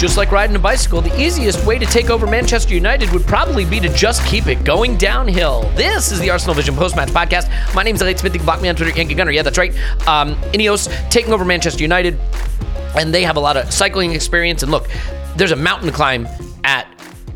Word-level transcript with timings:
Just 0.00 0.16
like 0.16 0.32
riding 0.32 0.56
a 0.56 0.58
bicycle, 0.58 1.02
the 1.02 1.14
easiest 1.20 1.66
way 1.66 1.78
to 1.78 1.84
take 1.84 2.08
over 2.08 2.26
Manchester 2.26 2.72
United 2.72 3.10
would 3.10 3.26
probably 3.26 3.66
be 3.66 3.78
to 3.80 3.88
just 3.90 4.24
keep 4.24 4.46
it 4.46 4.64
going 4.64 4.96
downhill. 4.96 5.70
This 5.74 6.10
is 6.10 6.18
the 6.18 6.30
Arsenal 6.30 6.54
Vision 6.54 6.74
post-match 6.74 7.10
podcast. 7.10 7.50
My 7.74 7.82
name 7.82 7.96
is 7.96 8.00
Elliot 8.00 8.18
Smith. 8.18 8.32
You 8.32 8.38
can 8.38 8.46
block 8.46 8.62
me 8.62 8.70
on 8.70 8.76
Twitter, 8.76 8.96
Yankee 8.96 9.12
Gunner. 9.12 9.30
Yeah, 9.30 9.42
that's 9.42 9.58
right. 9.58 9.74
Um, 10.08 10.36
Ineos 10.54 10.88
taking 11.10 11.34
over 11.34 11.44
Manchester 11.44 11.82
United, 11.82 12.18
and 12.96 13.12
they 13.12 13.22
have 13.24 13.36
a 13.36 13.40
lot 13.40 13.58
of 13.58 13.70
cycling 13.70 14.12
experience. 14.12 14.62
And 14.62 14.72
look, 14.72 14.88
there's 15.36 15.52
a 15.52 15.56
mountain 15.56 15.90
to 15.90 15.94
climb 15.94 16.26
at 16.64 16.88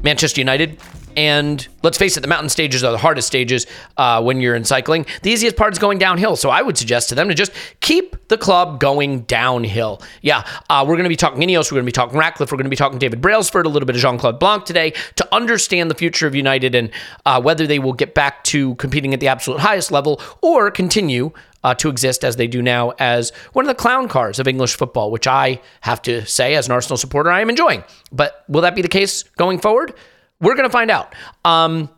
Manchester 0.02 0.40
United. 0.40 0.80
And 1.16 1.66
let's 1.82 1.98
face 1.98 2.16
it, 2.16 2.20
the 2.20 2.28
mountain 2.28 2.48
stages 2.48 2.82
are 2.84 2.92
the 2.92 2.98
hardest 2.98 3.26
stages 3.26 3.66
uh, 3.96 4.22
when 4.22 4.40
you're 4.40 4.54
in 4.54 4.64
cycling. 4.64 5.06
The 5.22 5.30
easiest 5.30 5.56
part 5.56 5.72
is 5.72 5.78
going 5.78 5.98
downhill. 5.98 6.36
So 6.36 6.50
I 6.50 6.62
would 6.62 6.76
suggest 6.76 7.08
to 7.10 7.14
them 7.14 7.28
to 7.28 7.34
just 7.34 7.52
keep 7.80 8.28
the 8.28 8.38
club 8.38 8.80
going 8.80 9.22
downhill. 9.22 10.02
Yeah, 10.22 10.46
uh, 10.68 10.84
we're 10.86 10.96
going 10.96 11.04
to 11.04 11.08
be 11.08 11.16
talking 11.16 11.40
Ineos, 11.40 11.70
we're 11.70 11.76
going 11.76 11.84
to 11.84 11.88
be 11.88 11.92
talking 11.92 12.18
Ratcliffe, 12.18 12.50
we're 12.50 12.56
going 12.56 12.64
to 12.64 12.70
be 12.70 12.76
talking 12.76 12.98
David 12.98 13.20
Brailsford, 13.20 13.66
a 13.66 13.68
little 13.68 13.86
bit 13.86 13.96
of 13.96 14.02
Jean 14.02 14.18
Claude 14.18 14.38
Blanc 14.38 14.64
today 14.64 14.92
to 15.16 15.34
understand 15.34 15.90
the 15.90 15.94
future 15.94 16.26
of 16.26 16.34
United 16.34 16.74
and 16.74 16.90
uh, 17.26 17.40
whether 17.40 17.66
they 17.66 17.78
will 17.78 17.92
get 17.92 18.14
back 18.14 18.42
to 18.44 18.74
competing 18.76 19.14
at 19.14 19.20
the 19.20 19.28
absolute 19.28 19.60
highest 19.60 19.92
level 19.92 20.20
or 20.40 20.70
continue 20.70 21.32
uh, 21.64 21.74
to 21.74 21.88
exist 21.88 22.24
as 22.24 22.36
they 22.36 22.46
do 22.46 22.62
now 22.62 22.90
as 22.98 23.30
one 23.54 23.64
of 23.64 23.68
the 23.68 23.74
clown 23.74 24.06
cars 24.06 24.38
of 24.38 24.46
English 24.46 24.76
football, 24.76 25.10
which 25.10 25.26
I 25.26 25.60
have 25.80 26.00
to 26.02 26.24
say, 26.26 26.54
as 26.54 26.66
an 26.66 26.72
Arsenal 26.72 26.98
supporter, 26.98 27.30
I 27.30 27.40
am 27.40 27.48
enjoying. 27.48 27.82
But 28.12 28.44
will 28.48 28.60
that 28.60 28.74
be 28.74 28.82
the 28.82 28.88
case 28.88 29.22
going 29.22 29.58
forward? 29.58 29.94
We're 30.40 30.54
going 30.54 30.68
to 30.68 30.72
find 30.72 30.90
out. 30.90 31.14
Um, 31.44 31.88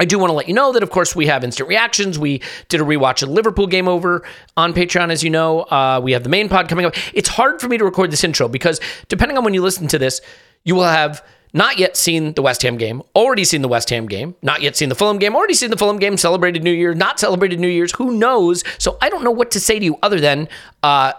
I 0.00 0.04
do 0.04 0.18
want 0.18 0.30
to 0.30 0.34
let 0.34 0.48
you 0.48 0.54
know 0.54 0.72
that, 0.72 0.82
of 0.82 0.90
course, 0.90 1.14
we 1.14 1.26
have 1.26 1.44
instant 1.44 1.68
reactions. 1.68 2.18
We 2.18 2.42
did 2.68 2.80
a 2.80 2.84
rewatch 2.84 3.22
of 3.22 3.28
Liverpool 3.28 3.68
game 3.68 3.86
over 3.86 4.26
on 4.56 4.74
Patreon, 4.74 5.10
as 5.12 5.22
you 5.22 5.30
know. 5.30 5.60
Uh, 5.60 6.00
we 6.02 6.10
have 6.12 6.24
the 6.24 6.28
main 6.28 6.48
pod 6.48 6.68
coming 6.68 6.84
up. 6.84 6.94
It's 7.14 7.28
hard 7.28 7.60
for 7.60 7.68
me 7.68 7.78
to 7.78 7.84
record 7.84 8.10
this 8.10 8.24
intro 8.24 8.48
because, 8.48 8.80
depending 9.08 9.38
on 9.38 9.44
when 9.44 9.54
you 9.54 9.62
listen 9.62 9.86
to 9.88 9.98
this, 9.98 10.20
you 10.64 10.74
will 10.74 10.82
have 10.82 11.24
not 11.52 11.78
yet 11.78 11.96
seen 11.96 12.32
the 12.32 12.42
West 12.42 12.62
Ham 12.62 12.78
game, 12.78 13.02
already 13.14 13.44
seen 13.44 13.62
the 13.62 13.68
West 13.68 13.90
Ham 13.90 14.06
game, 14.06 14.34
not 14.42 14.62
yet 14.62 14.74
seen 14.74 14.88
the 14.88 14.94
Fulham 14.94 15.18
game, 15.18 15.36
already 15.36 15.54
seen 15.54 15.70
the 15.70 15.76
Fulham 15.76 15.98
game, 15.98 16.16
celebrated 16.16 16.64
New 16.64 16.72
Year, 16.72 16.94
not 16.94 17.20
celebrated 17.20 17.60
New 17.60 17.68
Year's. 17.68 17.92
Who 17.92 18.16
knows? 18.16 18.64
So 18.78 18.96
I 19.00 19.08
don't 19.08 19.22
know 19.22 19.30
what 19.30 19.50
to 19.52 19.60
say 19.60 19.78
to 19.78 19.84
you 19.84 19.98
other 20.02 20.18
than 20.18 20.48
uh, 20.82 21.12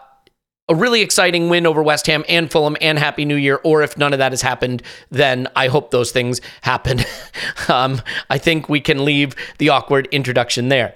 a 0.70 0.76
really 0.76 1.02
exciting 1.02 1.50
win 1.50 1.66
over 1.66 1.84
West 1.84 2.08
Ham 2.08 2.24
and 2.30 2.50
Fulham 2.50 2.78
and 2.80 2.98
Happy 2.98 3.26
New 3.26 3.36
Year. 3.36 3.60
Or 3.64 3.82
if 3.84 3.98
none 3.98 4.14
of 4.14 4.20
that 4.20 4.32
has 4.32 4.42
happened, 4.42 4.82
then 5.10 5.48
I 5.56 5.68
hope 5.68 5.92
those 5.92 6.12
things 6.12 6.40
happen. 6.62 7.02
um, 7.68 8.02
I 8.30 8.38
think 8.38 8.70
we 8.70 8.80
can 8.80 9.04
leave 9.04 9.36
the 9.58 9.70
awkward 9.70 10.08
introduction 10.12 10.70
there. 10.70 10.96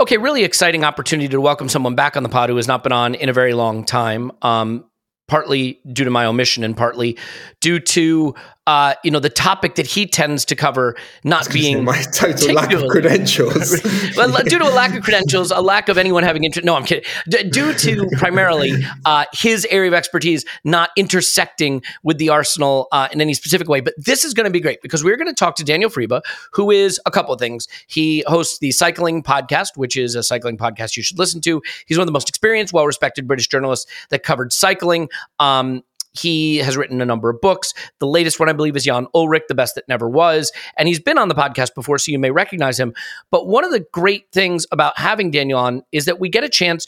Okay, 0.00 0.16
really 0.16 0.44
exciting 0.44 0.84
opportunity 0.84 1.28
to 1.28 1.40
welcome 1.40 1.68
someone 1.68 1.94
back 1.94 2.16
on 2.16 2.22
the 2.22 2.28
pod 2.28 2.48
who 2.48 2.56
has 2.56 2.68
not 2.68 2.82
been 2.82 2.92
on 2.92 3.14
in 3.14 3.28
a 3.28 3.32
very 3.32 3.54
long 3.54 3.84
time. 3.84 4.32
Um, 4.42 4.84
partly 5.28 5.80
due 5.92 6.04
to 6.04 6.10
my 6.10 6.24
omission 6.24 6.62
and 6.62 6.76
partly 6.76 7.18
due 7.66 7.80
to 7.80 8.32
uh, 8.68 8.94
you 9.02 9.10
know 9.10 9.18
the 9.18 9.28
topic 9.28 9.74
that 9.74 9.88
he 9.88 10.06
tends 10.06 10.44
to 10.44 10.54
cover 10.54 10.96
not 11.24 11.52
being 11.52 11.84
my 11.84 12.00
total 12.14 12.54
lack 12.54 12.72
of 12.72 12.86
credentials. 12.88 13.80
well, 14.16 14.32
due 14.44 14.60
to 14.60 14.64
a 14.64 14.70
lack 14.70 14.94
of 14.94 15.02
credentials, 15.02 15.50
a 15.50 15.60
lack 15.60 15.88
of 15.88 15.98
anyone 15.98 16.22
having 16.22 16.44
interest. 16.44 16.64
No, 16.64 16.76
I'm 16.76 16.84
kidding. 16.84 17.02
D- 17.28 17.42
due 17.50 17.74
to 17.74 18.08
primarily 18.18 18.84
uh, 19.04 19.24
his 19.32 19.66
area 19.68 19.90
of 19.90 19.94
expertise 19.94 20.44
not 20.62 20.90
intersecting 20.96 21.82
with 22.04 22.18
the 22.18 22.28
Arsenal 22.28 22.86
uh, 22.92 23.08
in 23.10 23.20
any 23.20 23.34
specific 23.34 23.68
way. 23.68 23.80
But 23.80 23.94
this 23.96 24.24
is 24.24 24.32
going 24.32 24.44
to 24.44 24.50
be 24.52 24.60
great 24.60 24.80
because 24.80 25.02
we're 25.02 25.16
going 25.16 25.26
to 25.26 25.34
talk 25.34 25.56
to 25.56 25.64
Daniel 25.64 25.90
Friebe, 25.90 26.20
who 26.52 26.70
is 26.70 27.00
a 27.04 27.10
couple 27.10 27.34
of 27.34 27.40
things. 27.40 27.66
He 27.88 28.22
hosts 28.28 28.60
the 28.60 28.70
Cycling 28.70 29.24
Podcast, 29.24 29.70
which 29.76 29.96
is 29.96 30.14
a 30.14 30.22
cycling 30.22 30.56
podcast 30.56 30.96
you 30.96 31.02
should 31.02 31.18
listen 31.18 31.40
to. 31.40 31.60
He's 31.86 31.98
one 31.98 32.02
of 32.02 32.08
the 32.08 32.12
most 32.12 32.28
experienced, 32.28 32.72
well 32.72 32.86
respected 32.86 33.26
British 33.26 33.48
journalists 33.48 33.90
that 34.10 34.22
covered 34.22 34.52
cycling. 34.52 35.08
Um, 35.40 35.82
he 36.18 36.58
has 36.58 36.76
written 36.76 37.00
a 37.00 37.06
number 37.06 37.30
of 37.30 37.40
books. 37.40 37.74
The 38.00 38.06
latest 38.06 38.40
one, 38.40 38.48
I 38.48 38.52
believe, 38.52 38.76
is 38.76 38.84
Jan 38.84 39.06
Ullrich, 39.14 39.46
The 39.48 39.54
Best 39.54 39.74
That 39.74 39.88
Never 39.88 40.08
Was. 40.08 40.52
And 40.76 40.88
he's 40.88 41.00
been 41.00 41.18
on 41.18 41.28
the 41.28 41.34
podcast 41.34 41.74
before, 41.74 41.98
so 41.98 42.10
you 42.10 42.18
may 42.18 42.30
recognize 42.30 42.78
him. 42.78 42.94
But 43.30 43.46
one 43.46 43.64
of 43.64 43.70
the 43.70 43.84
great 43.92 44.30
things 44.32 44.66
about 44.72 44.98
having 44.98 45.30
Daniel 45.30 45.58
on 45.58 45.82
is 45.92 46.04
that 46.06 46.20
we 46.20 46.28
get 46.28 46.44
a 46.44 46.48
chance 46.48 46.86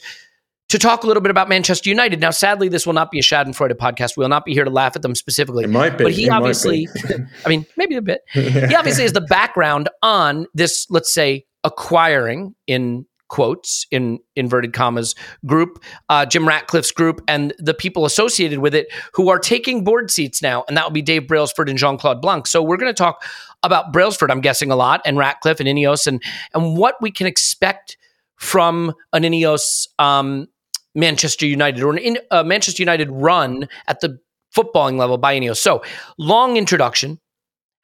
to 0.69 0.77
talk 0.77 1.03
a 1.03 1.07
little 1.07 1.21
bit 1.21 1.31
about 1.31 1.49
Manchester 1.49 1.89
United. 1.89 2.21
Now, 2.21 2.29
sadly, 2.29 2.69
this 2.69 2.85
will 2.85 2.93
not 2.93 3.11
be 3.11 3.19
a 3.19 3.23
Schadenfreude 3.23 3.73
podcast. 3.73 4.15
We 4.15 4.21
will 4.21 4.29
not 4.29 4.45
be 4.45 4.53
here 4.53 4.63
to 4.63 4.69
laugh 4.69 4.95
at 4.95 5.01
them 5.01 5.15
specifically. 5.15 5.63
It 5.63 5.69
might 5.69 5.97
be. 5.97 6.03
But 6.03 6.13
he 6.13 6.27
It 6.27 6.29
obviously, 6.29 6.87
I 7.45 7.49
mean, 7.49 7.65
maybe 7.75 7.95
a 7.95 8.01
bit. 8.01 8.21
He 8.31 8.75
obviously 8.75 9.03
is 9.03 9.13
the 9.13 9.21
background 9.21 9.89
on 10.03 10.45
this, 10.53 10.85
let's 10.89 11.11
say, 11.11 11.45
acquiring 11.63 12.55
in 12.67 13.05
quotes 13.29 13.85
in 13.91 14.19
inverted 14.35 14.73
commas 14.73 15.15
group 15.45 15.81
uh, 16.09 16.25
jim 16.25 16.47
ratcliffe's 16.47 16.91
group 16.91 17.21
and 17.27 17.53
the 17.57 17.73
people 17.73 18.05
associated 18.05 18.59
with 18.59 18.75
it 18.75 18.87
who 19.13 19.29
are 19.29 19.39
taking 19.39 19.83
board 19.83 20.11
seats 20.11 20.41
now 20.41 20.63
and 20.67 20.75
that 20.75 20.83
will 20.83 20.91
be 20.91 21.01
dave 21.01 21.27
brailsford 21.27 21.69
and 21.69 21.77
jean-claude 21.77 22.21
blanc. 22.21 22.47
So 22.47 22.61
we're 22.61 22.77
going 22.77 22.93
to 22.93 22.97
talk 22.97 23.23
about 23.63 23.93
brailsford 23.93 24.31
i'm 24.31 24.41
guessing 24.41 24.71
a 24.71 24.75
lot 24.75 25.01
and 25.05 25.17
ratcliffe 25.17 25.59
and 25.59 25.69
ineos 25.69 26.07
and 26.07 26.21
and 26.53 26.77
what 26.77 26.95
we 27.01 27.11
can 27.11 27.27
expect 27.27 27.97
from 28.35 28.93
an 29.13 29.23
ineos 29.23 29.87
um, 29.99 30.47
manchester 30.95 31.45
united 31.45 31.83
or 31.83 31.95
an 31.95 32.17
uh, 32.31 32.43
manchester 32.43 32.81
united 32.81 33.09
run 33.11 33.67
at 33.87 34.01
the 34.01 34.19
footballing 34.55 34.97
level 34.97 35.17
by 35.17 35.37
ineos. 35.37 35.57
So 35.57 35.83
long 36.17 36.57
introduction 36.57 37.19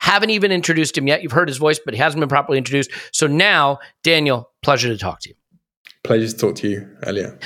haven't 0.06 0.30
even 0.30 0.52
introduced 0.52 0.96
him 0.96 1.08
yet. 1.08 1.24
You've 1.24 1.32
heard 1.32 1.48
his 1.48 1.58
voice, 1.58 1.80
but 1.84 1.96
he 1.96 2.00
hasn't 2.00 2.20
been 2.20 2.30
properly 2.30 2.60
introduced. 2.60 2.92
So 3.12 3.26
now, 3.26 3.80
Daniel, 4.04 4.52
pleasure 4.62 4.88
to 4.90 4.98
talk 4.98 5.20
to 5.22 5.30
you. 5.30 5.36
Pleasure 6.04 6.28
to 6.28 6.38
talk 6.38 6.56
to 6.58 6.70
you, 6.70 6.88
Elliot. 7.02 7.44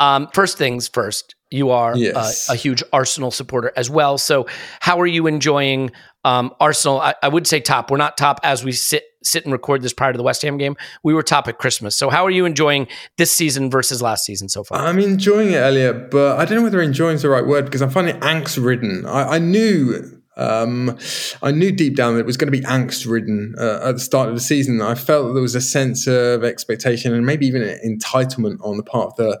Um, 0.00 0.28
first 0.32 0.56
things 0.56 0.88
first, 0.88 1.34
you 1.50 1.68
are 1.70 1.94
Yes. 1.96 2.48
a, 2.48 2.52
a 2.52 2.56
huge 2.56 2.82
Arsenal 2.94 3.30
supporter 3.30 3.72
as 3.76 3.90
well. 3.90 4.16
So, 4.16 4.46
how 4.80 4.98
are 5.00 5.06
you 5.06 5.26
enjoying 5.26 5.90
um, 6.24 6.54
Arsenal? 6.60 6.98
I, 7.00 7.14
I 7.22 7.28
would 7.28 7.46
say 7.46 7.60
top. 7.60 7.90
We're 7.90 7.96
not 7.98 8.16
top 8.16 8.40
as 8.42 8.64
we 8.64 8.72
sit 8.72 9.04
sit 9.22 9.44
and 9.44 9.52
record 9.52 9.82
this 9.82 9.92
prior 9.92 10.12
to 10.12 10.16
the 10.16 10.22
West 10.22 10.40
Ham 10.42 10.56
game. 10.56 10.76
We 11.02 11.12
were 11.12 11.22
top 11.22 11.48
at 11.48 11.58
Christmas. 11.58 11.94
So, 11.96 12.08
how 12.08 12.24
are 12.24 12.30
you 12.30 12.46
enjoying 12.46 12.86
this 13.18 13.30
season 13.30 13.70
versus 13.70 14.00
last 14.00 14.24
season 14.24 14.48
so 14.48 14.64
far? 14.64 14.78
I'm 14.78 14.98
enjoying 14.98 15.48
it, 15.50 15.56
Elliot, 15.56 16.10
but 16.10 16.38
I 16.38 16.46
don't 16.46 16.56
know 16.58 16.62
whether 16.62 16.80
enjoying 16.80 17.16
is 17.16 17.22
the 17.22 17.28
right 17.28 17.46
word 17.46 17.66
because 17.66 17.82
I'm 17.82 17.90
finding 17.90 18.16
it 18.16 18.22
angst 18.22 18.64
ridden. 18.64 19.04
I, 19.04 19.34
I 19.34 19.38
knew 19.38 20.17
um, 20.38 20.96
I 21.42 21.50
knew 21.50 21.72
deep 21.72 21.96
down 21.96 22.14
that 22.14 22.20
it 22.20 22.26
was 22.26 22.36
going 22.36 22.50
to 22.50 22.58
be 22.58 22.64
angst 22.64 23.08
ridden 23.10 23.54
uh, 23.58 23.80
at 23.84 23.92
the 23.92 24.00
start 24.00 24.28
of 24.28 24.34
the 24.34 24.40
season. 24.40 24.80
I 24.80 24.94
felt 24.94 25.28
that 25.28 25.32
there 25.34 25.42
was 25.42 25.54
a 25.54 25.60
sense 25.60 26.06
of 26.06 26.44
expectation 26.44 27.12
and 27.12 27.26
maybe 27.26 27.46
even 27.46 27.62
entitlement 27.62 28.58
on 28.64 28.76
the 28.76 28.82
part 28.82 29.08
of 29.08 29.16
the 29.16 29.40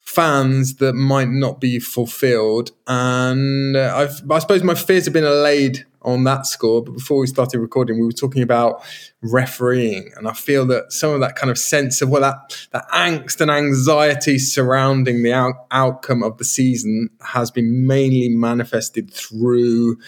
fans 0.00 0.76
that 0.76 0.94
might 0.94 1.28
not 1.28 1.60
be 1.60 1.78
fulfilled. 1.78 2.70
And 2.86 3.76
uh, 3.76 4.08
i 4.30 4.38
suppose 4.38 4.62
my 4.62 4.74
fears 4.74 5.04
have 5.04 5.12
been 5.12 5.24
allayed 5.24 5.84
on 6.02 6.24
that 6.24 6.46
score. 6.46 6.82
But 6.82 6.92
before 6.92 7.20
we 7.20 7.26
started 7.26 7.58
recording, 7.58 8.00
we 8.00 8.06
were 8.06 8.12
talking 8.12 8.42
about 8.42 8.82
refereeing, 9.22 10.10
and 10.16 10.28
I 10.28 10.32
feel 10.32 10.64
that 10.66 10.92
some 10.92 11.12
of 11.12 11.20
that 11.20 11.36
kind 11.36 11.50
of 11.50 11.58
sense 11.58 12.00
of 12.00 12.08
well, 12.08 12.22
that 12.22 12.68
that 12.72 12.88
angst 12.88 13.40
and 13.40 13.50
anxiety 13.50 14.38
surrounding 14.38 15.22
the 15.22 15.32
out- 15.32 15.66
outcome 15.70 16.22
of 16.22 16.38
the 16.38 16.44
season 16.44 17.10
has 17.20 17.50
been 17.50 17.86
mainly 17.86 18.28
manifested 18.28 19.12
through 19.12 19.98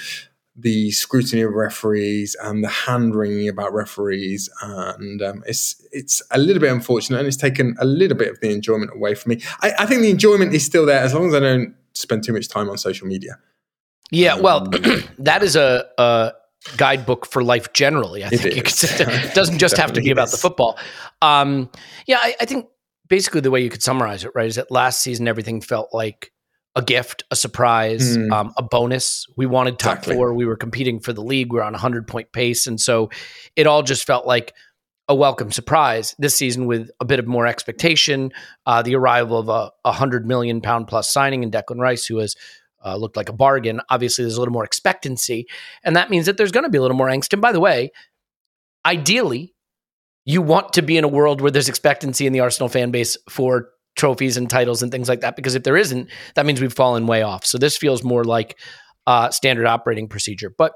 the 0.62 0.90
scrutiny 0.90 1.42
of 1.42 1.52
referees 1.52 2.36
and 2.42 2.62
the 2.62 2.68
hand 2.68 3.14
wringing 3.14 3.48
about 3.48 3.72
referees, 3.72 4.48
and 4.62 5.22
um, 5.22 5.42
it's 5.46 5.84
it's 5.92 6.22
a 6.30 6.38
little 6.38 6.60
bit 6.60 6.72
unfortunate, 6.72 7.18
and 7.18 7.26
it's 7.26 7.36
taken 7.36 7.76
a 7.78 7.84
little 7.84 8.16
bit 8.16 8.28
of 8.28 8.40
the 8.40 8.50
enjoyment 8.50 8.90
away 8.94 9.14
from 9.14 9.30
me. 9.30 9.42
I, 9.60 9.72
I 9.80 9.86
think 9.86 10.02
the 10.02 10.10
enjoyment 10.10 10.54
is 10.54 10.64
still 10.64 10.86
there 10.86 11.00
as 11.00 11.14
long 11.14 11.28
as 11.28 11.34
I 11.34 11.40
don't 11.40 11.74
spend 11.94 12.24
too 12.24 12.32
much 12.32 12.48
time 12.48 12.68
on 12.68 12.78
social 12.78 13.06
media. 13.06 13.38
Yeah, 14.10 14.36
well, 14.36 14.66
that 15.18 15.42
is 15.42 15.56
a, 15.56 15.86
a, 15.98 16.32
guidebook 16.76 17.26
for 17.26 17.42
life 17.42 17.72
generally. 17.72 18.24
I 18.24 18.28
think 18.28 18.44
it, 18.44 19.00
it 19.00 19.34
doesn't 19.34 19.58
just 19.58 19.76
have 19.76 19.92
to 19.94 20.00
be 20.00 20.10
about 20.16 20.30
the 20.30 20.36
football. 20.36 20.78
Um, 21.22 21.70
yeah, 22.06 22.18
I, 22.20 22.34
I, 22.40 22.44
think 22.44 22.66
basically 23.08 23.40
the 23.40 23.50
way 23.50 23.62
you 23.62 23.70
could 23.70 23.82
summarize 23.82 24.24
it, 24.24 24.32
right, 24.34 24.46
is 24.46 24.56
that 24.56 24.70
last 24.70 25.00
season 25.00 25.28
everything 25.28 25.60
felt 25.60 25.94
like 25.94 26.32
a 26.76 26.82
gift, 26.82 27.24
a 27.30 27.36
surprise, 27.36 28.16
mm. 28.16 28.30
um, 28.32 28.52
a 28.56 28.62
bonus. 28.62 29.26
We 29.36 29.46
wanted 29.46 29.78
top 29.78 29.98
exactly. 29.98 30.14
four. 30.14 30.34
We 30.34 30.46
were 30.46 30.56
competing 30.56 31.00
for 31.00 31.12
the 31.12 31.22
league. 31.22 31.52
We 31.52 31.58
are 31.58 31.64
on 31.64 31.74
a 31.74 31.78
hundred 31.78 32.06
point 32.06 32.32
pace, 32.32 32.66
and 32.66 32.80
so 32.80 33.10
it 33.56 33.66
all 33.66 33.82
just 33.82 34.06
felt 34.06 34.26
like 34.26 34.54
a 35.08 35.14
welcome 35.14 35.50
surprise 35.50 36.14
this 36.20 36.36
season 36.36 36.66
with 36.66 36.88
a 37.00 37.04
bit 37.04 37.18
of 37.18 37.26
more 37.26 37.46
expectation. 37.46 38.32
Uh, 38.66 38.82
the 38.82 38.94
arrival 38.94 39.38
of 39.38 39.48
a, 39.48 39.72
a 39.84 39.92
hundred 39.92 40.26
million 40.26 40.60
pound 40.60 40.86
plus 40.86 41.10
signing 41.10 41.42
in 41.42 41.50
Declan 41.50 41.80
Rice, 41.80 42.06
who 42.06 42.18
has 42.18 42.36
uh, 42.84 42.96
looked 42.96 43.16
like 43.16 43.28
a 43.28 43.32
bargain. 43.32 43.80
Obviously, 43.90 44.24
there's 44.24 44.36
a 44.36 44.40
little 44.40 44.54
more 44.54 44.64
expectancy, 44.64 45.48
and 45.82 45.96
that 45.96 46.10
means 46.10 46.26
that 46.26 46.36
there's 46.36 46.52
going 46.52 46.64
to 46.64 46.70
be 46.70 46.78
a 46.78 46.82
little 46.82 46.96
more 46.96 47.08
angst. 47.08 47.32
And 47.32 47.42
by 47.42 47.50
the 47.50 47.60
way, 47.60 47.90
ideally, 48.86 49.54
you 50.24 50.40
want 50.40 50.74
to 50.74 50.82
be 50.82 50.96
in 50.96 51.02
a 51.02 51.08
world 51.08 51.40
where 51.40 51.50
there's 51.50 51.68
expectancy 51.68 52.26
in 52.26 52.32
the 52.32 52.40
Arsenal 52.40 52.68
fan 52.68 52.92
base 52.92 53.16
for 53.28 53.70
trophies 54.00 54.38
and 54.38 54.48
titles 54.48 54.82
and 54.82 54.90
things 54.90 55.08
like 55.08 55.20
that. 55.20 55.36
Because 55.36 55.54
if 55.54 55.62
there 55.62 55.76
isn't, 55.76 56.08
that 56.34 56.46
means 56.46 56.60
we've 56.60 56.72
fallen 56.72 57.06
way 57.06 57.22
off. 57.22 57.44
So 57.44 57.58
this 57.58 57.76
feels 57.76 58.02
more 58.02 58.24
like 58.24 58.58
uh, 59.06 59.30
standard 59.30 59.66
operating 59.66 60.08
procedure. 60.08 60.50
But 60.56 60.72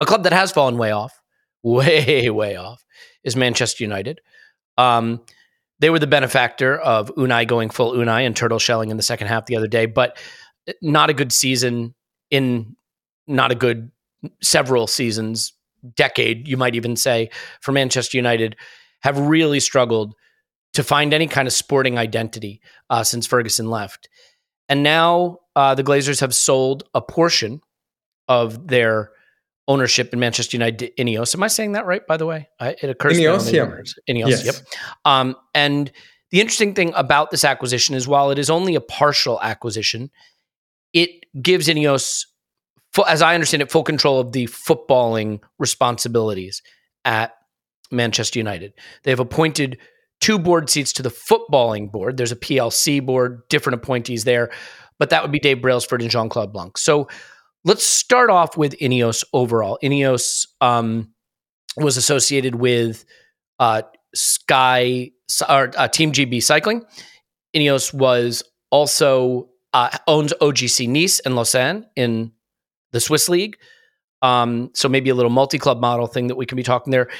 a 0.00 0.06
club 0.06 0.22
that 0.22 0.32
has 0.32 0.52
fallen 0.52 0.78
way 0.78 0.92
off, 0.92 1.20
way 1.62 2.30
way 2.30 2.56
off, 2.56 2.84
is 3.24 3.34
Manchester 3.36 3.82
United. 3.82 4.20
Um, 4.78 5.20
they 5.80 5.90
were 5.90 5.98
the 5.98 6.06
benefactor 6.06 6.78
of 6.78 7.12
Unai 7.16 7.46
going 7.46 7.68
full 7.68 7.92
Unai 7.92 8.24
and 8.24 8.36
turtle 8.36 8.60
shelling 8.60 8.90
in 8.90 8.96
the 8.96 9.02
second 9.02 9.26
half 9.26 9.46
the 9.46 9.56
other 9.56 9.66
day, 9.66 9.86
but 9.86 10.16
not 10.80 11.10
a 11.10 11.14
good 11.14 11.32
season 11.32 11.94
in 12.30 12.76
not 13.26 13.50
a 13.50 13.54
good 13.54 13.90
several 14.40 14.86
seasons, 14.86 15.52
decade, 15.96 16.46
you 16.46 16.56
might 16.56 16.74
even 16.74 16.96
say, 16.96 17.30
for 17.60 17.72
Manchester 17.72 18.16
United, 18.16 18.56
have 19.02 19.18
really 19.18 19.60
struggled 19.60 20.14
to 20.74 20.82
find 20.82 21.14
any 21.14 21.26
kind 21.26 21.48
of 21.48 21.54
sporting 21.54 21.98
identity 21.98 22.60
uh, 22.90 23.02
since 23.02 23.26
Ferguson 23.26 23.70
left. 23.70 24.08
And 24.68 24.82
now 24.82 25.38
uh, 25.56 25.74
the 25.74 25.84
Glazers 25.84 26.20
have 26.20 26.34
sold 26.34 26.84
a 26.94 27.00
portion 27.00 27.60
of 28.28 28.68
their 28.68 29.10
ownership 29.66 30.12
in 30.12 30.20
Manchester 30.20 30.56
United 30.56 30.92
Ineos. 30.98 31.34
Am 31.34 31.42
I 31.42 31.48
saying 31.48 31.72
that 31.72 31.86
right, 31.86 32.06
by 32.06 32.16
the 32.16 32.26
way? 32.26 32.48
I, 32.60 32.70
it 32.82 32.90
occurs 32.90 33.18
Ineos, 33.18 33.46
to 33.46 33.52
me. 33.52 33.58
Yeah. 33.58 34.24
Ineos, 34.26 34.30
yes. 34.30 34.44
yep. 34.44 34.54
Um, 35.04 35.36
and 35.54 35.90
the 36.30 36.40
interesting 36.40 36.74
thing 36.74 36.92
about 36.96 37.30
this 37.30 37.44
acquisition 37.44 37.94
is 37.94 38.08
while 38.08 38.30
it 38.30 38.38
is 38.38 38.50
only 38.50 38.74
a 38.74 38.80
partial 38.80 39.40
acquisition, 39.40 40.10
it 40.92 41.10
gives 41.40 41.68
Ineos, 41.68 42.26
as 43.06 43.22
I 43.22 43.34
understand 43.34 43.62
it, 43.62 43.70
full 43.70 43.84
control 43.84 44.20
of 44.20 44.32
the 44.32 44.46
footballing 44.46 45.40
responsibilities 45.58 46.62
at 47.04 47.34
Manchester 47.90 48.38
United. 48.38 48.72
They've 49.04 49.20
appointed 49.20 49.78
two 50.24 50.38
board 50.38 50.70
seats 50.70 50.90
to 50.90 51.02
the 51.02 51.10
footballing 51.10 51.92
board. 51.92 52.16
There's 52.16 52.32
a 52.32 52.36
PLC 52.36 53.04
board, 53.04 53.46
different 53.50 53.82
appointees 53.82 54.24
there, 54.24 54.50
but 54.98 55.10
that 55.10 55.20
would 55.20 55.30
be 55.30 55.38
Dave 55.38 55.60
Brailsford 55.60 56.00
and 56.00 56.10
Jean 56.10 56.30
Claude 56.30 56.50
Blanc. 56.50 56.78
So 56.78 57.08
let's 57.66 57.84
start 57.84 58.30
off 58.30 58.56
with 58.56 58.72
Ineos 58.78 59.22
overall. 59.34 59.78
Ineos 59.82 60.46
um, 60.62 61.12
was 61.76 61.98
associated 61.98 62.54
with 62.54 63.04
uh, 63.58 63.82
Sky 64.14 65.10
or 65.46 65.70
uh, 65.76 65.88
Team 65.88 66.10
GB 66.10 66.42
Cycling. 66.42 66.86
Ineos 67.54 67.92
was 67.92 68.42
also 68.70 69.50
uh, 69.74 69.90
owns 70.06 70.32
OGC 70.40 70.88
Nice 70.88 71.20
and 71.20 71.36
Lausanne 71.36 71.84
in 71.96 72.32
the 72.92 73.00
Swiss 73.00 73.28
League. 73.28 73.58
Um, 74.22 74.70
so 74.72 74.88
maybe 74.88 75.10
a 75.10 75.14
little 75.14 75.30
multi-club 75.30 75.82
model 75.82 76.06
thing 76.06 76.28
that 76.28 76.36
we 76.36 76.46
can 76.46 76.56
be 76.56 76.62
talking 76.62 76.92
there. 76.92 77.10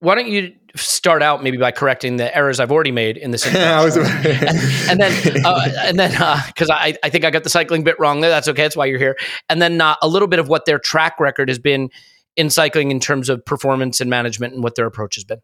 Why 0.00 0.14
don't 0.14 0.28
you 0.28 0.52
start 0.74 1.22
out 1.22 1.42
maybe 1.42 1.56
by 1.56 1.70
correcting 1.70 2.16
the 2.16 2.34
errors 2.36 2.60
I've 2.60 2.70
already 2.70 2.92
made 2.92 3.16
in 3.16 3.30
this, 3.30 3.46
and, 3.54 3.56
and, 3.56 5.00
then 5.00 5.46
uh, 5.46 5.68
and 5.78 5.98
then 5.98 6.10
because 6.48 6.70
uh, 6.70 6.74
I 6.74 6.96
I 7.02 7.10
think 7.10 7.24
I 7.24 7.30
got 7.30 7.44
the 7.44 7.50
cycling 7.50 7.82
bit 7.82 7.98
wrong. 7.98 8.20
There. 8.20 8.30
That's 8.30 8.48
okay. 8.48 8.62
That's 8.62 8.76
why 8.76 8.86
you're 8.86 8.98
here. 8.98 9.16
And 9.48 9.60
then 9.62 9.80
uh, 9.80 9.96
a 10.02 10.08
little 10.08 10.28
bit 10.28 10.38
of 10.38 10.48
what 10.48 10.66
their 10.66 10.78
track 10.78 11.18
record 11.18 11.48
has 11.48 11.58
been 11.58 11.90
in 12.36 12.50
cycling 12.50 12.90
in 12.90 13.00
terms 13.00 13.28
of 13.28 13.44
performance 13.44 14.00
and 14.00 14.10
management 14.10 14.54
and 14.54 14.62
what 14.62 14.74
their 14.74 14.86
approach 14.86 15.14
has 15.14 15.24
been. 15.24 15.40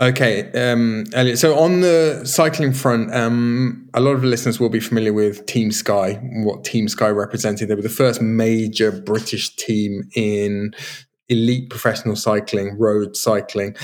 Okay, 0.00 0.50
um, 0.52 1.04
Elliot. 1.14 1.38
So 1.38 1.58
on 1.58 1.80
the 1.80 2.22
cycling 2.24 2.72
front, 2.72 3.14
um, 3.14 3.88
a 3.94 4.00
lot 4.00 4.10
of 4.10 4.22
the 4.22 4.26
listeners 4.26 4.58
will 4.58 4.68
be 4.68 4.80
familiar 4.80 5.12
with 5.12 5.46
Team 5.46 5.70
Sky, 5.70 6.14
what 6.42 6.64
Team 6.64 6.88
Sky 6.88 7.08
represented. 7.08 7.68
They 7.68 7.74
were 7.76 7.82
the 7.82 7.88
first 7.88 8.20
major 8.20 8.90
British 8.90 9.54
team 9.54 10.10
in 10.14 10.74
elite 11.28 11.70
professional 11.70 12.16
cycling, 12.16 12.78
road 12.78 13.16
cycling. 13.16 13.74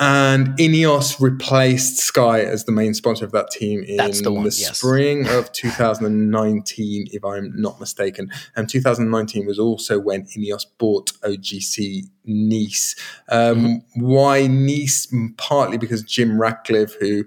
And 0.00 0.48
Ineos 0.58 1.20
replaced 1.20 1.98
Sky 1.98 2.40
as 2.40 2.64
the 2.64 2.72
main 2.72 2.94
sponsor 2.94 3.24
of 3.24 3.32
that 3.32 3.50
team 3.50 3.84
in 3.84 3.96
the, 3.96 4.32
one, 4.32 4.44
the 4.44 4.56
yes. 4.58 4.78
spring 4.78 5.28
of 5.28 5.52
2019, 5.52 7.06
if 7.12 7.24
I'm 7.24 7.52
not 7.54 7.78
mistaken. 7.78 8.30
And 8.56 8.68
2019 8.68 9.46
was 9.46 9.58
also 9.58 9.98
when 9.98 10.24
Ineos 10.36 10.66
bought 10.78 11.12
OGC 11.22 12.08
Nice. 12.28 12.94
Um, 13.30 13.56
mm-hmm. 13.56 14.06
Why 14.06 14.46
Nice? 14.46 15.12
Partly 15.36 15.78
because 15.78 16.02
Jim 16.02 16.40
Ratcliffe, 16.40 16.94
who, 17.00 17.24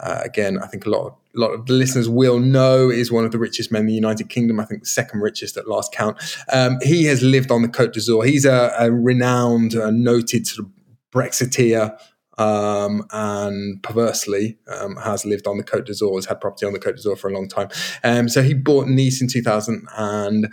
uh, 0.00 0.20
again, 0.24 0.58
I 0.62 0.66
think 0.68 0.86
a 0.86 0.90
lot 0.90 1.06
of 1.06 1.14
a 1.36 1.40
lot 1.40 1.50
of 1.50 1.66
the 1.66 1.72
listeners 1.72 2.08
will 2.08 2.38
know 2.38 2.90
is 2.90 3.10
one 3.10 3.24
of 3.24 3.32
the 3.32 3.38
richest 3.38 3.72
men 3.72 3.80
in 3.80 3.86
the 3.88 3.92
United 3.92 4.28
Kingdom. 4.28 4.60
I 4.60 4.64
think 4.64 4.82
the 4.82 4.88
second 4.88 5.20
richest 5.20 5.56
at 5.56 5.66
last 5.66 5.92
count. 5.92 6.16
Um, 6.52 6.78
he 6.82 7.04
has 7.06 7.22
lived 7.22 7.50
on 7.50 7.62
the 7.62 7.68
Côte 7.68 7.92
d'Azur. 7.92 8.24
He's 8.24 8.44
a, 8.44 8.72
a 8.78 8.92
renowned, 8.92 9.74
uh, 9.74 9.90
noted 9.90 10.46
sort 10.46 10.66
of 10.66 10.72
Brexiteer. 11.12 11.98
Um, 12.36 13.06
and 13.12 13.82
perversely 13.82 14.58
um, 14.66 14.96
has 14.96 15.24
lived 15.24 15.46
on 15.46 15.56
the 15.56 15.64
Côte 15.64 15.86
d'Azur, 15.86 16.16
has 16.16 16.26
had 16.26 16.40
property 16.40 16.66
on 16.66 16.72
the 16.72 16.80
Côte 16.80 16.96
d'Azur 16.96 17.16
for 17.16 17.30
a 17.30 17.32
long 17.32 17.48
time. 17.48 17.68
Um, 18.02 18.28
so 18.28 18.42
he 18.42 18.54
bought 18.54 18.88
Nice 18.88 19.20
in 19.20 19.28
2000 19.28 19.86
and 19.96 20.52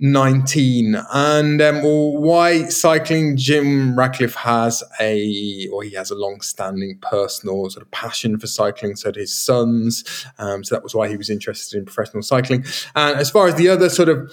19 0.00 0.96
and 1.12 1.60
um, 1.60 1.82
why 1.82 2.64
cycling 2.68 3.36
jim 3.36 3.98
ratcliffe 3.98 4.36
has 4.36 4.84
a 5.00 5.66
or 5.72 5.82
he 5.82 5.92
has 5.94 6.10
a 6.10 6.14
long-standing 6.14 6.98
personal 7.02 7.68
sort 7.68 7.84
of 7.84 7.90
passion 7.90 8.38
for 8.38 8.46
cycling 8.46 8.94
so 8.94 9.12
his 9.12 9.36
sons. 9.36 10.24
Um, 10.38 10.62
so 10.62 10.74
that 10.74 10.84
was 10.84 10.94
why 10.94 11.08
he 11.08 11.16
was 11.16 11.30
interested 11.30 11.76
in 11.76 11.84
professional 11.84 12.22
cycling. 12.22 12.64
And 12.94 13.18
as 13.18 13.30
far 13.30 13.48
as 13.48 13.56
the 13.56 13.68
other 13.68 13.88
sort 13.88 14.08
of 14.08 14.32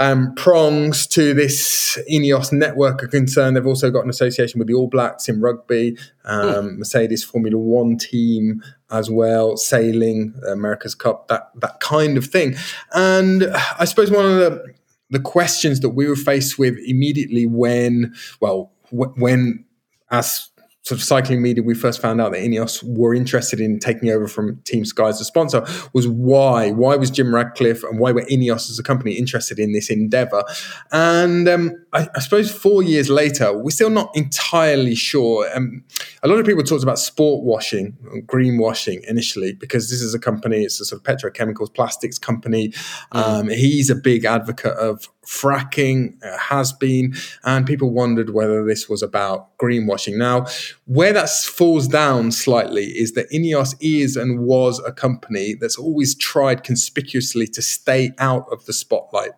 um, 0.00 0.34
prongs 0.34 1.06
to 1.08 1.34
this 1.34 1.98
Ineos 2.10 2.52
network 2.52 3.04
are 3.04 3.08
concerned. 3.08 3.54
They've 3.54 3.66
also 3.66 3.90
got 3.90 4.02
an 4.04 4.10
association 4.10 4.58
with 4.58 4.66
the 4.66 4.74
All 4.74 4.88
Blacks 4.88 5.28
in 5.28 5.42
rugby, 5.42 5.96
um, 6.24 6.70
mm. 6.70 6.78
Mercedes 6.78 7.22
Formula 7.22 7.58
One 7.58 7.98
team 7.98 8.62
as 8.90 9.10
well, 9.10 9.58
sailing, 9.58 10.34
America's 10.48 10.94
Cup, 10.94 11.28
that 11.28 11.50
that 11.56 11.80
kind 11.80 12.16
of 12.16 12.24
thing. 12.24 12.56
And 12.92 13.44
I 13.78 13.84
suppose 13.84 14.10
one 14.10 14.24
of 14.24 14.36
the 14.36 14.74
the 15.10 15.20
questions 15.20 15.80
that 15.80 15.90
we 15.90 16.08
were 16.08 16.16
faced 16.16 16.58
with 16.58 16.78
immediately 16.86 17.44
when, 17.44 18.14
well, 18.40 18.72
when 18.90 19.64
as 20.10 20.49
sort 20.82 20.98
of 20.98 21.04
cycling 21.04 21.42
media, 21.42 21.62
we 21.62 21.74
first 21.74 22.00
found 22.00 22.20
out 22.20 22.32
that 22.32 22.40
Ineos 22.40 22.82
were 22.82 23.14
interested 23.14 23.60
in 23.60 23.78
taking 23.78 24.08
over 24.08 24.26
from 24.26 24.56
Team 24.62 24.84
Sky 24.86 25.08
as 25.08 25.20
a 25.20 25.24
sponsor 25.24 25.64
was 25.92 26.08
why? 26.08 26.70
Why 26.70 26.96
was 26.96 27.10
Jim 27.10 27.34
Ratcliffe 27.34 27.84
and 27.84 27.98
why 27.98 28.12
were 28.12 28.22
Ineos 28.22 28.70
as 28.70 28.78
a 28.78 28.82
company 28.82 29.12
interested 29.12 29.58
in 29.58 29.72
this 29.72 29.90
endeavor? 29.90 30.42
And 30.90 31.46
um, 31.48 31.72
I, 31.92 32.08
I, 32.16 32.20
suppose 32.20 32.50
four 32.50 32.82
years 32.82 33.10
later, 33.10 33.56
we're 33.56 33.70
still 33.70 33.90
not 33.90 34.10
entirely 34.14 34.94
sure. 34.94 35.46
Um, 35.54 35.84
a 36.22 36.28
lot 36.28 36.38
of 36.38 36.46
people 36.46 36.62
talked 36.62 36.82
about 36.82 36.98
sport 36.98 37.44
washing, 37.44 37.96
greenwashing 38.26 39.04
initially, 39.06 39.52
because 39.52 39.90
this 39.90 40.00
is 40.00 40.14
a 40.14 40.18
company, 40.18 40.62
it's 40.62 40.80
a 40.80 40.86
sort 40.86 41.00
of 41.00 41.04
petrochemicals, 41.04 41.74
plastics 41.74 42.18
company. 42.18 42.70
Mm. 43.12 43.40
Um, 43.40 43.48
he's 43.50 43.90
a 43.90 43.94
big 43.94 44.24
advocate 44.24 44.78
of 44.78 45.08
fracking 45.26 46.14
uh, 46.24 46.38
has 46.38 46.72
been, 46.72 47.14
and 47.44 47.66
people 47.66 47.90
wondered 47.90 48.30
whether 48.30 48.64
this 48.64 48.88
was 48.88 49.02
about 49.02 49.56
greenwashing. 49.58 50.16
Now, 50.16 50.46
where 50.86 51.12
that 51.12 51.28
falls 51.28 51.86
down 51.86 52.32
slightly 52.32 52.86
is 52.86 53.12
that 53.12 53.30
Ineos 53.30 53.74
is 53.80 54.16
and 54.16 54.40
was 54.40 54.80
a 54.86 54.92
company 54.92 55.54
that's 55.54 55.76
always 55.76 56.14
tried 56.14 56.64
conspicuously 56.64 57.46
to 57.48 57.62
stay 57.62 58.12
out 58.18 58.46
of 58.50 58.66
the 58.66 58.72
spotlight 58.72 59.32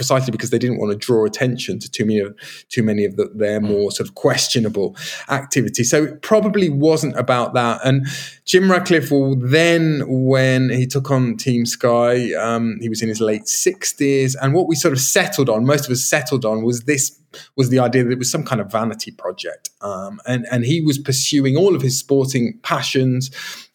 precisely 0.00 0.32
because 0.32 0.48
they 0.48 0.58
didn't 0.58 0.78
want 0.78 0.90
to 0.90 1.06
draw 1.06 1.26
attention 1.26 1.78
to 1.78 1.90
too 1.90 2.06
many 2.06 2.20
of 2.20 2.34
too 2.74 2.82
many 2.82 3.04
of 3.04 3.16
the, 3.16 3.30
their 3.34 3.60
more 3.60 3.90
sort 3.90 4.08
of 4.08 4.14
questionable 4.14 4.96
activity. 5.28 5.84
So 5.84 6.04
it 6.04 6.22
probably 6.22 6.70
wasn't 6.70 7.16
about 7.18 7.52
that. 7.52 7.80
And 7.84 8.06
Jim 8.46 8.70
Ratcliffe, 8.70 9.10
well, 9.10 9.36
then 9.36 10.02
when 10.08 10.70
he 10.70 10.86
took 10.86 11.10
on 11.10 11.36
Team 11.36 11.66
Sky, 11.66 12.32
um, 12.32 12.78
he 12.80 12.88
was 12.88 13.02
in 13.02 13.08
his 13.10 13.20
late 13.20 13.46
sixties, 13.46 14.34
and 14.36 14.54
what 14.54 14.68
we 14.68 14.74
sort 14.74 14.94
of 14.94 15.00
settled 15.00 15.50
on, 15.50 15.66
most 15.66 15.84
of 15.84 15.90
us 15.92 16.02
settled 16.02 16.44
on, 16.46 16.64
was 16.64 16.84
this 16.84 17.18
was 17.56 17.68
the 17.68 17.78
idea 17.78 18.02
that 18.02 18.10
it 18.10 18.18
was 18.18 18.30
some 18.30 18.44
kind 18.44 18.60
of 18.60 18.72
vanity 18.72 19.10
project, 19.10 19.68
um, 19.82 20.18
and 20.26 20.46
and 20.50 20.64
he 20.64 20.80
was 20.80 20.98
pursuing 20.98 21.58
all 21.58 21.76
of 21.76 21.82
his 21.82 21.98
sporting 21.98 22.58
passions. 22.62 23.30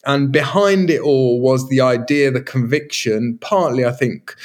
And 0.08 0.32
behind 0.32 0.90
it 0.90 1.02
all 1.02 1.42
was 1.42 1.68
the 1.68 1.82
idea, 1.82 2.30
the 2.32 2.52
conviction, 2.52 3.40
partly, 3.42 3.86
I 3.86 3.92
think, 3.92 4.36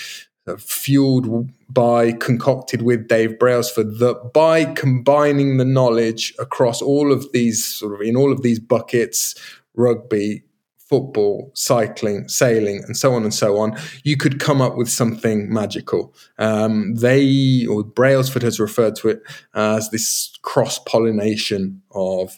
fueled 0.56 1.50
by 1.72 2.12
concocted 2.12 2.82
with 2.82 3.08
Dave 3.08 3.38
Brailsford 3.38 3.98
that 3.98 4.32
by 4.34 4.64
combining 4.64 5.56
the 5.56 5.64
knowledge 5.64 6.34
across 6.38 6.82
all 6.82 7.12
of 7.12 7.30
these 7.32 7.64
sort 7.64 7.94
of 7.94 8.00
in 8.00 8.16
all 8.16 8.32
of 8.32 8.42
these 8.42 8.58
buckets 8.58 9.34
rugby 9.74 10.42
football 10.78 11.52
cycling 11.54 12.26
sailing 12.28 12.82
and 12.84 12.96
so 12.96 13.14
on 13.14 13.22
and 13.22 13.32
so 13.32 13.58
on 13.58 13.78
you 14.02 14.16
could 14.16 14.40
come 14.40 14.60
up 14.60 14.76
with 14.76 14.90
something 14.90 15.52
magical 15.52 16.12
um, 16.38 16.96
they 16.96 17.64
or 17.66 17.84
Brailsford 17.84 18.42
has 18.42 18.58
referred 18.58 18.96
to 18.96 19.08
it 19.08 19.22
as 19.54 19.90
this 19.90 20.36
cross 20.42 20.80
pollination 20.80 21.80
of 21.92 22.36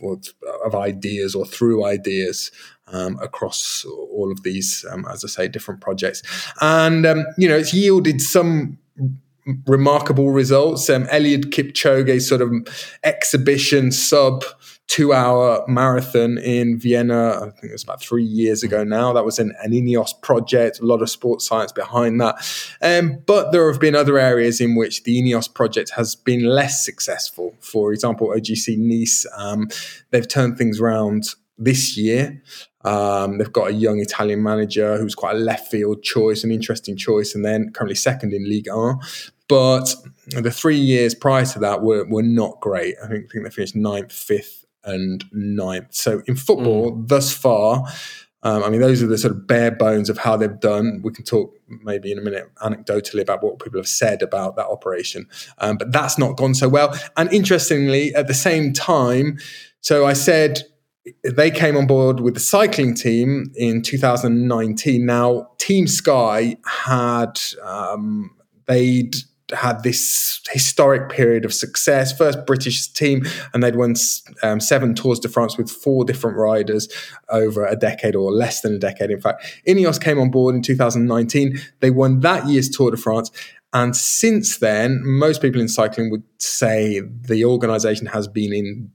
of 0.66 0.74
ideas 0.74 1.34
or 1.34 1.46
through 1.46 1.86
ideas 1.86 2.50
um, 2.88 3.18
across 3.22 3.86
all 3.86 4.30
of 4.30 4.42
these, 4.42 4.84
um, 4.90 5.06
as 5.10 5.24
I 5.24 5.28
say, 5.28 5.48
different 5.48 5.80
projects. 5.80 6.22
And, 6.60 7.06
um, 7.06 7.24
you 7.38 7.48
know, 7.48 7.56
it's 7.56 7.72
yielded 7.72 8.20
some 8.20 8.78
remarkable 9.66 10.30
results. 10.30 10.88
Um, 10.88 11.04
Eliud 11.06 11.46
Kipchoge's 11.46 12.28
sort 12.28 12.42
of 12.42 12.52
exhibition 13.02 13.92
sub 13.92 14.44
two 14.92 15.14
hour 15.14 15.64
marathon 15.68 16.36
in 16.36 16.78
Vienna, 16.78 17.36
I 17.36 17.50
think 17.50 17.64
it 17.64 17.72
was 17.72 17.82
about 17.82 18.02
three 18.02 18.24
years 18.24 18.62
ago 18.62 18.84
now. 18.84 19.14
That 19.14 19.24
was 19.24 19.38
an, 19.38 19.54
an 19.62 19.72
Ineos 19.72 20.10
project, 20.20 20.80
a 20.80 20.84
lot 20.84 21.00
of 21.00 21.08
sports 21.08 21.46
science 21.46 21.72
behind 21.72 22.20
that. 22.20 22.36
Um, 22.82 23.22
but 23.26 23.52
there 23.52 23.70
have 23.70 23.80
been 23.80 23.94
other 23.94 24.18
areas 24.18 24.60
in 24.60 24.74
which 24.74 25.04
the 25.04 25.18
Ineos 25.18 25.52
project 25.52 25.92
has 25.96 26.14
been 26.14 26.44
less 26.44 26.84
successful. 26.84 27.54
For 27.60 27.92
example, 27.94 28.34
OGC 28.36 28.76
Nice, 28.76 29.26
um, 29.34 29.68
they've 30.10 30.28
turned 30.28 30.58
things 30.58 30.78
around 30.78 31.24
this 31.64 31.96
year. 31.96 32.42
Um, 32.84 33.38
they've 33.38 33.52
got 33.52 33.68
a 33.68 33.72
young 33.72 34.00
Italian 34.00 34.42
manager 34.42 34.98
who's 34.98 35.14
quite 35.14 35.36
a 35.36 35.38
left 35.38 35.70
field 35.70 36.02
choice, 36.02 36.44
an 36.44 36.50
interesting 36.50 36.96
choice, 36.96 37.34
and 37.34 37.44
then 37.44 37.70
currently 37.72 37.94
second 37.94 38.32
in 38.32 38.44
Ligue 38.48 38.68
1. 38.68 38.98
But 39.48 39.94
the 40.28 40.50
three 40.50 40.78
years 40.78 41.14
prior 41.14 41.44
to 41.46 41.58
that 41.60 41.82
were, 41.82 42.04
were 42.08 42.22
not 42.22 42.60
great. 42.60 42.96
I 43.02 43.08
think, 43.08 43.26
I 43.26 43.28
think 43.32 43.44
they 43.44 43.50
finished 43.50 43.76
ninth, 43.76 44.12
fifth, 44.12 44.64
and 44.84 45.24
ninth. 45.32 45.94
So 45.94 46.22
in 46.26 46.36
football, 46.36 46.92
mm. 46.92 47.08
thus 47.08 47.32
far, 47.32 47.84
um, 48.44 48.64
I 48.64 48.70
mean, 48.70 48.80
those 48.80 49.02
are 49.02 49.06
the 49.06 49.18
sort 49.18 49.32
of 49.32 49.46
bare 49.46 49.70
bones 49.70 50.10
of 50.10 50.18
how 50.18 50.36
they've 50.36 50.58
done. 50.58 51.00
We 51.04 51.12
can 51.12 51.24
talk 51.24 51.54
maybe 51.68 52.10
in 52.10 52.18
a 52.18 52.22
minute 52.22 52.52
anecdotally 52.56 53.20
about 53.20 53.42
what 53.42 53.60
people 53.60 53.78
have 53.78 53.88
said 53.88 54.20
about 54.22 54.56
that 54.56 54.66
operation, 54.66 55.28
um, 55.58 55.76
but 55.76 55.92
that's 55.92 56.18
not 56.18 56.36
gone 56.36 56.54
so 56.54 56.68
well. 56.68 56.98
And 57.16 57.32
interestingly, 57.32 58.12
at 58.14 58.26
the 58.26 58.34
same 58.34 58.72
time, 58.72 59.38
so 59.80 60.06
I 60.06 60.12
said 60.12 60.62
they 61.24 61.50
came 61.50 61.76
on 61.76 61.86
board 61.86 62.20
with 62.20 62.34
the 62.34 62.40
cycling 62.40 62.94
team 62.94 63.52
in 63.56 63.82
2019. 63.82 65.04
Now, 65.04 65.50
Team 65.58 65.86
Sky 65.86 66.56
had 66.64 67.40
um, 67.64 68.30
they'd 68.66 69.16
had 69.52 69.82
this 69.82 70.40
historic 70.50 71.10
period 71.10 71.44
of 71.44 71.52
success, 71.52 72.16
first 72.16 72.46
British 72.46 72.88
team, 72.88 73.26
and 73.52 73.62
they'd 73.62 73.76
won 73.76 73.94
um, 74.42 74.60
seven 74.60 74.94
Tours 74.94 75.18
de 75.18 75.28
France 75.28 75.58
with 75.58 75.70
four 75.70 76.04
different 76.04 76.36
riders 76.36 76.88
over 77.28 77.66
a 77.66 77.76
decade 77.76 78.14
or 78.16 78.32
less 78.32 78.62
than 78.62 78.74
a 78.74 78.78
decade. 78.78 79.10
In 79.10 79.20
fact, 79.20 79.44
Ineos 79.68 80.00
came 80.00 80.18
on 80.18 80.30
board 80.30 80.54
in 80.54 80.62
2019. 80.62 81.60
They 81.80 81.90
won 81.90 82.20
that 82.20 82.46
year's 82.46 82.70
Tour 82.70 82.92
de 82.92 82.96
France. 82.96 83.30
And 83.74 83.96
since 83.96 84.58
then, 84.58 85.00
most 85.02 85.42
people 85.42 85.60
in 85.60 85.68
cycling 85.68 86.10
would 86.10 86.24
say 86.38 87.00
the 87.00 87.44
organization 87.44 88.06
has 88.06 88.28
been 88.28 88.52
in 88.52 88.90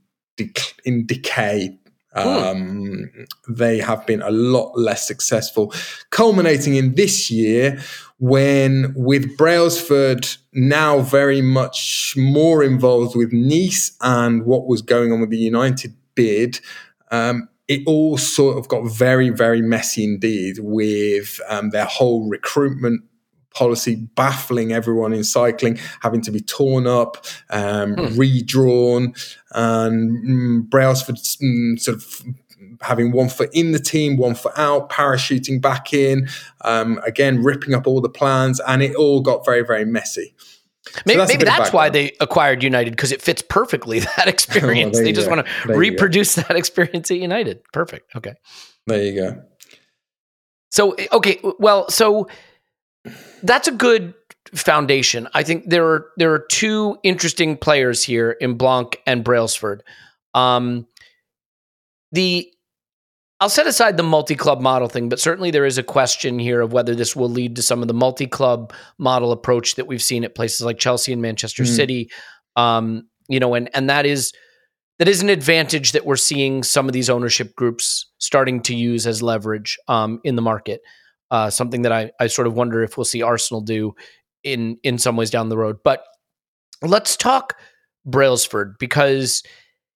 in 0.85 1.05
decay 1.07 1.79
um, 2.17 3.09
they 3.47 3.79
have 3.79 4.05
been 4.05 4.21
a 4.21 4.31
lot 4.31 4.77
less 4.77 5.07
successful, 5.07 5.74
culminating 6.09 6.75
in 6.75 6.95
this 6.95 7.29
year 7.29 7.79
when, 8.19 8.93
with 8.95 9.38
Brailsford 9.38 10.27
now 10.53 11.00
very 11.00 11.41
much 11.41 12.15
more 12.17 12.63
involved 12.63 13.15
with 13.15 13.31
Nice 13.31 13.95
and 14.01 14.45
what 14.45 14.67
was 14.67 14.81
going 14.81 15.12
on 15.12 15.21
with 15.21 15.29
the 15.29 15.38
United 15.38 15.93
bid, 16.15 16.59
um, 17.12 17.47
it 17.67 17.81
all 17.86 18.17
sort 18.17 18.57
of 18.57 18.67
got 18.67 18.83
very, 18.89 19.29
very 19.29 19.62
messy 19.62 20.03
indeed 20.03 20.57
with 20.59 21.39
um, 21.50 21.69
their 21.69 21.86
whole 21.86 22.27
recruitment 22.29 23.03
policy 23.53 23.95
baffling 24.15 24.71
everyone 24.71 25.13
in 25.13 25.23
cycling, 25.23 25.79
having 26.01 26.21
to 26.21 26.31
be 26.31 26.39
torn 26.39 26.87
up, 26.87 27.25
um, 27.49 27.95
hmm. 27.95 28.19
redrawn, 28.19 29.13
and 29.51 30.25
mm, 30.25 30.69
Brailsford 30.69 31.15
mm, 31.15 31.79
sort 31.79 31.97
of 31.97 32.23
having 32.81 33.11
one 33.11 33.29
foot 33.29 33.49
in 33.53 33.71
the 33.71 33.79
team, 33.79 34.17
one 34.17 34.35
foot 34.35 34.53
out, 34.57 34.89
parachuting 34.89 35.61
back 35.61 35.93
in, 35.93 36.27
um, 36.61 36.99
again 37.05 37.43
ripping 37.43 37.73
up 37.73 37.87
all 37.87 38.01
the 38.01 38.09
plans, 38.09 38.59
and 38.67 38.81
it 38.83 38.95
all 38.95 39.21
got 39.21 39.45
very, 39.45 39.63
very 39.63 39.85
messy. 39.85 40.35
Maybe, 41.05 41.17
that's, 41.17 41.31
maybe 41.31 41.45
that's 41.45 41.73
why 41.73 41.89
they 41.89 42.13
acquired 42.19 42.63
United 42.63 42.91
because 42.91 43.11
it 43.11 43.21
fits 43.21 43.41
perfectly 43.41 43.99
that 44.17 44.27
experience. 44.27 44.95
well, 44.95 45.03
they 45.03 45.11
just 45.11 45.29
want 45.29 45.45
to 45.45 45.73
reproduce 45.73 46.35
that 46.35 46.51
experience 46.55 47.11
at 47.11 47.17
United. 47.17 47.61
Perfect. 47.73 48.15
Okay. 48.15 48.33
There 48.85 49.03
you 49.03 49.15
go. 49.15 49.43
So 50.69 50.95
okay, 51.11 51.39
well, 51.59 51.89
so 51.89 52.27
that's 53.43 53.67
a 53.67 53.71
good 53.71 54.13
foundation. 54.53 55.27
I 55.33 55.43
think 55.43 55.69
there 55.69 55.85
are 55.85 56.09
there 56.17 56.33
are 56.33 56.39
two 56.39 56.97
interesting 57.03 57.57
players 57.57 58.03
here 58.03 58.31
in 58.31 58.55
Blanc 58.55 59.01
and 59.05 59.23
Brailsford. 59.23 59.83
Um, 60.33 60.87
the 62.11 62.51
I'll 63.39 63.49
set 63.49 63.67
aside 63.67 63.97
the 63.97 64.03
multi-club 64.03 64.61
model 64.61 64.87
thing, 64.87 65.09
but 65.09 65.19
certainly 65.19 65.51
there 65.51 65.65
is 65.65 65.77
a 65.77 65.83
question 65.83 66.39
here 66.39 66.59
of 66.59 66.73
whether 66.73 66.95
this 66.95 67.15
will 67.15 67.29
lead 67.29 67.55
to 67.57 67.61
some 67.61 67.83
of 67.83 67.87
the 67.87 67.93
multi-club 67.93 68.73
model 68.97 69.31
approach 69.31 69.75
that 69.75 69.85
we've 69.85 70.01
seen 70.01 70.23
at 70.23 70.33
places 70.33 70.61
like 70.61 70.79
Chelsea 70.79 71.13
and 71.13 71.21
Manchester 71.21 71.63
mm. 71.63 71.67
City. 71.67 72.09
Um, 72.55 73.07
you 73.27 73.39
know, 73.39 73.53
and 73.53 73.69
and 73.75 73.89
that 73.89 74.05
is 74.05 74.33
that 74.99 75.07
is 75.07 75.21
an 75.21 75.29
advantage 75.29 75.91
that 75.91 76.05
we're 76.05 76.15
seeing 76.15 76.63
some 76.63 76.87
of 76.87 76.93
these 76.93 77.09
ownership 77.09 77.55
groups 77.55 78.09
starting 78.17 78.61
to 78.61 78.75
use 78.75 79.05
as 79.05 79.21
leverage 79.21 79.77
um, 79.87 80.19
in 80.23 80.35
the 80.35 80.41
market. 80.41 80.81
Uh, 81.29 81.50
something 81.50 81.81
that 81.81 81.91
I, 81.91 82.12
I 82.19 82.27
sort 82.27 82.48
of 82.48 82.53
wonder 82.53 82.84
if 82.84 82.98
we'll 82.98 83.05
see 83.05 83.22
Arsenal 83.22 83.62
do 83.62 83.93
in 84.43 84.77
in 84.84 84.98
some 84.98 85.15
ways 85.17 85.29
down 85.29 85.50
the 85.50 85.57
road. 85.57 85.77
But 85.84 86.03
let's 86.81 87.17
talk 87.17 87.57
Brailsford 88.05 88.75
because 88.79 89.43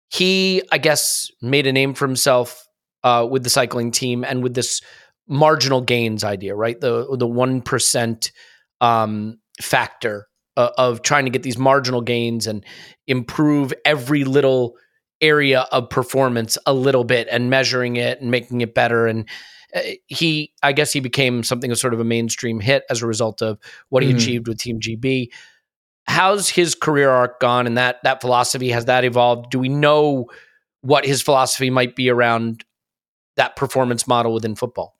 he, 0.10 0.62
I 0.72 0.78
guess, 0.78 1.32
made 1.42 1.68
a 1.68 1.72
name 1.72 1.94
for 1.94 2.06
himself 2.06 2.66
uh, 3.04 3.26
with 3.30 3.44
the 3.44 3.50
cycling 3.50 3.92
team 3.92 4.24
and 4.24 4.44
with 4.44 4.54
this 4.54 4.82
marginal 5.28 5.82
gains 5.82 6.24
idea, 6.24 6.56
right? 6.56 6.80
The 6.80 7.16
the 7.18 7.28
one 7.28 7.62
percent 7.62 8.32
um, 8.82 9.40
factor 9.62 10.28
uh, 10.58 10.72
of 10.78 11.02
trying 11.02 11.26
to 11.26 11.32
get 11.32 11.44
these 11.44 11.58
marginal 11.58 12.02
gains 12.02 12.48
and 12.48 12.66
improve 13.08 13.74
every 13.86 14.24
little 14.24 14.76
area 15.22 15.62
of 15.72 15.90
performance 15.90 16.58
a 16.66 16.74
little 16.74 17.04
bit 17.04 17.28
and 17.32 17.50
measuring 17.50 17.96
it 17.96 18.20
and 18.20 18.32
making 18.32 18.62
it 18.62 18.74
better 18.74 19.08
and 19.08 19.30
he, 20.08 20.54
I 20.64 20.74
guess, 20.74 20.94
he 20.94 21.00
became 21.00 21.44
something 21.44 21.72
of 21.72 21.78
sort 21.78 21.94
of 21.94 22.00
a 22.00 22.04
mainstream 22.04 22.60
hit 22.60 22.84
as 22.90 23.02
a 23.02 23.08
result 23.08 23.42
of 23.42 23.60
what 23.90 24.04
he 24.04 24.12
mm. 24.12 24.16
achieved 24.16 24.48
with 24.48 24.60
Team 24.60 24.80
GB. 24.80 25.28
How's 26.08 26.50
his 26.50 26.76
career 26.76 27.10
arc 27.10 27.40
gone, 27.40 27.68
and 27.68 27.78
that 27.78 27.98
that 28.04 28.22
philosophy 28.22 28.70
has 28.70 28.86
that 28.86 29.04
evolved? 29.04 29.52
Do 29.52 29.60
we 29.60 29.70
know 29.70 30.28
what 30.82 31.06
his 31.06 31.22
philosophy 31.22 31.70
might 31.70 31.96
be 31.96 32.10
around 32.10 32.66
that 33.38 33.56
performance 33.56 34.08
model 34.08 34.34
within 34.34 34.56
football? 34.56 34.98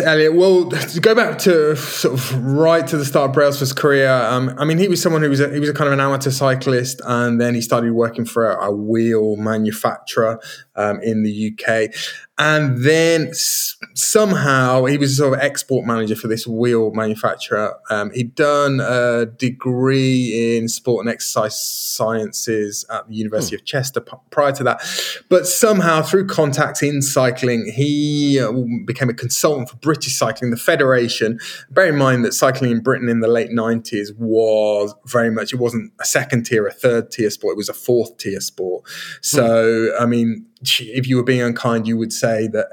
Elliot, 0.00 0.34
well, 0.34 0.68
to 0.68 1.00
go 1.00 1.14
back 1.14 1.38
to 1.38 1.74
sort 1.76 2.14
of 2.14 2.44
right 2.44 2.86
to 2.86 2.96
the 2.96 3.04
start 3.04 3.30
of 3.30 3.34
Brailsford's 3.36 3.72
career, 3.72 4.10
um, 4.10 4.54
I 4.58 4.64
mean, 4.64 4.78
he 4.78 4.88
was 4.88 5.00
someone 5.00 5.22
who 5.22 5.30
was 5.30 5.40
a, 5.40 5.50
he 5.52 5.60
was 5.60 5.68
a 5.68 5.74
kind 5.74 5.86
of 5.86 5.94
an 5.94 6.00
amateur 6.00 6.30
cyclist, 6.30 7.00
and 7.04 7.40
then 7.40 7.54
he 7.54 7.60
started 7.60 7.92
working 7.92 8.24
for 8.24 8.50
a, 8.50 8.66
a 8.66 8.72
wheel 8.72 9.36
manufacturer 9.36 10.38
um, 10.76 11.00
in 11.02 11.22
the 11.22 11.52
UK. 11.52 11.92
And 12.38 12.84
then 12.84 13.28
s- 13.28 13.76
somehow 13.94 14.84
he 14.84 14.98
was 14.98 15.16
sort 15.16 15.32
of 15.32 15.40
export 15.40 15.86
manager 15.86 16.14
for 16.14 16.28
this 16.28 16.46
wheel 16.46 16.90
manufacturer. 16.92 17.74
Um, 17.88 18.10
he'd 18.12 18.34
done 18.34 18.80
a 18.80 19.24
degree 19.24 20.56
in 20.58 20.68
sport 20.68 21.06
and 21.06 21.12
exercise 21.12 21.58
sciences 21.58 22.84
at 22.90 23.08
the 23.08 23.14
University 23.14 23.56
of 23.56 23.64
Chester 23.64 24.00
p- 24.00 24.16
prior 24.30 24.52
to 24.52 24.64
that. 24.64 24.82
But 25.30 25.46
somehow, 25.46 26.02
through 26.02 26.26
contacts 26.26 26.82
in 26.82 27.00
cycling, 27.00 27.72
he 27.74 28.38
uh, 28.38 28.52
became 28.84 29.08
a 29.08 29.14
consultant 29.14 29.70
for 29.70 29.76
British 29.76 30.16
Cycling, 30.18 30.50
the 30.50 30.56
federation. 30.58 31.38
Bear 31.70 31.88
in 31.88 31.96
mind 31.96 32.24
that 32.26 32.32
cycling 32.34 32.70
in 32.70 32.80
Britain 32.80 33.08
in 33.08 33.20
the 33.20 33.28
late 33.28 33.50
90s 33.50 34.14
was 34.16 34.94
very 35.06 35.30
much, 35.30 35.52
it 35.52 35.56
wasn't 35.56 35.92
a 36.00 36.04
second 36.04 36.44
tier, 36.44 36.66
a 36.66 36.72
third 36.72 37.10
tier 37.10 37.30
sport, 37.30 37.52
it 37.54 37.56
was 37.56 37.68
a 37.70 37.74
fourth 37.74 38.18
tier 38.18 38.40
sport. 38.40 38.84
So, 39.22 39.96
I 39.98 40.04
mean, 40.06 40.46
if 40.62 41.06
you 41.06 41.16
were 41.16 41.24
being 41.24 41.42
unkind, 41.42 41.86
you 41.86 41.96
would 41.96 42.12
say 42.12 42.48
that 42.48 42.66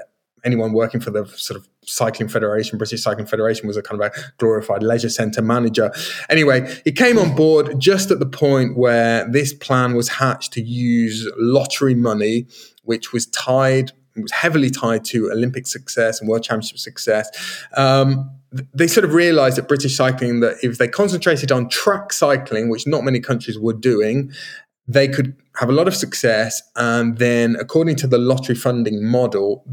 anyone 0.44 0.72
working 0.72 1.00
for 1.00 1.10
the 1.10 1.26
sort 1.36 1.58
of 1.58 1.66
cycling 1.86 2.28
federation 2.28 2.78
british 2.78 3.02
cycling 3.02 3.26
federation 3.26 3.66
was 3.66 3.76
a 3.76 3.82
kind 3.82 4.00
of 4.00 4.12
a 4.12 4.20
glorified 4.38 4.82
leisure 4.82 5.08
centre 5.08 5.42
manager. 5.42 5.90
Anyway 6.28 6.80
he 6.84 6.92
came 6.92 7.18
on 7.18 7.34
board 7.34 7.78
just 7.78 8.10
at 8.10 8.18
the 8.18 8.26
point 8.26 8.76
where 8.76 9.28
this 9.30 9.52
plan 9.52 9.94
was 9.94 10.08
hatched 10.08 10.52
to 10.52 10.62
use 10.62 11.28
lottery 11.36 11.94
money 11.94 12.46
which 12.84 13.12
was 13.12 13.26
tied 13.26 13.92
was 14.16 14.32
heavily 14.32 14.70
tied 14.70 15.04
to 15.04 15.30
olympic 15.30 15.66
success 15.66 16.20
and 16.20 16.28
world 16.28 16.44
championship 16.44 16.78
success. 16.78 17.28
Um, 17.76 18.30
they 18.72 18.86
sort 18.86 19.04
of 19.04 19.12
realized 19.12 19.58
at 19.58 19.66
british 19.66 19.96
cycling 19.96 20.40
that 20.40 20.56
if 20.62 20.78
they 20.78 20.88
concentrated 20.88 21.50
on 21.50 21.68
track 21.68 22.12
cycling 22.12 22.68
which 22.68 22.86
not 22.86 23.02
many 23.02 23.20
countries 23.20 23.58
were 23.58 23.72
doing 23.72 24.32
they 24.86 25.08
could 25.08 25.36
have 25.56 25.68
a 25.68 25.72
lot 25.72 25.88
of 25.88 25.94
success 25.94 26.62
and 26.76 27.18
then 27.18 27.56
according 27.58 27.96
to 27.96 28.06
the 28.06 28.18
lottery 28.18 28.54
funding 28.54 29.04
model 29.04 29.64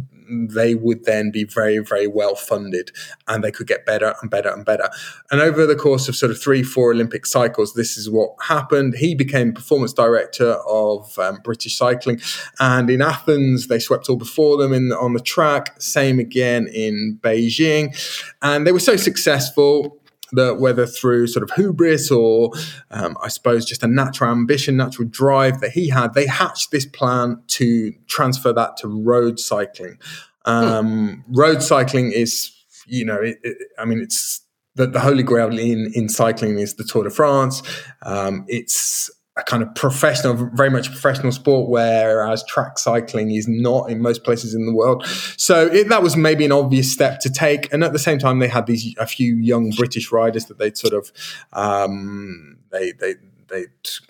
they 0.50 0.76
would 0.76 1.04
then 1.04 1.30
be 1.30 1.44
very 1.44 1.80
very 1.80 2.08
well 2.08 2.36
funded 2.36 2.92
and 3.28 3.44
they 3.44 3.52
could 3.52 3.68
get 3.68 3.86
better 3.86 4.14
and 4.22 4.32
better 4.32 4.50
and 4.50 4.64
better. 4.64 4.90
And 5.30 5.42
over 5.42 5.66
the 5.66 5.76
course 5.76 6.08
of 6.08 6.16
sort 6.16 6.32
of 6.32 6.42
three 6.42 6.64
four 6.64 6.92
olympic 6.92 7.26
cycles 7.26 7.74
this 7.74 7.98
is 7.98 8.10
what 8.10 8.36
happened. 8.42 8.96
He 8.96 9.16
became 9.16 9.54
performance 9.54 9.92
director 9.92 10.54
of 10.68 11.18
um, 11.20 11.40
british 11.44 11.76
cycling 11.76 12.22
and 12.60 12.90
in 12.90 13.02
athens 13.02 13.68
they 13.68 13.80
swept 13.80 14.08
all 14.08 14.16
before 14.16 14.58
them 14.58 14.72
in 14.72 14.94
on 14.94 15.14
the 15.14 15.20
track 15.20 15.82
same 15.82 16.20
again 16.20 16.68
in 16.68 17.20
beijing. 17.22 17.94
And 18.42 18.66
they 18.66 18.72
were 18.72 18.80
so 18.80 18.96
successful 18.96 20.01
that 20.34 20.60
whether 20.60 20.86
through 20.86 21.28
sort 21.28 21.44
of 21.44 21.56
hubris 21.56 22.12
or 22.12 22.52
um, 22.90 23.18
I 23.22 23.28
suppose 23.28 23.66
just 23.66 23.84
a 23.84 23.88
natural 23.88 24.32
ambition, 24.32 24.78
natural 24.78 25.08
drive 25.08 25.62
that 25.62 25.72
he 25.72 25.90
had, 25.90 26.14
they 26.14 26.28
hatched 26.28 26.72
this 26.72 26.86
plan 26.86 27.42
to 27.48 27.94
transfer 28.08 28.54
that 28.54 28.78
to 28.78 28.88
road 28.88 29.40
cycling. 29.40 29.98
Um, 30.46 31.24
hmm. 31.28 31.36
Road 31.36 31.62
cycling 31.62 32.12
is, 32.12 32.52
you 32.88 33.06
know, 33.06 33.22
it, 33.22 33.38
it, 33.44 33.58
I 33.78 33.86
mean, 33.86 34.02
it's 34.02 34.42
the, 34.76 34.88
the, 34.88 35.00
holy 35.00 35.24
grail 35.24 35.58
in 35.58 35.92
in 35.94 36.10
cycling 36.10 36.58
is 36.58 36.76
the 36.76 36.84
Tour 36.84 37.04
de 37.04 37.10
France. 37.10 37.62
Um, 38.02 38.46
it's 38.48 39.12
a 39.42 39.44
kind 39.44 39.64
of 39.64 39.74
professional, 39.76 40.50
very 40.54 40.70
much 40.70 40.90
professional 40.90 41.32
sport, 41.32 41.70
whereas 41.70 42.44
track 42.46 42.78
cycling 42.78 43.32
is 43.32 43.48
not 43.48 43.90
in 43.90 44.02
most 44.02 44.24
places 44.24 44.54
in 44.54 44.66
the 44.66 44.74
world. 44.74 45.06
So 45.38 45.68
it, 45.68 45.90
that 45.90 46.04
was 46.04 46.16
maybe 46.16 46.46
an 46.46 46.52
obvious 46.52 46.92
step 46.92 47.20
to 47.22 47.30
take. 47.30 47.72
And 47.74 47.84
at 47.84 47.94
the 47.94 48.00
same 48.00 48.20
time, 48.20 48.40
they 48.40 48.48
had 48.48 48.68
these 48.68 48.96
a 48.98 49.06
few 49.06 49.36
young 49.36 49.72
British 49.72 50.12
riders 50.12 50.46
that 50.46 50.58
they'd 50.58 50.78
sort 50.78 50.94
of 50.94 51.12
um, 51.54 52.58
they 52.72 52.94
they 52.94 53.16
they 53.52 53.66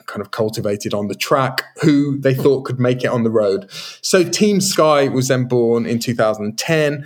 kind 0.05 0.21
of 0.21 0.31
cultivated 0.31 0.93
on 0.93 1.07
the 1.07 1.15
track 1.15 1.63
who 1.81 2.19
they 2.19 2.33
thought 2.33 2.63
could 2.63 2.79
make 2.79 3.03
it 3.03 3.07
on 3.07 3.23
the 3.23 3.31
road. 3.31 3.69
So 4.01 4.23
Team 4.23 4.61
Sky 4.61 5.07
was 5.07 5.27
then 5.27 5.45
born 5.45 5.85
in 5.85 5.99
2010 5.99 7.05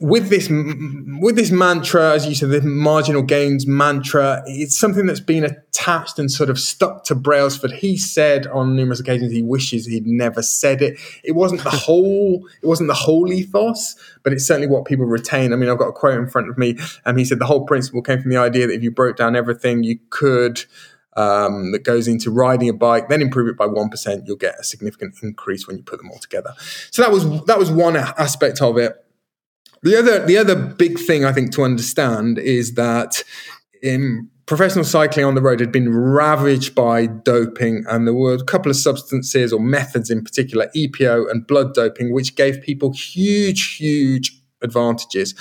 with 0.00 0.28
this 0.28 0.48
with 0.48 1.34
this 1.34 1.50
mantra, 1.50 2.12
as 2.12 2.26
you 2.26 2.34
said, 2.34 2.50
the 2.50 2.62
marginal 2.62 3.22
gains 3.22 3.66
mantra, 3.66 4.42
it's 4.46 4.78
something 4.78 5.06
that's 5.06 5.20
been 5.20 5.44
attached 5.44 6.18
and 6.18 6.30
sort 6.30 6.50
of 6.50 6.58
stuck 6.58 7.04
to 7.04 7.14
Brailsford. 7.14 7.72
He 7.72 7.96
said 7.96 8.46
on 8.46 8.76
numerous 8.76 9.00
occasions 9.00 9.32
he 9.32 9.42
wishes 9.42 9.86
he'd 9.86 10.06
never 10.06 10.42
said 10.42 10.82
it. 10.82 10.98
It 11.24 11.32
wasn't 11.32 11.64
the 11.64 11.70
whole, 11.70 12.46
it 12.62 12.66
wasn't 12.66 12.88
the 12.88 12.94
whole 12.94 13.32
ethos, 13.32 13.96
but 14.22 14.32
it's 14.32 14.46
certainly 14.46 14.68
what 14.68 14.84
people 14.84 15.04
retain. 15.04 15.52
I 15.52 15.56
mean, 15.56 15.68
I've 15.68 15.78
got 15.78 15.88
a 15.88 15.92
quote 15.92 16.18
in 16.18 16.28
front 16.28 16.48
of 16.48 16.56
me, 16.56 16.78
and 17.04 17.18
he 17.18 17.24
said 17.24 17.40
the 17.40 17.46
whole 17.46 17.66
principle 17.66 18.02
came 18.02 18.20
from 18.22 18.30
the 18.30 18.36
idea 18.36 18.68
that 18.68 18.74
if 18.74 18.82
you 18.82 18.92
broke 18.92 19.16
down 19.16 19.34
everything 19.36 19.82
you 19.82 19.98
could. 20.10 20.64
Um, 21.16 21.72
that 21.72 21.82
goes 21.82 22.06
into 22.06 22.30
riding 22.30 22.68
a 22.68 22.72
bike, 22.72 23.08
then 23.08 23.20
improve 23.20 23.48
it 23.48 23.56
by 23.56 23.66
one 23.66 23.88
percent, 23.88 24.28
you'll 24.28 24.36
get 24.36 24.54
a 24.60 24.62
significant 24.62 25.16
increase 25.20 25.66
when 25.66 25.76
you 25.76 25.82
put 25.82 25.98
them 25.98 26.12
all 26.12 26.18
together. 26.18 26.54
So 26.92 27.02
that 27.02 27.10
was 27.10 27.44
that 27.46 27.58
was 27.58 27.72
one 27.72 27.96
aspect 27.96 28.62
of 28.62 28.78
it. 28.78 29.04
The 29.82 29.98
other, 29.98 30.26
the 30.26 30.36
other 30.36 30.56
big 30.56 30.98
thing 30.98 31.24
I 31.24 31.32
think 31.32 31.52
to 31.52 31.62
understand 31.62 32.38
is 32.38 32.74
that 32.74 33.22
in 33.82 34.28
professional 34.46 34.84
cycling 34.84 35.26
on 35.26 35.34
the 35.34 35.42
road 35.42 35.60
had 35.60 35.70
been 35.70 35.92
ravaged 35.92 36.74
by 36.74 37.06
doping, 37.06 37.84
and 37.88 38.06
there 38.06 38.14
were 38.14 38.34
a 38.34 38.44
couple 38.44 38.70
of 38.70 38.76
substances 38.76 39.52
or 39.52 39.60
methods 39.60 40.10
in 40.10 40.24
particular, 40.24 40.68
EPO 40.74 41.30
and 41.30 41.46
blood 41.46 41.74
doping, 41.74 42.12
which 42.12 42.34
gave 42.34 42.60
people 42.62 42.92
huge, 42.92 43.76
huge 43.76 44.34
advantages. 44.62 45.34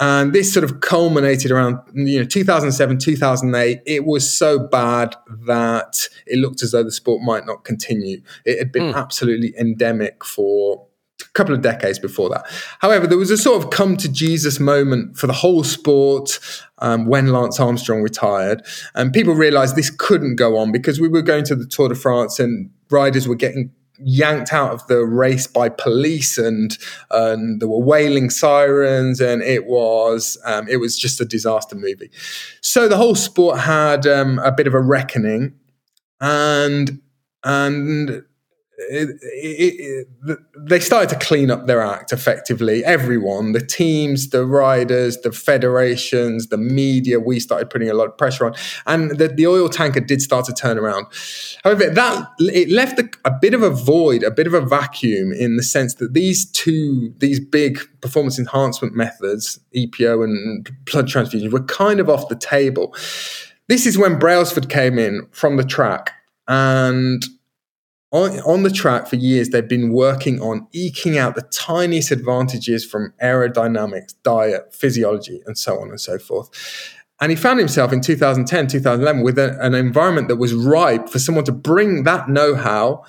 And 0.00 0.32
this 0.32 0.52
sort 0.52 0.64
of 0.64 0.80
culminated 0.80 1.50
around 1.50 1.78
you 1.94 2.20
know 2.20 2.24
2007, 2.24 2.98
2008. 2.98 3.80
It 3.86 4.04
was 4.04 4.36
so 4.36 4.58
bad 4.58 5.14
that 5.46 6.08
it 6.26 6.38
looked 6.38 6.62
as 6.62 6.72
though 6.72 6.82
the 6.82 6.92
sport 6.92 7.22
might 7.22 7.46
not 7.46 7.64
continue. 7.64 8.22
It 8.44 8.58
had 8.58 8.72
been 8.72 8.92
mm. 8.92 8.96
absolutely 8.96 9.54
endemic 9.58 10.24
for 10.24 10.86
couple 11.34 11.54
of 11.54 11.62
decades 11.62 11.98
before 11.98 12.28
that. 12.30 12.46
However, 12.78 13.06
there 13.06 13.18
was 13.18 13.30
a 13.30 13.36
sort 13.36 13.62
of 13.62 13.70
come 13.70 13.96
to 13.98 14.10
Jesus 14.10 14.58
moment 14.60 15.16
for 15.16 15.26
the 15.26 15.32
whole 15.32 15.64
sport 15.64 16.38
um, 16.78 17.06
when 17.06 17.32
Lance 17.32 17.60
Armstrong 17.60 18.02
retired, 18.02 18.64
and 18.94 19.12
people 19.12 19.34
realised 19.34 19.76
this 19.76 19.90
couldn't 19.90 20.36
go 20.36 20.56
on 20.56 20.72
because 20.72 21.00
we 21.00 21.08
were 21.08 21.22
going 21.22 21.44
to 21.44 21.54
the 21.54 21.66
Tour 21.66 21.88
de 21.88 21.94
France 21.94 22.38
and 22.38 22.70
riders 22.90 23.28
were 23.28 23.34
getting 23.34 23.72
yanked 23.98 24.52
out 24.52 24.72
of 24.72 24.86
the 24.88 25.04
race 25.04 25.46
by 25.46 25.68
police 25.68 26.36
and 26.36 26.78
and 27.12 27.60
there 27.60 27.68
were 27.68 27.78
wailing 27.78 28.28
sirens 28.28 29.20
and 29.20 29.40
it 29.42 29.66
was 29.66 30.36
um, 30.44 30.66
it 30.68 30.78
was 30.78 30.98
just 30.98 31.20
a 31.20 31.24
disaster 31.24 31.76
movie 31.76 32.10
so 32.60 32.88
the 32.88 32.96
whole 32.96 33.14
sport 33.14 33.60
had 33.60 34.04
um, 34.04 34.40
a 34.40 34.50
bit 34.50 34.66
of 34.66 34.74
a 34.74 34.80
reckoning 34.80 35.54
and 36.20 37.00
and 37.44 38.24
they 40.56 40.80
started 40.80 41.08
to 41.08 41.16
clean 41.24 41.50
up 41.50 41.66
their 41.66 41.80
act 41.80 42.12
effectively. 42.12 42.84
Everyone, 42.84 43.52
the 43.52 43.64
teams, 43.64 44.30
the 44.30 44.44
riders, 44.44 45.18
the 45.18 45.30
federations, 45.30 46.48
the 46.48 46.56
media, 46.56 47.20
we 47.20 47.38
started 47.38 47.70
putting 47.70 47.88
a 47.88 47.94
lot 47.94 48.08
of 48.08 48.18
pressure 48.18 48.46
on, 48.46 48.54
and 48.86 49.12
the, 49.12 49.28
the 49.28 49.46
oil 49.46 49.68
tanker 49.68 50.00
did 50.00 50.20
start 50.20 50.46
to 50.46 50.52
turn 50.52 50.78
around. 50.78 51.06
However, 51.62 51.88
that 51.88 52.28
it 52.40 52.70
left 52.70 52.98
a, 52.98 53.08
a 53.24 53.30
bit 53.40 53.54
of 53.54 53.62
a 53.62 53.70
void, 53.70 54.22
a 54.22 54.30
bit 54.30 54.46
of 54.46 54.54
a 54.54 54.60
vacuum 54.60 55.32
in 55.32 55.56
the 55.56 55.62
sense 55.62 55.94
that 55.94 56.12
these 56.12 56.50
two, 56.50 57.14
these 57.18 57.38
big 57.38 57.78
performance 58.00 58.38
enhancement 58.38 58.94
methods, 58.94 59.60
EPO 59.76 60.24
and 60.24 60.70
blood 60.90 61.06
transfusion, 61.06 61.50
were 61.50 61.62
kind 61.64 62.00
of 62.00 62.10
off 62.10 62.28
the 62.28 62.36
table. 62.36 62.94
This 63.68 63.86
is 63.86 63.96
when 63.96 64.18
Brailsford 64.18 64.68
came 64.68 64.98
in 64.98 65.26
from 65.30 65.56
the 65.56 65.64
track 65.64 66.10
and 66.48 67.24
on, 68.14 68.38
on 68.40 68.62
the 68.62 68.70
track 68.70 69.08
for 69.08 69.16
years, 69.16 69.48
they've 69.48 69.66
been 69.66 69.92
working 69.92 70.40
on 70.40 70.68
eking 70.72 71.18
out 71.18 71.34
the 71.34 71.42
tiniest 71.42 72.12
advantages 72.12 72.84
from 72.84 73.12
aerodynamics, 73.20 74.14
diet, 74.22 74.72
physiology, 74.72 75.42
and 75.46 75.58
so 75.58 75.80
on 75.80 75.90
and 75.90 76.00
so 76.00 76.16
forth. 76.20 76.48
And 77.20 77.30
he 77.30 77.36
found 77.36 77.58
himself 77.58 77.92
in 77.92 78.00
2010, 78.00 78.68
2011 78.68 79.24
with 79.24 79.36
a, 79.36 79.60
an 79.60 79.74
environment 79.74 80.28
that 80.28 80.36
was 80.36 80.54
ripe 80.54 81.08
for 81.08 81.18
someone 81.18 81.44
to 81.44 81.52
bring 81.52 82.04
that 82.04 82.28
know 82.28 82.54
how 82.54 83.04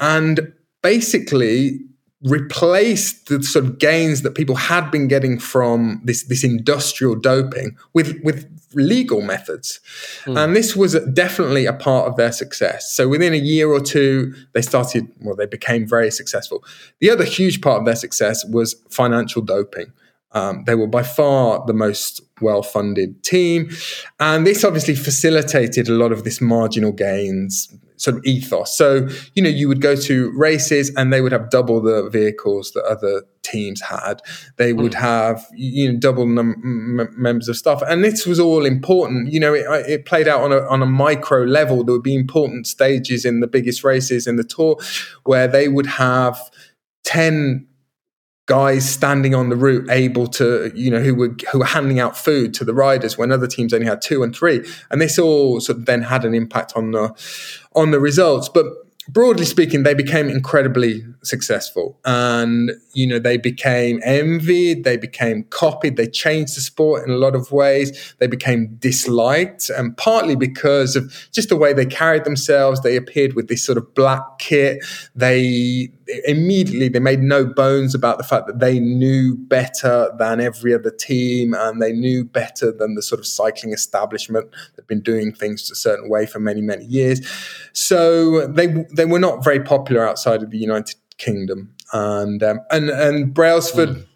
and 0.00 0.54
basically 0.82 1.80
replace 2.22 3.12
the 3.24 3.42
sort 3.42 3.66
of 3.66 3.78
gains 3.78 4.22
that 4.22 4.34
people 4.34 4.56
had 4.56 4.90
been 4.90 5.06
getting 5.06 5.38
from 5.38 6.00
this, 6.02 6.24
this 6.24 6.42
industrial 6.42 7.14
doping 7.14 7.76
with, 7.92 8.18
with 8.24 8.48
legal 8.74 9.22
methods. 9.22 9.80
Mm. 10.24 10.44
And 10.44 10.56
this 10.56 10.74
was 10.76 10.98
definitely 11.12 11.66
a 11.66 11.72
part 11.72 12.08
of 12.08 12.16
their 12.16 12.32
success. 12.32 12.92
So 12.92 13.08
within 13.08 13.32
a 13.32 13.38
year 13.38 13.68
or 13.68 13.80
two, 13.80 14.34
they 14.52 14.62
started, 14.62 15.10
well, 15.20 15.36
they 15.36 15.46
became 15.46 15.86
very 15.86 16.10
successful. 16.10 16.64
The 17.00 17.10
other 17.10 17.24
huge 17.24 17.60
part 17.60 17.80
of 17.80 17.86
their 17.86 17.96
success 17.96 18.44
was 18.44 18.74
financial 18.90 19.42
doping. 19.42 19.92
Um, 20.32 20.64
they 20.66 20.74
were 20.74 20.88
by 20.88 21.04
far 21.04 21.64
the 21.66 21.72
most 21.72 22.20
well 22.40 22.62
funded 22.62 23.22
team. 23.22 23.70
And 24.18 24.46
this 24.46 24.64
obviously 24.64 24.96
facilitated 24.96 25.88
a 25.88 25.92
lot 25.92 26.10
of 26.10 26.24
this 26.24 26.40
marginal 26.40 26.92
gains 26.92 27.72
sort 28.04 28.18
of 28.18 28.24
ethos. 28.24 28.76
So, 28.76 29.08
you 29.34 29.42
know, 29.42 29.48
you 29.48 29.66
would 29.66 29.80
go 29.80 29.96
to 29.96 30.30
races 30.36 30.92
and 30.96 31.12
they 31.12 31.20
would 31.20 31.32
have 31.32 31.50
double 31.50 31.80
the 31.80 32.08
vehicles 32.10 32.72
that 32.72 32.84
other 32.84 33.22
teams 33.42 33.80
had. 33.80 34.20
They 34.56 34.72
would 34.72 34.92
mm. 34.92 35.00
have, 35.00 35.46
you 35.54 35.92
know, 35.92 35.98
double 35.98 36.26
num- 36.26 37.00
m- 37.00 37.14
members 37.16 37.48
of 37.48 37.56
staff. 37.56 37.82
And 37.88 38.04
this 38.04 38.26
was 38.26 38.38
all 38.38 38.66
important. 38.66 39.32
You 39.32 39.40
know, 39.40 39.54
it, 39.54 39.64
it 39.88 40.04
played 40.04 40.28
out 40.28 40.42
on 40.42 40.52
a, 40.52 40.60
on 40.68 40.82
a 40.82 40.86
micro 40.86 41.44
level. 41.44 41.82
There 41.82 41.94
would 41.94 42.02
be 42.02 42.14
important 42.14 42.66
stages 42.66 43.24
in 43.24 43.40
the 43.40 43.46
biggest 43.46 43.82
races 43.82 44.26
in 44.26 44.36
the 44.36 44.44
tour 44.44 44.78
where 45.24 45.48
they 45.48 45.68
would 45.68 45.86
have 45.86 46.38
10 47.04 47.66
guys 48.46 48.88
standing 48.88 49.34
on 49.34 49.48
the 49.48 49.56
route 49.56 49.88
able 49.90 50.26
to 50.26 50.70
you 50.74 50.90
know 50.90 51.00
who 51.00 51.14
were 51.14 51.34
who 51.50 51.60
were 51.60 51.64
handing 51.64 51.98
out 51.98 52.16
food 52.16 52.52
to 52.54 52.64
the 52.64 52.74
riders 52.74 53.16
when 53.16 53.32
other 53.32 53.46
teams 53.46 53.72
only 53.72 53.86
had 53.86 54.02
two 54.02 54.22
and 54.22 54.34
three. 54.36 54.64
And 54.90 55.00
this 55.00 55.18
all 55.18 55.60
sort 55.60 55.78
of 55.78 55.86
then 55.86 56.02
had 56.02 56.24
an 56.24 56.34
impact 56.34 56.72
on 56.76 56.90
the 56.90 57.14
on 57.74 57.90
the 57.90 58.00
results. 58.00 58.48
But 58.48 58.66
broadly 59.08 59.44
speaking, 59.44 59.82
they 59.82 59.94
became 59.94 60.28
incredibly 60.28 61.04
successful. 61.22 61.98
And, 62.04 62.72
you 62.94 63.06
know, 63.06 63.18
they 63.18 63.36
became 63.36 64.00
envied, 64.04 64.84
they 64.84 64.96
became 64.96 65.44
copied, 65.44 65.96
they 65.96 66.06
changed 66.06 66.56
the 66.56 66.60
sport 66.60 67.06
in 67.06 67.12
a 67.12 67.16
lot 67.16 67.34
of 67.34 67.52
ways, 67.52 68.14
they 68.18 68.26
became 68.26 68.76
disliked, 68.76 69.70
and 69.70 69.96
partly 69.96 70.36
because 70.36 70.96
of 70.96 71.28
just 71.32 71.48
the 71.48 71.56
way 71.56 71.72
they 71.72 71.86
carried 71.86 72.24
themselves. 72.24 72.80
They 72.80 72.96
appeared 72.96 73.34
with 73.34 73.48
this 73.48 73.64
sort 73.64 73.78
of 73.78 73.94
black 73.94 74.38
kit. 74.38 74.84
They 75.14 75.90
immediately 76.26 76.88
they 76.88 76.98
made 76.98 77.20
no 77.20 77.46
bones 77.46 77.94
about 77.94 78.18
the 78.18 78.24
fact 78.24 78.46
that 78.46 78.58
they 78.58 78.78
knew 78.78 79.36
better 79.36 80.10
than 80.18 80.40
every 80.40 80.74
other 80.74 80.90
team 80.90 81.54
and 81.54 81.80
they 81.80 81.92
knew 81.92 82.24
better 82.24 82.70
than 82.72 82.94
the 82.94 83.02
sort 83.02 83.18
of 83.18 83.26
cycling 83.26 83.72
establishment 83.72 84.50
that 84.50 84.82
had 84.82 84.86
been 84.86 85.00
doing 85.00 85.32
things 85.32 85.70
a 85.70 85.74
certain 85.74 86.10
way 86.10 86.26
for 86.26 86.40
many 86.40 86.60
many 86.60 86.84
years 86.84 87.20
so 87.72 88.46
they 88.46 88.84
they 88.96 89.04
were 89.04 89.18
not 89.18 89.44
very 89.44 89.60
popular 89.60 90.06
outside 90.06 90.42
of 90.42 90.50
the 90.50 90.58
united 90.58 90.96
kingdom 91.18 91.74
and 91.92 92.42
um, 92.42 92.60
and 92.70 92.90
and 92.90 93.34
brailsford 93.34 93.90
mm. 93.90 94.06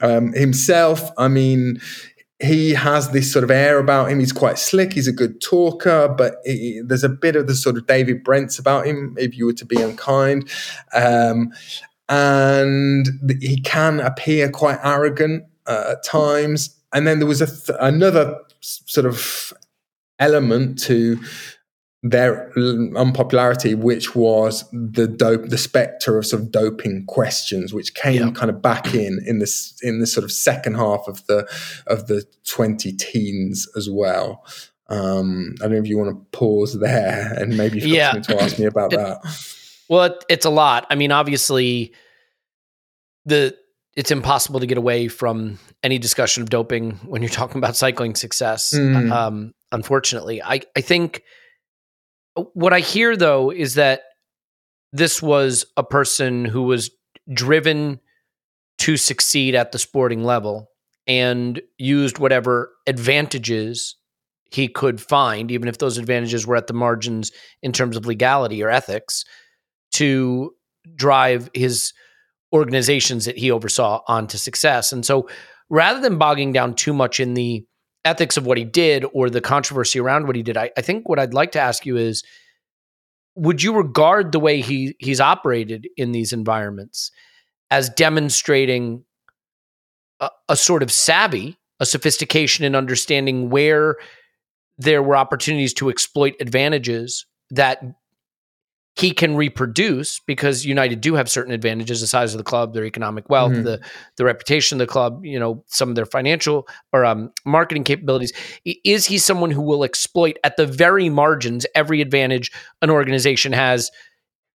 um, 0.00 0.32
himself 0.32 1.10
i 1.18 1.28
mean 1.28 1.80
he 2.42 2.74
has 2.74 3.10
this 3.10 3.32
sort 3.32 3.44
of 3.44 3.50
air 3.50 3.78
about 3.78 4.10
him. 4.10 4.18
He's 4.18 4.32
quite 4.32 4.58
slick. 4.58 4.92
He's 4.92 5.06
a 5.06 5.12
good 5.12 5.40
talker, 5.40 6.08
but 6.08 6.36
it, 6.44 6.88
there's 6.88 7.04
a 7.04 7.08
bit 7.08 7.36
of 7.36 7.46
the 7.46 7.54
sort 7.54 7.76
of 7.76 7.86
David 7.86 8.24
Brents 8.24 8.58
about 8.58 8.84
him, 8.84 9.14
if 9.16 9.38
you 9.38 9.46
were 9.46 9.52
to 9.52 9.64
be 9.64 9.80
unkind. 9.80 10.50
Um, 10.92 11.52
and 12.08 13.06
he 13.40 13.60
can 13.60 14.00
appear 14.00 14.50
quite 14.50 14.78
arrogant 14.82 15.44
uh, 15.66 15.92
at 15.92 16.04
times. 16.04 16.76
And 16.92 17.06
then 17.06 17.20
there 17.20 17.28
was 17.28 17.40
a 17.40 17.46
th- 17.46 17.78
another 17.80 18.38
sort 18.60 19.06
of 19.06 19.52
element 20.18 20.80
to 20.82 21.18
their 22.02 22.50
unpopularity, 22.96 23.76
which 23.76 24.16
was 24.16 24.64
the 24.72 25.06
dope, 25.06 25.48
the 25.48 25.58
specter 25.58 26.18
of 26.18 26.26
sort 26.26 26.42
of 26.42 26.50
doping 26.50 27.06
questions, 27.06 27.72
which 27.72 27.94
came 27.94 28.26
yeah. 28.26 28.30
kind 28.32 28.50
of 28.50 28.60
back 28.60 28.92
in 28.92 29.22
in 29.24 29.38
this 29.38 29.78
in 29.82 30.00
the 30.00 30.06
sort 30.06 30.24
of 30.24 30.32
second 30.32 30.74
half 30.74 31.04
of 31.06 31.24
the 31.26 31.48
of 31.86 32.08
the 32.08 32.24
twenty 32.46 32.92
teens 32.92 33.68
as 33.76 33.88
well. 33.88 34.44
Um, 34.88 35.54
I 35.60 35.64
don't 35.64 35.72
know 35.72 35.78
if 35.78 35.86
you 35.86 35.96
want 35.96 36.10
to 36.10 36.36
pause 36.36 36.78
there 36.78 37.32
and 37.38 37.56
maybe 37.56 37.78
you've 37.78 37.88
got 37.88 37.94
yeah. 37.94 38.12
something 38.12 38.36
to 38.36 38.42
ask 38.42 38.58
me 38.58 38.66
about 38.66 38.90
that. 38.90 39.20
Well, 39.88 40.18
it's 40.28 40.44
a 40.44 40.50
lot. 40.50 40.86
I 40.90 40.96
mean, 40.96 41.12
obviously, 41.12 41.92
the 43.24 43.56
it's 43.94 44.10
impossible 44.10 44.58
to 44.58 44.66
get 44.66 44.78
away 44.78 45.06
from 45.06 45.58
any 45.82 45.98
discussion 45.98 46.42
of 46.42 46.50
doping 46.50 46.92
when 47.04 47.22
you're 47.22 47.30
talking 47.42 47.58
about 47.58 47.76
cycling 47.76 48.16
success. 48.16 48.74
Mm. 48.74 49.12
Um, 49.12 49.54
unfortunately, 49.70 50.42
I 50.42 50.62
I 50.76 50.80
think 50.80 51.22
what 52.34 52.72
I 52.72 52.80
hear 52.80 53.16
though 53.16 53.50
is 53.50 53.74
that 53.74 54.02
this 54.92 55.22
was 55.22 55.64
a 55.76 55.82
person 55.82 56.44
who 56.44 56.62
was 56.62 56.90
driven 57.32 58.00
to 58.78 58.96
succeed 58.96 59.54
at 59.54 59.72
the 59.72 59.78
sporting 59.78 60.24
level 60.24 60.68
and 61.06 61.60
used 61.78 62.18
whatever 62.18 62.70
advantages 62.86 63.96
he 64.50 64.68
could 64.68 65.00
find, 65.00 65.50
even 65.50 65.68
if 65.68 65.78
those 65.78 65.98
advantages 65.98 66.46
were 66.46 66.56
at 66.56 66.66
the 66.66 66.74
margins 66.74 67.32
in 67.62 67.72
terms 67.72 67.96
of 67.96 68.06
legality 68.06 68.62
or 68.62 68.70
ethics, 68.70 69.24
to 69.92 70.52
drive 70.94 71.48
his 71.54 71.92
organizations 72.52 73.24
that 73.24 73.38
he 73.38 73.50
oversaw 73.50 74.02
onto 74.06 74.36
success. 74.36 74.92
And 74.92 75.06
so 75.06 75.28
rather 75.70 76.00
than 76.00 76.18
bogging 76.18 76.52
down 76.52 76.74
too 76.74 76.92
much 76.92 77.18
in 77.18 77.34
the 77.34 77.64
ethics 78.04 78.36
of 78.36 78.46
what 78.46 78.58
he 78.58 78.64
did 78.64 79.04
or 79.12 79.30
the 79.30 79.40
controversy 79.40 80.00
around 80.00 80.26
what 80.26 80.36
he 80.36 80.42
did. 80.42 80.56
I, 80.56 80.70
I 80.76 80.80
think 80.82 81.08
what 81.08 81.18
I'd 81.18 81.34
like 81.34 81.52
to 81.52 81.60
ask 81.60 81.86
you 81.86 81.96
is 81.96 82.22
would 83.34 83.62
you 83.62 83.74
regard 83.74 84.32
the 84.32 84.40
way 84.40 84.60
he 84.60 84.94
he's 84.98 85.20
operated 85.20 85.88
in 85.96 86.12
these 86.12 86.32
environments 86.32 87.10
as 87.70 87.88
demonstrating 87.88 89.04
a, 90.20 90.30
a 90.50 90.56
sort 90.56 90.82
of 90.82 90.92
savvy, 90.92 91.58
a 91.80 91.86
sophistication 91.86 92.64
in 92.64 92.74
understanding 92.74 93.48
where 93.48 93.96
there 94.78 95.02
were 95.02 95.16
opportunities 95.16 95.72
to 95.74 95.88
exploit 95.88 96.34
advantages 96.40 97.26
that 97.50 97.82
he 98.94 99.12
can 99.12 99.36
reproduce 99.36 100.20
because 100.20 100.66
United 100.66 101.00
do 101.00 101.14
have 101.14 101.28
certain 101.28 101.52
advantages: 101.52 102.00
the 102.00 102.06
size 102.06 102.34
of 102.34 102.38
the 102.38 102.44
club, 102.44 102.74
their 102.74 102.84
economic 102.84 103.28
wealth, 103.30 103.52
mm-hmm. 103.52 103.62
the 103.62 103.80
the 104.16 104.24
reputation 104.24 104.80
of 104.80 104.86
the 104.86 104.92
club, 104.92 105.24
you 105.24 105.38
know, 105.38 105.64
some 105.66 105.88
of 105.88 105.94
their 105.94 106.06
financial 106.06 106.68
or 106.92 107.04
um, 107.04 107.32
marketing 107.46 107.84
capabilities. 107.84 108.32
Is 108.64 109.06
he 109.06 109.18
someone 109.18 109.50
who 109.50 109.62
will 109.62 109.84
exploit 109.84 110.36
at 110.44 110.56
the 110.56 110.66
very 110.66 111.08
margins 111.08 111.66
every 111.74 112.00
advantage 112.02 112.52
an 112.82 112.90
organization 112.90 113.52
has, 113.52 113.90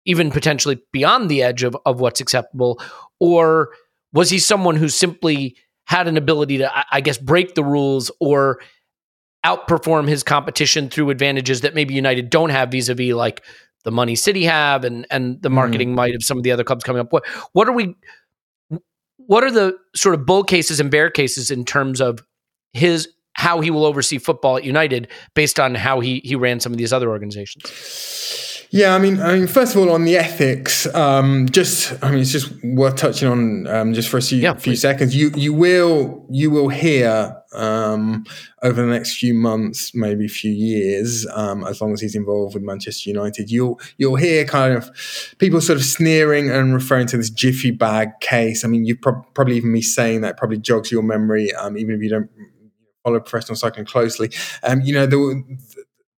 even 0.06 0.30
potentially 0.30 0.80
beyond 0.92 1.30
the 1.30 1.42
edge 1.42 1.64
of 1.64 1.76
of 1.86 2.00
what's 2.00 2.22
acceptable, 2.22 2.80
or 3.20 3.70
was 4.14 4.30
he 4.30 4.38
someone 4.38 4.76
who 4.76 4.90
simply 4.90 5.56
had 5.86 6.08
an 6.08 6.18
ability 6.18 6.58
to, 6.58 6.86
I 6.92 7.00
guess, 7.00 7.18
break 7.18 7.56
the 7.56 7.64
rules 7.64 8.12
or 8.20 8.60
outperform 9.46 10.08
his 10.08 10.22
competition 10.22 10.90
through 10.90 11.10
advantages 11.10 11.62
that 11.62 11.74
maybe 11.74 11.94
United 11.94 12.30
don't 12.30 12.50
have 12.50 12.70
vis-a-vis 12.70 13.14
like 13.14 13.42
the 13.88 13.92
money 13.92 14.16
City 14.16 14.44
have 14.44 14.84
and 14.84 15.08
and 15.10 15.42
the 15.42 15.48
mm-hmm. 15.48 15.56
marketing 15.56 15.92
mm. 15.92 15.96
might 15.96 16.14
of 16.14 16.22
some 16.22 16.38
of 16.38 16.44
the 16.44 16.52
other 16.52 16.66
clubs 16.66 16.84
coming 16.84 17.00
up. 17.00 17.14
What 17.14 17.26
what 17.54 17.70
are 17.70 17.72
we? 17.72 17.96
What 19.16 19.46
are 19.46 19.52
the 19.52 19.78
sort 19.96 20.14
of 20.14 20.26
bull 20.26 20.44
cases 20.44 20.82
and 20.82 20.92
bear 20.92 21.10
cases 21.10 21.50
in 21.50 21.64
terms 21.64 22.02
of 22.02 22.20
his 22.74 23.08
how 23.32 23.62
he 23.62 23.72
will 23.72 23.86
oversee 23.86 24.18
football 24.18 24.58
at 24.58 24.66
United 24.66 25.08
based 25.36 25.58
on 25.58 25.74
how 25.74 26.02
he 26.02 26.20
he 26.26 26.36
ran 26.36 26.60
some 26.60 26.74
of 26.74 26.78
these 26.78 26.92
other 26.92 27.10
organizations? 27.10 27.64
Yeah, 28.70 28.96
I 28.96 29.00
mean, 29.00 29.22
I 29.22 29.36
mean, 29.36 29.48
first 29.48 29.76
of 29.76 29.82
all, 29.82 29.92
on 29.92 30.04
the 30.04 30.18
ethics, 30.18 30.94
um, 30.94 31.48
just 31.50 31.94
I 32.04 32.12
mean, 32.12 32.20
it's 32.20 32.34
just 32.34 32.52
worth 32.64 32.98
touching 32.98 33.30
on 33.30 33.68
um, 33.68 33.94
just 33.94 34.10
for 34.10 34.18
a 34.18 34.22
few, 34.22 34.40
yeah, 34.40 34.56
few 34.56 34.76
seconds. 34.76 35.16
You 35.16 35.32
you 35.36 35.54
will 35.54 36.26
you 36.30 36.52
will 36.52 36.68
hear 36.68 37.34
um, 37.54 38.26
over 38.64 38.82
the 38.82 38.88
next 38.88 39.18
few 39.18 39.34
months, 39.34 39.96
maybe 39.96 40.26
a 40.26 40.30
few 40.30 40.52
years, 40.52 41.26
um, 41.34 41.64
as 41.66 41.80
long 41.80 41.94
as 41.94 42.02
he's 42.02 42.16
involved 42.16 42.56
with 42.56 42.64
Manchester 42.64 43.10
United, 43.10 43.50
you'll 43.50 43.80
you'll 43.98 44.18
hear 44.18 44.44
kind 44.44 44.74
of 44.74 44.92
people 45.38 45.62
sort 45.62 45.78
of 45.80 45.86
sneering 45.86 46.50
and 46.50 46.74
referring 46.74 47.08
to 47.08 47.18
this 47.18 47.30
jiffy 47.30 47.72
bag 47.72 48.10
case. 48.20 48.66
I 48.66 48.68
mean, 48.68 48.84
you 48.86 48.98
pro- 48.98 49.22
probably 49.34 49.56
even 49.56 49.72
me 49.72 49.82
saying 49.82 50.22
that 50.22 50.36
probably 50.36 50.58
jogs 50.58 50.92
your 50.92 51.04
memory, 51.04 51.54
um, 51.56 51.78
even 51.78 51.96
if 51.96 52.02
you 52.02 52.10
don't 52.10 52.30
follow 53.04 53.22
professional 53.22 53.56
cycling 53.56 53.86
closely. 53.86 54.30
Um, 54.64 54.82
you 54.82 54.94
know, 54.94 55.06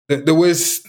there, 0.07 0.21
there 0.21 0.35
was 0.35 0.81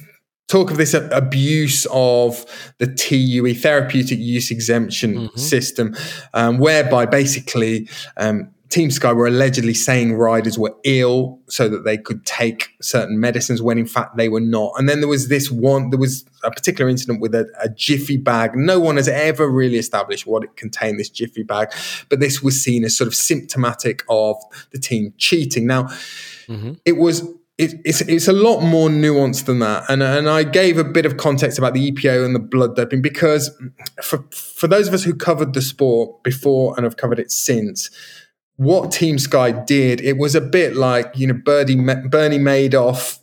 talk 0.51 0.71
of 0.71 0.77
this 0.77 0.95
abuse 0.95 1.87
of 1.93 2.45
the 2.79 2.87
TUE 2.87 3.55
therapeutic 3.55 4.19
use 4.19 4.51
exemption 4.51 5.15
mm-hmm. 5.15 5.39
system, 5.39 5.97
um, 6.35 6.59
whereby 6.59 7.07
basically 7.07 7.89
um, 8.17 8.51
Team 8.69 8.91
Sky 8.91 9.13
were 9.13 9.29
allegedly 9.29 9.75
saying 9.75 10.15
riders 10.15 10.59
were 10.59 10.75
ill 10.85 11.41
so 11.49 11.69
that 11.69 11.85
they 11.85 11.97
could 11.97 12.27
take 12.27 12.71
certain 12.81 13.19
medicines 13.21 13.63
when 13.63 13.79
in 13.79 13.87
fact 13.87 14.17
they 14.17 14.29
were 14.29 14.41
not. 14.41 14.73
And 14.77 14.89
then 14.89 15.01
there 15.01 15.09
was 15.09 15.29
this 15.29 15.51
one, 15.51 15.91
there 15.91 15.99
was 15.99 16.25
a 16.43 16.51
particular 16.51 16.91
incident 16.91 17.21
with 17.21 17.35
a, 17.35 17.47
a 17.63 17.69
Jiffy 17.69 18.17
bag. 18.17 18.57
No 18.57 18.81
one 18.81 18.97
has 18.97 19.09
ever 19.09 19.49
really 19.49 19.79
established 19.79 20.27
what 20.27 20.43
it 20.43 20.57
contained, 20.57 20.99
this 20.99 21.11
Jiffy 21.11 21.45
bag, 21.45 21.73
but 22.09 22.19
this 22.19 22.43
was 22.43 22.61
seen 22.61 22.85
as 22.85 22.97
sort 22.97 23.09
of 23.09 23.15
symptomatic 23.15 24.05
of 24.09 24.37
the 24.73 24.79
team 24.79 25.15
cheating. 25.17 25.67
Now, 25.67 25.85
mm-hmm. 26.49 26.75
it 26.85 26.97
was 26.97 27.25
it, 27.61 27.75
it's 27.85 28.01
it's 28.01 28.27
a 28.27 28.33
lot 28.33 28.61
more 28.61 28.89
nuanced 28.89 29.45
than 29.45 29.59
that, 29.59 29.85
and 29.91 30.03
and 30.03 30.31
I 30.31 30.45
gave 30.45 30.79
a 30.79 30.85
bit 30.85 31.05
of 31.05 31.19
context 31.19 31.59
about 31.59 31.75
the 31.75 31.93
EPO 31.93 32.25
and 32.25 32.35
the 32.35 32.39
blood 32.39 32.75
doping 32.75 33.03
because 33.03 33.51
for 34.03 34.25
for 34.31 34.67
those 34.67 34.89
of 34.89 34.95
us 34.95 35.05
who 35.05 35.15
covered 35.15 35.53
the 35.53 35.61
sport 35.61 36.23
before 36.23 36.75
and 36.77 36.85
have 36.85 36.97
covered 36.97 37.19
it 37.19 37.31
since, 37.31 37.91
what 38.57 38.91
Team 38.91 39.19
Sky 39.19 39.53
did, 39.53 40.01
it 40.01 40.17
was 40.17 40.35
a 40.35 40.41
bit 40.41 40.75
like 40.75 41.13
you 41.15 41.27
know 41.27 41.35
Bernie 41.35 41.77
Bernie 42.09 42.39
Madoff 42.39 43.19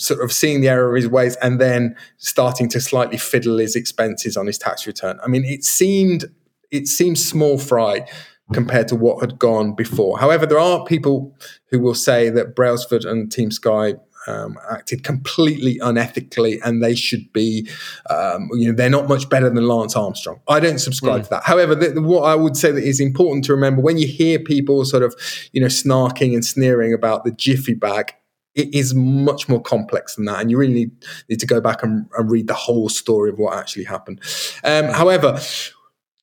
sort 0.00 0.20
of 0.20 0.32
seeing 0.32 0.60
the 0.60 0.68
error 0.68 0.90
of 0.90 0.96
his 0.96 1.08
ways 1.08 1.36
and 1.36 1.60
then 1.60 1.94
starting 2.16 2.68
to 2.70 2.80
slightly 2.80 3.16
fiddle 3.16 3.58
his 3.58 3.76
expenses 3.76 4.36
on 4.36 4.48
his 4.48 4.58
tax 4.58 4.88
return. 4.88 5.20
I 5.24 5.28
mean, 5.28 5.44
it 5.44 5.62
seemed 5.62 6.24
it 6.72 6.88
seemed 6.88 7.20
small 7.20 7.58
fry 7.58 8.08
compared 8.52 8.88
to 8.88 8.96
what 8.96 9.20
had 9.20 9.38
gone 9.38 9.74
before. 9.74 10.18
However, 10.18 10.46
there 10.46 10.58
are 10.58 10.84
people 10.84 11.36
who 11.70 11.80
will 11.80 11.94
say 11.94 12.30
that 12.30 12.54
Brailsford 12.54 13.04
and 13.04 13.30
Team 13.30 13.50
Sky 13.50 13.94
um, 14.26 14.58
acted 14.70 15.04
completely 15.04 15.78
unethically 15.78 16.60
and 16.64 16.82
they 16.82 16.94
should 16.94 17.32
be, 17.32 17.68
um, 18.10 18.48
you 18.52 18.68
know, 18.68 18.74
they're 18.74 18.90
not 18.90 19.08
much 19.08 19.28
better 19.28 19.48
than 19.48 19.66
Lance 19.66 19.96
Armstrong. 19.96 20.40
I 20.48 20.60
don't 20.60 20.78
subscribe 20.78 21.22
mm. 21.22 21.24
to 21.24 21.30
that. 21.30 21.44
However, 21.44 21.74
what 22.00 22.22
I 22.22 22.34
would 22.34 22.56
say 22.56 22.70
that 22.70 22.84
is 22.84 23.00
important 23.00 23.44
to 23.46 23.52
remember 23.52 23.80
when 23.80 23.98
you 23.98 24.06
hear 24.06 24.38
people 24.38 24.84
sort 24.84 25.02
of, 25.02 25.14
you 25.52 25.60
know, 25.60 25.68
snarking 25.68 26.34
and 26.34 26.44
sneering 26.44 26.92
about 26.92 27.24
the 27.24 27.32
jiffy 27.32 27.74
bag, 27.74 28.14
it 28.54 28.74
is 28.74 28.94
much 28.94 29.48
more 29.48 29.62
complex 29.62 30.16
than 30.16 30.24
that. 30.26 30.40
And 30.40 30.50
you 30.50 30.58
really 30.58 30.74
need, 30.74 30.90
need 31.28 31.40
to 31.40 31.46
go 31.46 31.60
back 31.60 31.82
and, 31.82 32.06
and 32.18 32.30
read 32.30 32.48
the 32.48 32.54
whole 32.54 32.88
story 32.88 33.30
of 33.30 33.38
what 33.38 33.56
actually 33.56 33.84
happened. 33.84 34.20
Um, 34.64 34.86
however, 34.86 35.40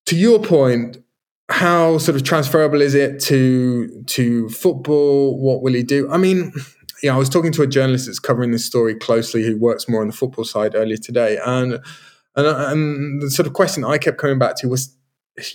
to 0.07 0.15
your 0.15 0.39
point, 0.39 0.97
how 1.49 1.97
sort 1.99 2.15
of 2.15 2.23
transferable 2.23 2.81
is 2.81 2.95
it 2.95 3.19
to 3.21 4.03
to 4.07 4.49
football? 4.49 5.39
What 5.39 5.61
will 5.61 5.73
he 5.73 5.83
do? 5.83 6.09
I 6.11 6.17
mean, 6.17 6.51
yeah, 7.03 7.13
I 7.13 7.17
was 7.17 7.29
talking 7.29 7.51
to 7.53 7.61
a 7.61 7.67
journalist 7.67 8.07
that's 8.07 8.19
covering 8.19 8.51
this 8.51 8.65
story 8.65 8.95
closely, 8.95 9.43
who 9.43 9.57
works 9.57 9.87
more 9.87 10.01
on 10.01 10.07
the 10.07 10.13
football 10.13 10.45
side 10.45 10.73
earlier 10.75 10.97
today, 10.97 11.37
and 11.45 11.73
and, 12.35 12.47
and 12.47 13.21
the 13.21 13.29
sort 13.29 13.47
of 13.47 13.53
question 13.53 13.83
I 13.83 13.97
kept 13.97 14.17
coming 14.17 14.39
back 14.39 14.55
to 14.57 14.67
was 14.67 14.95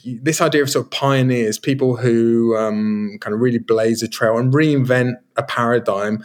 this 0.05 0.41
idea 0.41 0.63
of 0.63 0.71
sort 0.71 0.85
of 0.85 0.91
pioneers, 0.91 1.59
people 1.59 1.97
who 1.97 2.55
um, 2.57 3.17
kind 3.21 3.35
of 3.35 3.41
really 3.41 3.59
blaze 3.59 4.03
a 4.03 4.09
trail 4.09 4.39
and 4.39 4.53
reinvent 4.53 5.15
a 5.37 5.43
paradigm. 5.43 6.23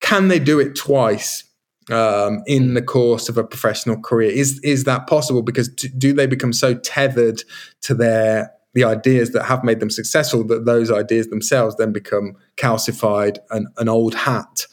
Can 0.00 0.28
they 0.28 0.38
do 0.38 0.60
it 0.60 0.76
twice? 0.76 1.44
um, 1.90 2.42
in 2.46 2.74
the 2.74 2.82
course 2.82 3.28
of 3.28 3.36
a 3.36 3.44
professional 3.44 4.00
career. 4.00 4.30
Is 4.30 4.60
is 4.62 4.84
that 4.84 5.06
possible? 5.06 5.42
Because 5.42 5.68
do, 5.68 5.88
do 5.88 6.12
they 6.12 6.26
become 6.26 6.52
so 6.52 6.74
tethered 6.74 7.42
to 7.82 7.94
their 7.94 8.52
the 8.74 8.84
ideas 8.84 9.32
that 9.32 9.44
have 9.44 9.64
made 9.64 9.80
them 9.80 9.90
successful 9.90 10.44
that 10.44 10.64
those 10.64 10.90
ideas 10.90 11.28
themselves 11.28 11.76
then 11.76 11.92
become 11.92 12.36
calcified 12.56 13.38
and 13.50 13.68
an 13.78 13.88
old 13.88 14.14
hat? 14.14 14.66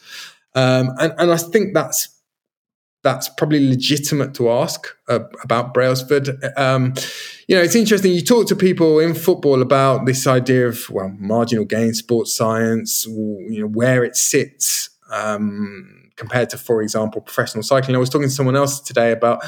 Um, 0.54 0.90
and, 0.98 1.12
and 1.18 1.30
I 1.30 1.36
think 1.36 1.74
that's 1.74 2.08
that's 3.02 3.30
probably 3.30 3.66
legitimate 3.66 4.34
to 4.34 4.50
ask 4.50 4.86
uh, 5.08 5.20
about 5.42 5.72
Brailsford. 5.72 6.38
Um, 6.56 6.92
you 7.48 7.56
know, 7.56 7.62
it's 7.62 7.74
interesting. 7.74 8.12
You 8.12 8.22
talk 8.22 8.46
to 8.48 8.56
people 8.56 8.98
in 8.98 9.14
football 9.14 9.62
about 9.62 10.04
this 10.04 10.26
idea 10.26 10.68
of 10.68 10.88
well, 10.90 11.14
marginal 11.18 11.64
gain, 11.64 11.94
sports 11.94 12.34
science, 12.34 13.06
you 13.06 13.60
know, 13.60 13.66
where 13.66 14.04
it 14.04 14.16
sits. 14.16 14.90
Um, 15.10 16.00
compared 16.20 16.50
to, 16.50 16.58
for 16.58 16.82
example, 16.82 17.22
professional 17.22 17.62
cycling. 17.62 17.96
I 17.96 17.98
was 17.98 18.10
talking 18.10 18.28
to 18.28 18.34
someone 18.34 18.54
else 18.54 18.78
today 18.78 19.10
about, 19.10 19.42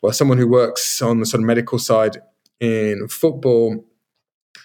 well, 0.00 0.12
someone 0.12 0.38
who 0.38 0.48
works 0.48 1.02
on 1.02 1.20
the 1.20 1.26
sort 1.26 1.42
of 1.42 1.46
medical 1.46 1.78
side 1.78 2.16
in 2.60 3.08
football, 3.08 3.84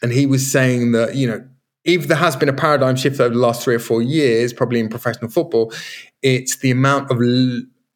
and 0.01 0.12
he 0.12 0.25
was 0.25 0.51
saying 0.51 0.91
that, 0.93 1.15
you 1.15 1.27
know, 1.27 1.47
if 1.84 2.08
there 2.08 2.17
has 2.17 2.36
been 2.36 2.49
a 2.49 2.54
paradigm 2.54 2.95
shift 2.95 3.19
over 3.19 3.34
the 3.34 3.39
last 3.39 3.63
three 3.63 3.75
or 3.75 3.80
four 3.80 4.01
years, 4.01 4.54
probably 4.54 4.80
in 4.80 4.89
professional 4.89 5.30
football, 5.30 5.73
it's 6.21 6.58
the 6.58 6.71
amount 6.71 7.10
of 7.12 7.19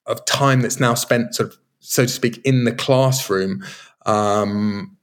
of 0.08 0.26
time 0.26 0.62
that's 0.62 0.80
now 0.80 0.94
spent, 0.94 1.36
sort 1.36 1.50
of, 1.50 1.58
so 1.80 2.04
to 2.04 2.10
speak, 2.10 2.40
in 2.46 2.64
the 2.64 2.72
classroom. 2.72 3.64
Um, 4.06 4.98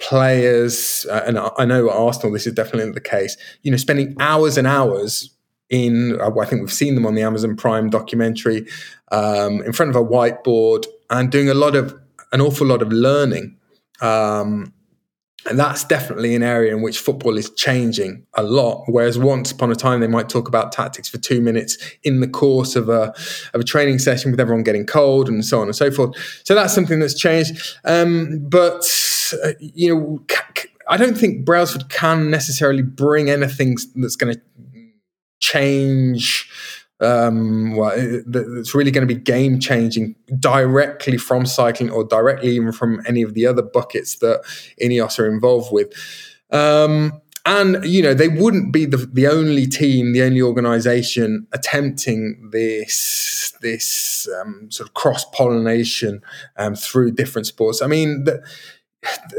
players, 0.00 1.06
uh, 1.10 1.22
and 1.26 1.38
I 1.38 1.64
know 1.66 1.90
at 1.90 1.94
Arsenal 1.94 2.32
this 2.32 2.46
is 2.46 2.54
definitely 2.54 2.90
the 2.92 3.00
case. 3.00 3.36
You 3.62 3.70
know, 3.70 3.76
spending 3.76 4.16
hours 4.18 4.56
and 4.56 4.66
hours 4.66 5.30
in 5.68 6.20
uh, 6.20 6.30
I 6.40 6.46
think 6.46 6.60
we've 6.60 6.72
seen 6.72 6.94
them 6.94 7.06
on 7.06 7.14
the 7.14 7.22
Amazon 7.22 7.56
Prime 7.56 7.90
documentary 7.90 8.66
um, 9.12 9.62
in 9.62 9.72
front 9.72 9.90
of 9.90 9.96
a 9.96 10.04
whiteboard 10.04 10.86
and 11.10 11.30
doing 11.30 11.48
a 11.48 11.54
lot 11.54 11.76
of 11.76 11.94
an 12.32 12.40
awful 12.40 12.66
lot 12.66 12.82
of 12.82 12.92
learning. 12.92 13.56
Um, 14.00 14.72
and 15.48 15.58
that's 15.58 15.84
definitely 15.84 16.34
an 16.34 16.42
area 16.42 16.74
in 16.74 16.82
which 16.82 16.98
football 16.98 17.38
is 17.38 17.50
changing 17.50 18.26
a 18.34 18.42
lot. 18.42 18.84
Whereas 18.86 19.18
once 19.18 19.50
upon 19.50 19.70
a 19.70 19.74
time 19.74 20.00
they 20.00 20.06
might 20.06 20.28
talk 20.28 20.48
about 20.48 20.70
tactics 20.70 21.08
for 21.08 21.18
two 21.18 21.40
minutes 21.40 21.78
in 22.02 22.20
the 22.20 22.28
course 22.28 22.76
of 22.76 22.88
a 22.88 23.14
of 23.54 23.60
a 23.60 23.64
training 23.64 24.00
session 24.00 24.30
with 24.30 24.40
everyone 24.40 24.64
getting 24.64 24.84
cold 24.84 25.28
and 25.28 25.44
so 25.44 25.60
on 25.60 25.66
and 25.66 25.76
so 25.76 25.90
forth. 25.90 26.14
So 26.44 26.54
that's 26.54 26.74
something 26.74 27.00
that's 27.00 27.18
changed. 27.18 27.76
Um, 27.84 28.46
but 28.48 28.84
uh, 29.42 29.52
you 29.60 29.94
know, 29.94 30.24
I 30.88 30.96
don't 30.98 31.16
think 31.16 31.46
Brailsford 31.46 31.88
can 31.88 32.30
necessarily 32.30 32.82
bring 32.82 33.30
anything 33.30 33.78
that's 33.94 34.16
going 34.16 34.34
to 34.34 34.40
change 35.40 36.50
um, 37.00 37.76
well, 37.76 37.92
it's 37.96 38.74
really 38.74 38.90
going 38.90 39.06
to 39.06 39.14
be 39.14 39.20
game 39.20 39.58
changing 39.58 40.14
directly 40.38 41.16
from 41.16 41.46
cycling 41.46 41.90
or 41.90 42.04
directly 42.04 42.50
even 42.50 42.72
from 42.72 43.00
any 43.06 43.22
of 43.22 43.34
the 43.34 43.46
other 43.46 43.62
buckets 43.62 44.16
that 44.16 44.42
Ineos 44.80 45.18
are 45.18 45.26
involved 45.26 45.72
with. 45.72 45.92
Um, 46.50 47.20
and 47.46 47.82
you 47.84 48.02
know 48.02 48.12
they 48.12 48.28
wouldn't 48.28 48.70
be 48.70 48.84
the, 48.84 48.98
the 48.98 49.26
only 49.26 49.66
team, 49.66 50.12
the 50.12 50.22
only 50.22 50.42
organisation 50.42 51.46
attempting 51.52 52.50
this 52.52 53.54
this 53.62 54.28
um, 54.40 54.70
sort 54.70 54.88
of 54.88 54.94
cross 54.94 55.24
pollination 55.32 56.22
um, 56.56 56.74
through 56.74 57.12
different 57.12 57.46
sports. 57.46 57.80
I 57.80 57.86
mean, 57.86 58.24
the, 58.24 58.42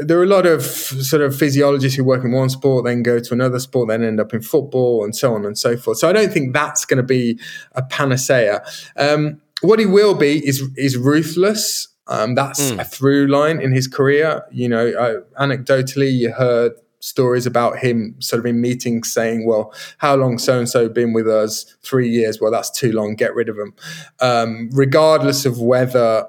there 0.00 0.18
are 0.18 0.24
a 0.24 0.26
lot 0.26 0.46
of 0.46 0.62
sort 0.62 1.22
of 1.22 1.36
physiologists 1.36 1.96
who 1.96 2.04
work 2.04 2.24
in 2.24 2.32
one 2.32 2.50
sport, 2.50 2.84
then 2.84 3.02
go 3.02 3.20
to 3.20 3.34
another 3.34 3.60
sport, 3.60 3.88
then 3.88 4.02
end 4.02 4.20
up 4.20 4.34
in 4.34 4.42
football, 4.42 5.04
and 5.04 5.14
so 5.14 5.34
on 5.34 5.44
and 5.44 5.56
so 5.56 5.76
forth. 5.76 5.98
So 5.98 6.08
I 6.08 6.12
don't 6.12 6.32
think 6.32 6.52
that's 6.52 6.84
going 6.84 6.96
to 6.96 7.02
be 7.02 7.38
a 7.72 7.82
panacea. 7.82 8.64
Um, 8.96 9.40
what 9.60 9.78
he 9.78 9.86
will 9.86 10.14
be 10.14 10.46
is 10.46 10.62
is 10.76 10.96
ruthless. 10.96 11.88
Um, 12.08 12.34
that's 12.34 12.72
mm. 12.72 12.80
a 12.80 12.84
through 12.84 13.28
line 13.28 13.60
in 13.60 13.72
his 13.72 13.86
career. 13.86 14.42
You 14.50 14.68
know, 14.68 14.88
uh, 14.88 15.20
anecdotally, 15.40 16.12
you 16.12 16.32
heard 16.32 16.72
stories 16.98 17.46
about 17.46 17.78
him 17.78 18.14
sort 18.20 18.40
of 18.40 18.46
in 18.46 18.60
meetings 18.60 19.12
saying, 19.12 19.46
"Well, 19.46 19.72
how 19.98 20.16
long 20.16 20.38
so 20.38 20.58
and 20.58 20.68
so 20.68 20.88
been 20.88 21.12
with 21.12 21.28
us? 21.28 21.64
Three 21.82 22.08
years. 22.08 22.40
Well, 22.40 22.50
that's 22.50 22.70
too 22.70 22.90
long. 22.90 23.14
Get 23.14 23.34
rid 23.34 23.48
of 23.48 23.56
them." 23.56 23.74
Um, 24.20 24.70
regardless 24.72 25.46
of 25.46 25.60
whether 25.60 26.26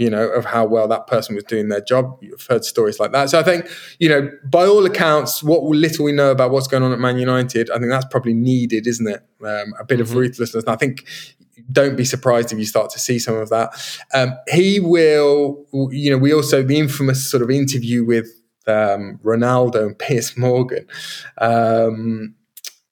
you 0.00 0.08
know, 0.08 0.28
of 0.30 0.46
how 0.46 0.64
well 0.64 0.88
that 0.88 1.06
person 1.06 1.34
was 1.34 1.44
doing 1.44 1.68
their 1.68 1.82
job. 1.82 2.16
You've 2.22 2.46
heard 2.46 2.64
stories 2.64 2.98
like 2.98 3.12
that. 3.12 3.28
So 3.28 3.38
I 3.38 3.42
think, 3.42 3.68
you 3.98 4.08
know, 4.08 4.30
by 4.44 4.64
all 4.64 4.86
accounts, 4.86 5.42
what 5.42 5.62
little 5.62 6.06
we 6.06 6.12
know 6.12 6.30
about 6.30 6.52
what's 6.52 6.66
going 6.66 6.82
on 6.82 6.90
at 6.90 6.98
Man 6.98 7.18
United, 7.18 7.70
I 7.70 7.78
think 7.78 7.90
that's 7.90 8.06
probably 8.06 8.32
needed, 8.32 8.86
isn't 8.86 9.06
it? 9.06 9.20
Um, 9.44 9.74
a 9.78 9.84
bit 9.84 9.98
mm-hmm. 9.98 10.00
of 10.00 10.14
ruthlessness. 10.14 10.64
And 10.64 10.72
I 10.72 10.76
think 10.76 11.06
don't 11.70 11.96
be 11.96 12.06
surprised 12.06 12.50
if 12.50 12.58
you 12.58 12.64
start 12.64 12.88
to 12.92 12.98
see 12.98 13.18
some 13.18 13.36
of 13.36 13.50
that. 13.50 13.74
Um, 14.14 14.32
he 14.48 14.80
will, 14.80 15.66
you 15.90 16.10
know, 16.10 16.16
we 16.16 16.32
also, 16.32 16.62
the 16.62 16.78
infamous 16.78 17.30
sort 17.30 17.42
of 17.42 17.50
interview 17.50 18.02
with 18.02 18.28
um, 18.66 19.20
Ronaldo 19.22 19.84
and 19.84 19.98
Piers 19.98 20.34
Morgan. 20.34 20.86
Um, 21.36 22.36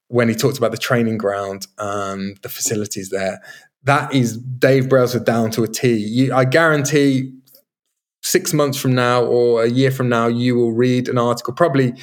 when 0.09 0.29
he 0.29 0.35
talked 0.35 0.59
about 0.59 0.73
the 0.73 0.79
training 0.79 1.17
ground 1.17 1.67
and 1.79 2.37
the 2.43 2.49
facilities 2.51 3.11
there, 3.11 3.41
that 3.85 4.13
is 4.15 4.37
Dave 4.37 4.89
Brailsford 4.89 5.25
down 5.25 5.51
to 5.53 5.63
a 5.63 5.69
T. 5.69 5.95
You, 5.97 6.35
I 6.35 6.45
guarantee 6.45 7.33
six 8.23 8.53
months 8.53 8.79
from 8.79 8.95
now 8.95 9.25
or 9.25 9.65
a 9.65 9.69
year 9.69 9.91
from 9.91 10.09
now, 10.09 10.27
you 10.27 10.57
will 10.57 10.73
read 10.73 11.09
an 11.09 11.19
article. 11.19 11.55
Probably, 11.55 11.95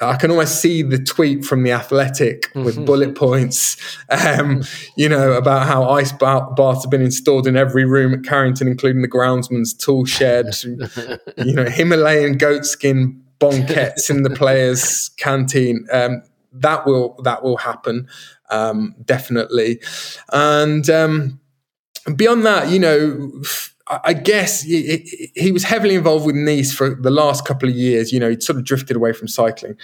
I 0.00 0.16
can 0.16 0.30
almost 0.30 0.60
see 0.60 0.82
the 0.82 0.98
tweet 0.98 1.44
from 1.44 1.62
the 1.62 1.72
Athletic 1.72 2.50
with 2.54 2.84
bullet 2.86 3.14
points, 3.14 3.76
um, 4.10 4.62
you 4.96 5.08
know, 5.08 5.32
about 5.32 5.66
how 5.66 5.88
ice 5.88 6.12
baths 6.12 6.84
have 6.84 6.90
been 6.90 7.02
installed 7.02 7.46
in 7.46 7.56
every 7.56 7.84
room 7.84 8.12
at 8.12 8.24
Carrington, 8.24 8.68
including 8.68 9.02
the 9.02 9.08
groundsman's 9.08 9.72
tool 9.72 10.04
shed. 10.04 10.46
you 10.64 11.54
know, 11.54 11.64
Himalayan 11.64 12.36
goatskin 12.36 13.22
bonquettes 13.40 14.10
in 14.10 14.22
the 14.22 14.30
players' 14.30 15.10
canteen. 15.18 15.86
Um, 15.92 16.22
that 16.60 16.86
will 16.86 17.20
that 17.22 17.42
will 17.42 17.56
happen 17.56 18.08
um, 18.50 18.94
definitely. 19.04 19.80
And 20.32 20.88
um, 20.90 21.40
beyond 22.14 22.44
that, 22.46 22.70
you 22.70 22.78
know. 22.78 23.42
I 23.88 24.14
guess 24.14 24.62
he, 24.62 25.52
was 25.52 25.62
heavily 25.62 25.94
involved 25.94 26.26
with 26.26 26.34
Nice 26.34 26.72
for 26.72 26.96
the 26.96 27.08
last 27.08 27.44
couple 27.44 27.68
of 27.68 27.76
years. 27.76 28.12
You 28.12 28.18
know, 28.18 28.30
he'd 28.30 28.42
sort 28.42 28.58
of 28.58 28.64
drifted 28.64 28.96
away 28.96 29.12
from 29.12 29.28
cycling, 29.28 29.76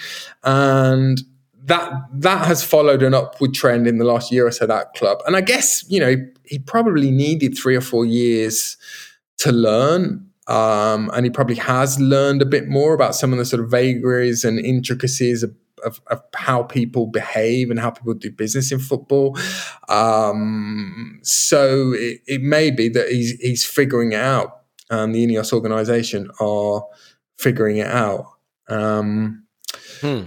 and 0.43 1.23
that 1.67 1.93
that 2.13 2.45
has 2.45 2.65
followed 2.65 3.05
an 3.05 3.15
upward 3.15 3.55
trend 3.55 3.87
in 3.87 3.99
the 3.99 4.05
last 4.05 4.33
year 4.33 4.45
or 4.45 4.51
so. 4.51 4.67
That 4.67 4.95
club, 4.95 5.19
and 5.25 5.37
I 5.37 5.41
guess 5.41 5.85
you 5.89 6.01
know 6.01 6.17
he 6.43 6.59
probably 6.59 7.13
needed 7.13 7.57
three 7.57 7.77
or 7.77 7.81
four 7.81 8.05
years 8.05 8.77
to 9.39 9.53
learn, 9.53 10.29
um, 10.49 11.09
and 11.15 11.25
he 11.25 11.31
probably 11.31 11.55
has 11.55 12.01
learned 12.01 12.43
a 12.43 12.47
bit 12.47 12.67
more 12.67 12.95
about 12.95 13.15
some 13.15 13.31
of 13.31 13.39
the 13.39 13.45
sort 13.45 13.63
of 13.63 13.71
vagaries 13.71 14.43
and 14.43 14.59
intricacies 14.59 15.45
of 15.45 15.55
of, 15.85 16.01
of 16.09 16.23
how 16.35 16.63
people 16.63 17.07
behave 17.07 17.71
and 17.71 17.79
how 17.79 17.91
people 17.91 18.15
do 18.15 18.31
business 18.31 18.73
in 18.73 18.79
football. 18.79 19.39
Um, 19.89 21.21
so 21.23 21.93
it, 21.93 22.21
it, 22.27 22.43
may 22.43 22.71
be 22.71 22.89
that 22.91 23.09
he's, 23.09 23.33
he's 23.41 23.65
figuring 23.65 24.13
it 24.13 24.21
out. 24.21 24.63
And 24.91 25.15
the 25.15 25.27
Ineos 25.27 25.53
organization 25.53 26.31
are 26.41 26.85
figuring 27.39 27.79
it 27.79 27.87
out. 27.87 28.27
Um, 28.69 29.45
hmm. 30.01 30.23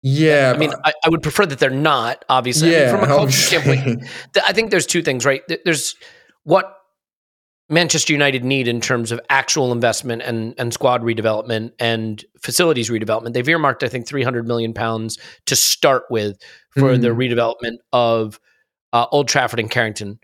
Yeah, 0.00 0.52
I 0.54 0.58
mean, 0.58 0.72
I, 0.84 0.92
I, 1.04 1.08
would 1.08 1.22
prefer 1.22 1.44
that 1.46 1.58
they're 1.58 1.70
not. 1.70 2.24
Obviously, 2.28 2.70
yeah, 2.70 2.90
I 2.90 2.92
mean, 2.92 3.00
from 3.00 3.04
a 3.04 3.06
culture 3.06 3.32
standpoint, 3.32 4.04
I 4.46 4.52
think 4.52 4.70
there's 4.70 4.86
two 4.86 5.02
things, 5.02 5.26
right? 5.26 5.42
There's 5.64 5.96
what 6.44 6.77
Manchester 7.70 8.12
United 8.12 8.44
need 8.44 8.66
in 8.66 8.80
terms 8.80 9.12
of 9.12 9.20
actual 9.28 9.72
investment 9.72 10.22
and 10.22 10.54
and 10.58 10.72
squad 10.72 11.02
redevelopment 11.02 11.72
and 11.78 12.24
facilities 12.40 12.88
redevelopment. 12.88 13.34
They've 13.34 13.48
earmarked, 13.48 13.82
I 13.82 13.88
think, 13.88 14.06
three 14.06 14.22
hundred 14.22 14.46
million 14.46 14.72
pounds 14.72 15.18
to 15.46 15.56
start 15.56 16.04
with 16.10 16.38
for 16.70 16.94
mm. 16.94 17.02
the 17.02 17.08
redevelopment 17.08 17.78
of 17.92 18.40
uh, 18.92 19.06
Old 19.12 19.28
Trafford 19.28 19.60
and 19.60 19.70
Carrington. 19.70 20.18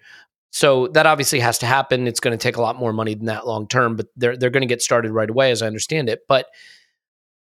So 0.53 0.89
that 0.89 1.05
obviously 1.05 1.41
has 1.41 1.59
to 1.59 1.67
happen. 1.67 2.07
It's 2.07 2.21
going 2.21 2.37
to 2.37 2.43
take 2.43 2.57
a 2.57 2.63
lot 2.63 2.77
more 2.77 2.93
money 2.93 3.15
than 3.15 3.27
that 3.27 3.47
long 3.47 3.69
term, 3.69 3.97
but 3.97 4.07
they're 4.17 4.37
they're 4.37 4.51
going 4.51 4.63
to 4.63 4.67
get 4.67 4.83
started 4.83 5.11
right 5.11 5.29
away, 5.29 5.51
as 5.51 5.63
I 5.63 5.67
understand 5.67 6.09
it. 6.09 6.21
But 6.29 6.47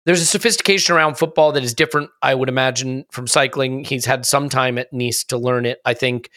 there's 0.06 0.22
a 0.22 0.26
sophistication 0.26 0.96
around 0.96 1.18
football 1.18 1.52
that 1.52 1.64
is 1.64 1.74
different, 1.74 2.10
I 2.22 2.34
would 2.34 2.50
imagine, 2.50 3.06
from 3.12 3.28
cycling. 3.28 3.84
He's 3.84 4.06
had 4.06 4.26
some 4.26 4.50
time 4.50 4.78
at 4.78 4.92
Nice 4.92 5.24
to 5.26 5.38
learn 5.38 5.66
it. 5.66 5.80
I 5.86 5.94
think 5.94 6.30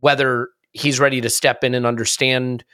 whether 0.00 0.48
he's 0.72 0.98
ready 0.98 1.20
to 1.20 1.30
step 1.30 1.62
in 1.62 1.74
and 1.74 1.86
understand 1.86 2.64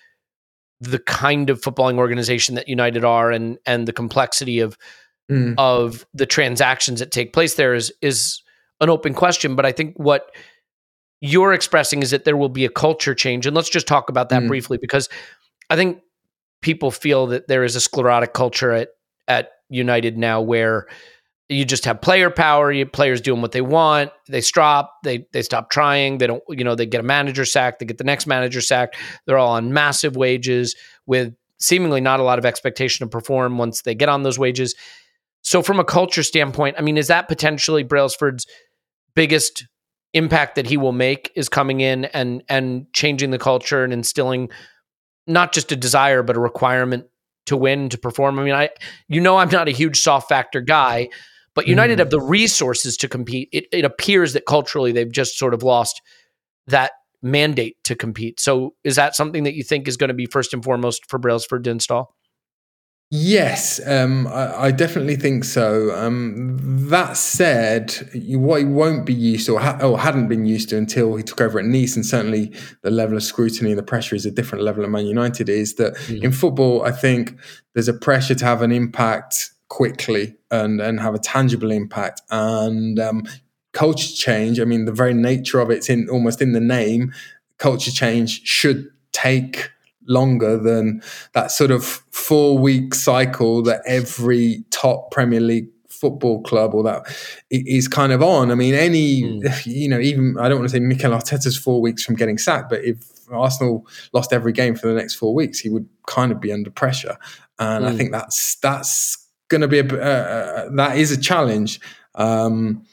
the 0.81 0.99
kind 0.99 1.51
of 1.51 1.61
footballing 1.61 1.99
organization 1.99 2.55
that 2.55 2.69
United 2.69 3.05
are 3.05 3.31
and 3.31 3.59
and 3.67 3.89
the 3.89 3.93
complexity 3.93 4.61
of 4.61 4.77
mm. 5.31 5.55
of 5.59 6.07
the 6.15 6.27
transactions 6.27 7.01
that 7.01 7.11
take 7.11 7.33
place 7.33 7.55
there 7.55 7.75
is 7.75 7.93
is 8.03 8.43
an 8.81 8.91
open 8.91 9.15
question. 9.15 9.57
But 9.57 9.67
I 9.67 9.73
think 9.73 9.97
what 9.97 10.35
you're 11.21 11.53
expressing 11.53 12.03
is 12.03 12.11
that 12.11 12.25
there 12.25 12.37
will 12.37 12.51
be 12.51 12.65
a 12.65 12.71
culture 12.71 13.15
change, 13.15 13.47
and 13.47 13.57
let's 13.57 13.71
just 13.71 13.87
talk 13.87 14.09
about 14.09 14.29
that 14.29 14.43
mm. 14.43 14.49
briefly 14.49 14.79
because 14.79 15.09
I 15.71 15.77
think 15.77 16.03
people 16.63 16.91
feel 16.91 17.27
that 17.29 17.49
there 17.49 17.65
is 17.65 17.77
a 17.77 17.81
sclerotic 17.81 18.35
culture 18.35 18.73
at 18.73 18.89
at 19.29 19.53
United 19.69 20.17
now 20.17 20.41
where 20.41 20.87
you 21.49 21.65
just 21.65 21.85
have 21.85 22.01
player 22.01 22.29
power 22.29 22.73
you 22.73 22.85
players 22.85 23.21
doing 23.21 23.41
what 23.41 23.53
they 23.53 23.61
want 23.61 24.11
they 24.29 24.41
stop 24.41 24.99
they 25.05 25.25
they 25.33 25.43
stop 25.43 25.71
trying 25.71 26.19
they 26.19 26.27
don't 26.27 26.43
you 26.49 26.65
know 26.65 26.75
they 26.75 26.87
get 26.87 27.01
a 27.01 27.05
manager 27.05 27.45
sacked 27.45 27.79
they 27.79 27.85
get 27.85 27.99
the 27.99 28.05
next 28.05 28.27
manager 28.27 28.61
sacked 28.61 28.97
they're 29.27 29.39
all 29.39 29.53
on 29.53 29.73
massive 29.73 30.17
wages 30.17 30.75
with 31.07 31.33
seemingly 31.59 32.01
not 32.01 32.21
a 32.21 32.23
lot 32.23 32.39
of 32.39 32.45
expectation 32.45 33.07
to 33.07 33.11
perform 33.11 33.59
once 33.59 33.83
they 33.83 33.95
get 33.95 34.09
on 34.09 34.23
those 34.23 34.39
wages. 34.39 34.75
So 35.43 35.63
from 35.63 35.79
a 35.79 35.85
culture 35.85 36.23
standpoint 36.23 36.77
i 36.79 36.83
mean 36.83 36.97
is 36.97 37.09
that 37.09 37.29
potentially 37.29 37.85
brailsford's 37.85 38.47
biggest 39.15 39.67
impact 40.13 40.57
that 40.57 40.67
he 40.67 40.77
will 40.77 40.93
make 40.93 41.31
is 41.37 41.49
coming 41.49 41.81
in 41.81 42.07
and 42.07 42.43
and 42.49 42.93
changing 42.93 43.31
the 43.31 43.39
culture 43.39 43.85
and 43.85 43.93
instilling 43.93 44.51
not 45.27 45.53
just 45.53 45.71
a 45.73 45.77
desire 45.77 46.23
but 46.23 46.37
a 46.37 46.41
requirement 46.41 47.07
to 47.47 47.57
win 47.57 47.89
to 47.91 47.99
perform? 47.99 48.39
I 48.39 48.45
mean 48.45 48.55
i 48.55 48.71
you 49.09 49.21
know 49.21 49.37
i'm 49.37 49.51
not 49.51 49.69
a 49.69 49.73
huge 49.73 50.01
soft 50.01 50.29
factor 50.29 50.61
guy 50.61 51.09
but 51.57 51.67
United 51.67 51.97
mm. 51.97 52.01
have 52.01 52.11
the 52.11 52.21
resources 52.21 52.97
to 52.99 53.09
compete. 53.09 53.49
It, 53.51 53.65
it 53.73 53.85
appears 53.85 54.35
that 54.35 54.47
culturally 54.47 54.93
they've 54.93 55.11
just 55.11 55.37
sort 55.37 55.55
of 55.55 55.65
lost 55.65 56.03
that 56.69 56.93
mandate 57.23 57.77
to 57.85 57.97
compete. 57.97 58.39
So 58.39 58.75
is 58.85 58.95
that 58.97 59.17
something 59.17 59.43
that 59.45 59.55
you 59.55 59.65
think 59.65 59.89
is 59.89 59.97
going 59.97 60.09
to 60.09 60.15
be 60.15 60.27
first 60.27 60.53
and 60.53 60.63
foremost 60.63 61.09
for 61.09 61.19
Brailsford 61.19 61.65
to 61.65 61.71
install? 61.71 62.15
Yes, 63.11 63.81
um, 63.87 64.27
I, 64.27 64.63
I, 64.63 64.71
definitely 64.73 65.15
think 65.15 65.45
so. 65.45 65.95
Um, 65.95 66.57
that 66.89 67.17
said, 67.17 68.11
you, 68.13 68.41
what 68.41 68.59
he 68.59 68.67
won't 68.67 69.07
be 69.07 69.15
used 69.15 69.47
to, 69.47 69.53
or, 69.53 69.61
ha- 69.61 69.79
or, 69.81 69.97
hadn't 69.97 70.27
been 70.27 70.45
used 70.45 70.71
to 70.71 70.77
until 70.77 71.15
he 71.15 71.23
took 71.23 71.41
over 71.41 71.61
at 71.61 71.67
Nice, 71.67 71.95
and 71.95 72.05
certainly 72.05 72.53
the 72.83 72.91
level 72.91 73.17
of 73.17 73.23
scrutiny 73.23 73.71
and 73.71 73.79
the 73.79 73.85
pressure 73.85 74.17
is 74.17 74.27
a 74.27 74.31
different 74.33 74.65
level 74.65 74.83
at 74.83 74.91
Man 74.91 75.07
United, 75.07 75.49
is 75.49 75.77
that 75.77 75.95
mm. 75.95 76.21
in 76.21 76.33
football, 76.33 76.83
I 76.83 76.91
think 76.91 77.39
there's 77.75 77.87
a 77.87 77.95
pressure 77.95 78.35
to 78.35 78.45
have 78.45 78.61
an 78.61 78.73
impact 78.73 79.53
quickly 79.69 80.35
and 80.51 80.81
and 80.81 81.01
have 81.01 81.15
a 81.15 81.19
tangible 81.19 81.71
impact 81.71 82.23
and 82.31 82.99
um, 83.01 83.25
culture 83.73 84.13
change 84.15 84.61
i 84.61 84.65
mean 84.65 84.85
the 84.85 84.93
very 84.93 85.15
nature 85.15 85.61
of 85.61 85.71
it's 85.71 85.91
in 85.91 86.09
almost 86.09 86.41
in 86.41 86.53
the 86.53 86.61
name 86.61 87.13
culture 87.59 87.91
change 87.91 88.43
should 88.47 88.89
take 89.13 89.71
longer 90.09 90.57
than 90.57 91.03
that 91.33 91.51
sort 91.51 91.71
of 91.71 91.85
four 91.85 92.57
week 92.57 92.95
cycle 92.95 93.61
that 93.63 93.83
every 93.87 94.65
top 94.71 95.11
premier 95.11 95.41
league 95.41 95.69
football 95.89 96.43
club 96.43 96.75
or 96.75 96.83
that 96.83 97.03
is 97.51 97.89
kind 97.89 98.13
of 98.13 98.23
on 98.23 98.53
i 98.53 98.55
mean 98.55 98.75
any 98.75 99.23
mm. 99.23 99.67
you 99.67 99.89
know 99.89 99.99
even 99.99 100.37
i 100.39 100.49
don't 100.49 100.59
want 100.59 100.71
to 100.71 100.77
say 100.77 100.81
mikel 100.81 101.11
arteta's 101.11 101.57
four 101.57 101.81
weeks 101.81 102.05
from 102.05 102.15
getting 102.15 102.39
sacked 102.39 102.69
but 102.69 102.85
if 102.85 102.99
arsenal 103.33 103.85
lost 104.13 104.33
every 104.33 104.53
game 104.53 104.77
for 104.77 104.87
the 104.87 104.95
next 104.95 105.15
four 105.15 105.35
weeks 105.35 105.59
he 105.59 105.69
would 105.69 105.89
kind 106.07 106.31
of 106.31 106.41
be 106.41 106.53
under 106.53 106.71
pressure 106.71 107.17
and 107.59 107.85
mm. 107.85 107.89
i 107.89 107.91
hmm. 107.91 107.97
think 107.97 108.13
that's 108.13 108.57
that's 108.57 109.26
going 109.49 109.61
to 109.61 109.69
be 109.69 109.79
a 109.79 109.85
uh, 109.85 109.97
uh, 109.97 110.69
that 110.77 110.97
is 110.97 111.13
a 111.13 111.21
challenge. 111.21 111.81
Um, 112.15 112.85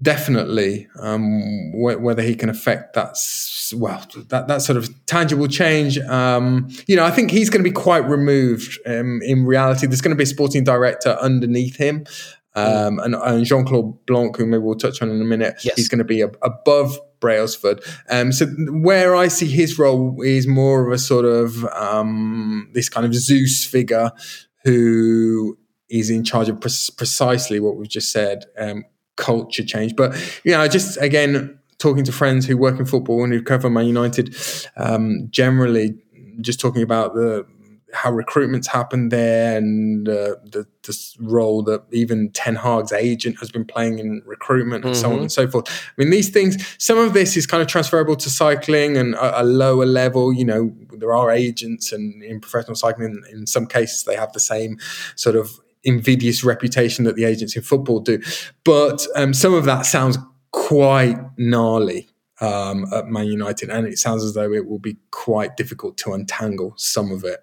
definitely, 0.00 0.88
um, 0.98 1.72
wh- 1.72 2.00
whether 2.00 2.22
he 2.22 2.34
can 2.34 2.48
affect 2.48 2.94
that 2.94 3.16
well 3.74 4.04
that 4.28 4.48
that 4.48 4.62
sort 4.62 4.76
of 4.76 4.88
tangible 5.06 5.48
change. 5.48 5.98
Um, 5.98 6.68
you 6.86 6.96
know, 6.96 7.04
I 7.04 7.10
think 7.10 7.30
he's 7.30 7.50
going 7.50 7.64
to 7.64 7.68
be 7.68 7.74
quite 7.74 8.04
removed. 8.08 8.78
Um, 8.86 9.20
in 9.22 9.44
reality, 9.44 9.86
there's 9.86 10.00
going 10.00 10.10
to 10.10 10.16
be 10.16 10.24
a 10.24 10.26
sporting 10.26 10.64
director 10.64 11.16
underneath 11.20 11.76
him. 11.76 12.04
Um, 12.54 12.98
and, 12.98 13.14
and 13.14 13.46
Jean 13.46 13.64
Claude 13.64 14.04
Blanc, 14.04 14.36
who 14.36 14.44
maybe 14.44 14.62
we'll 14.62 14.74
touch 14.74 15.00
on 15.00 15.08
in 15.08 15.22
a 15.22 15.24
minute, 15.24 15.54
yes. 15.64 15.74
he's 15.74 15.88
going 15.88 16.00
to 16.00 16.04
be 16.04 16.20
a, 16.20 16.28
above 16.42 16.98
Brailsford. 17.18 17.82
Um, 18.10 18.30
so 18.30 18.46
where 18.68 19.14
I 19.16 19.28
see 19.28 19.46
his 19.46 19.78
role 19.78 20.20
is 20.20 20.46
more 20.46 20.86
of 20.86 20.92
a 20.92 20.98
sort 20.98 21.24
of 21.24 21.64
um, 21.66 22.70
this 22.74 22.90
kind 22.90 23.06
of 23.06 23.14
Zeus 23.14 23.64
figure 23.64 24.12
who 24.64 25.56
is 25.92 26.10
in 26.10 26.24
charge 26.24 26.48
of 26.48 26.60
pre- 26.60 26.70
precisely 26.96 27.60
what 27.60 27.76
we've 27.76 27.88
just 27.88 28.10
said, 28.10 28.46
um, 28.58 28.84
culture 29.16 29.64
change. 29.64 29.94
But 29.94 30.14
you 30.44 30.52
know, 30.52 30.66
just 30.66 31.00
again 31.00 31.58
talking 31.78 32.04
to 32.04 32.12
friends 32.12 32.46
who 32.46 32.56
work 32.56 32.78
in 32.78 32.86
football 32.86 33.24
and 33.24 33.32
who 33.32 33.42
cover 33.42 33.68
Man 33.68 33.86
United, 33.86 34.34
um, 34.76 35.28
generally 35.30 35.94
just 36.40 36.60
talking 36.60 36.82
about 36.82 37.14
the 37.14 37.46
how 37.92 38.10
recruitment's 38.10 38.68
happened 38.68 39.12
there 39.12 39.56
and 39.58 40.08
uh, 40.08 40.36
the, 40.44 40.66
the, 40.82 41.14
role 41.20 41.62
that 41.62 41.82
even 41.92 42.30
Ten 42.30 42.56
Hag's 42.56 42.90
agent 42.90 43.38
has 43.38 43.50
been 43.50 43.66
playing 43.66 43.98
in 43.98 44.22
recruitment 44.24 44.84
and 44.84 44.94
mm-hmm. 44.94 45.00
so 45.00 45.08
on 45.08 45.14
mm-hmm. 45.14 45.22
and 45.22 45.32
so 45.32 45.46
forth. 45.46 45.68
I 45.68 45.92
mean, 45.98 46.10
these 46.10 46.30
things, 46.30 46.74
some 46.78 46.96
of 46.96 47.12
this 47.12 47.36
is 47.36 47.46
kind 47.46 47.60
of 47.60 47.68
transferable 47.68 48.16
to 48.16 48.30
cycling 48.30 48.96
and 48.96 49.14
a, 49.14 49.42
a 49.42 49.44
lower 49.44 49.84
level. 49.84 50.32
You 50.32 50.46
know, 50.46 50.74
there 50.90 51.12
are 51.12 51.30
agents 51.30 51.92
and 51.92 52.22
in 52.22 52.40
professional 52.40 52.76
cycling, 52.76 53.22
in, 53.30 53.40
in 53.40 53.46
some 53.46 53.66
cases, 53.66 54.04
they 54.04 54.16
have 54.16 54.32
the 54.32 54.40
same 54.40 54.78
sort 55.14 55.36
of 55.36 55.60
invidious 55.84 56.44
reputation 56.44 57.04
that 57.04 57.16
the 57.16 57.24
agents 57.24 57.56
in 57.56 57.62
football 57.62 58.00
do. 58.00 58.20
But 58.64 59.06
um, 59.16 59.34
some 59.34 59.54
of 59.54 59.64
that 59.64 59.86
sounds 59.86 60.18
quite 60.52 61.16
gnarly 61.36 62.08
um, 62.40 62.86
at 62.92 63.06
Man 63.06 63.26
United, 63.26 63.70
and 63.70 63.86
it 63.86 63.98
sounds 63.98 64.24
as 64.24 64.34
though 64.34 64.52
it 64.52 64.68
will 64.68 64.78
be 64.78 64.96
quite 65.10 65.56
difficult 65.56 65.96
to 65.98 66.12
untangle 66.12 66.74
some 66.76 67.10
of 67.10 67.24
it. 67.24 67.40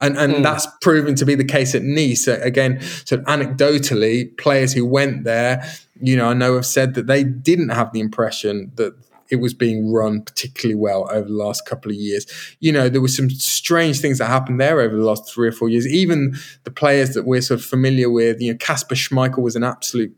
And, 0.00 0.16
and 0.16 0.34
mm. 0.34 0.42
that's 0.42 0.66
proven 0.80 1.14
to 1.14 1.24
be 1.24 1.36
the 1.36 1.44
case 1.44 1.76
at 1.76 1.82
Nice. 1.82 2.26
Again, 2.26 2.80
so 3.04 3.18
anecdotally, 3.18 4.36
players 4.36 4.72
who 4.72 4.84
went 4.84 5.22
there, 5.24 5.64
you 6.00 6.16
know, 6.16 6.30
I 6.30 6.34
know 6.34 6.56
have 6.56 6.66
said 6.66 6.94
that 6.94 7.06
they 7.06 7.22
didn't 7.22 7.68
have 7.68 7.92
the 7.92 8.00
impression 8.00 8.72
that 8.74 8.94
it 9.32 9.40
was 9.40 9.54
being 9.54 9.90
run 9.90 10.20
particularly 10.20 10.78
well 10.78 11.08
over 11.10 11.26
the 11.26 11.34
last 11.34 11.66
couple 11.66 11.90
of 11.90 11.96
years. 11.96 12.26
You 12.60 12.70
know, 12.70 12.90
there 12.90 13.00
were 13.00 13.08
some 13.08 13.30
strange 13.30 13.98
things 13.98 14.18
that 14.18 14.26
happened 14.26 14.60
there 14.60 14.78
over 14.78 14.94
the 14.94 15.02
last 15.02 15.32
three 15.32 15.48
or 15.48 15.52
four 15.52 15.70
years. 15.70 15.86
Even 15.86 16.36
the 16.64 16.70
players 16.70 17.14
that 17.14 17.24
we're 17.24 17.40
sort 17.40 17.58
of 17.60 17.66
familiar 17.66 18.10
with, 18.10 18.42
you 18.42 18.52
know, 18.52 18.58
Kasper 18.58 18.94
Schmeichel 18.94 19.42
was 19.42 19.56
an 19.56 19.64
absolute 19.64 20.14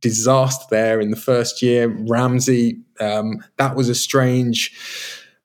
disaster 0.00 0.64
there 0.70 0.98
in 0.98 1.10
the 1.10 1.16
first 1.16 1.60
year. 1.60 1.88
Ramsey, 1.88 2.78
um, 3.00 3.44
that 3.58 3.76
was 3.76 3.90
a 3.90 3.94
strange 3.94 4.72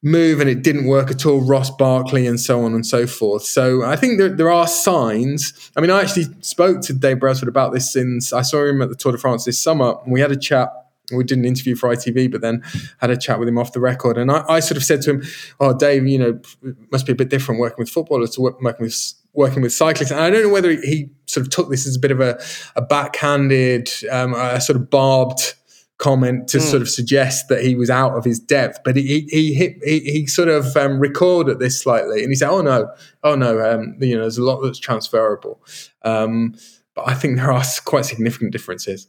move 0.01 0.39
and 0.39 0.49
it 0.49 0.63
didn't 0.63 0.87
work 0.87 1.11
at 1.11 1.25
all. 1.25 1.41
Ross 1.41 1.69
Barkley 1.69 2.25
and 2.25 2.39
so 2.39 2.63
on 2.63 2.73
and 2.73 2.85
so 2.85 3.05
forth. 3.05 3.43
So 3.43 3.83
I 3.83 3.97
think 3.97 4.17
there, 4.17 4.29
there 4.29 4.49
are 4.49 4.65
signs. 4.65 5.71
I 5.75 5.81
mean, 5.81 5.91
I 5.91 6.01
actually 6.01 6.27
spoke 6.39 6.79
to 6.83 6.93
Dave 6.93 7.19
Brailsford 7.19 7.49
about 7.49 7.73
this 7.73 7.91
since 7.91 8.31
I 8.31 8.43
saw 8.43 8.65
him 8.65 8.81
at 8.81 8.87
the 8.87 8.95
Tour 8.95 9.11
de 9.11 9.17
France 9.17 9.43
this 9.43 9.61
summer 9.61 9.95
and 10.05 10.13
we 10.13 10.21
had 10.21 10.31
a 10.31 10.37
chat 10.37 10.69
we 11.17 11.23
did 11.23 11.37
an 11.37 11.45
interview 11.45 11.75
for 11.75 11.89
ITV, 11.89 12.31
but 12.31 12.41
then 12.41 12.63
had 12.99 13.09
a 13.09 13.17
chat 13.17 13.39
with 13.39 13.47
him 13.47 13.57
off 13.57 13.73
the 13.73 13.79
record. 13.79 14.17
And 14.17 14.31
I, 14.31 14.43
I, 14.47 14.59
sort 14.59 14.77
of 14.77 14.83
said 14.83 15.01
to 15.03 15.11
him, 15.11 15.23
"Oh, 15.59 15.77
Dave, 15.77 16.07
you 16.07 16.19
know, 16.19 16.39
it 16.63 16.75
must 16.91 17.05
be 17.05 17.11
a 17.11 17.15
bit 17.15 17.29
different 17.29 17.59
working 17.59 17.77
with 17.79 17.89
footballers 17.89 18.31
to 18.31 18.41
working 18.41 18.63
with 18.79 19.13
working 19.33 19.61
with 19.61 19.73
cyclists." 19.73 20.11
And 20.11 20.19
I 20.19 20.29
don't 20.29 20.43
know 20.43 20.49
whether 20.49 20.71
he 20.71 21.09
sort 21.25 21.45
of 21.45 21.51
took 21.51 21.69
this 21.69 21.87
as 21.87 21.95
a 21.95 21.99
bit 21.99 22.11
of 22.11 22.19
a, 22.19 22.41
a 22.75 22.81
backhanded, 22.81 23.89
um, 24.11 24.33
a 24.33 24.59
sort 24.61 24.77
of 24.77 24.89
barbed 24.89 25.53
comment 25.99 26.47
to 26.47 26.57
mm. 26.57 26.61
sort 26.61 26.81
of 26.81 26.89
suggest 26.89 27.49
that 27.49 27.61
he 27.61 27.75
was 27.75 27.89
out 27.89 28.17
of 28.17 28.25
his 28.25 28.39
depth. 28.39 28.79
But 28.83 28.95
he 28.95 29.27
he 29.29 29.53
hit, 29.53 29.77
he, 29.83 29.99
he 29.99 30.27
sort 30.27 30.47
of 30.47 30.75
um, 30.75 30.99
recalled 30.99 31.49
at 31.49 31.59
this 31.59 31.79
slightly, 31.79 32.23
and 32.23 32.31
he 32.31 32.35
said, 32.35 32.49
"Oh 32.49 32.61
no, 32.61 32.91
oh 33.23 33.35
no, 33.35 33.59
um, 33.61 33.95
you 33.99 34.15
know, 34.15 34.21
there's 34.21 34.37
a 34.39 34.43
lot 34.43 34.61
that's 34.61 34.79
transferable." 34.79 35.61
Um, 36.03 36.55
but 36.95 37.07
I 37.07 37.13
think 37.13 37.37
there 37.37 37.51
are 37.51 37.63
quite 37.85 38.05
significant 38.05 38.51
differences. 38.51 39.07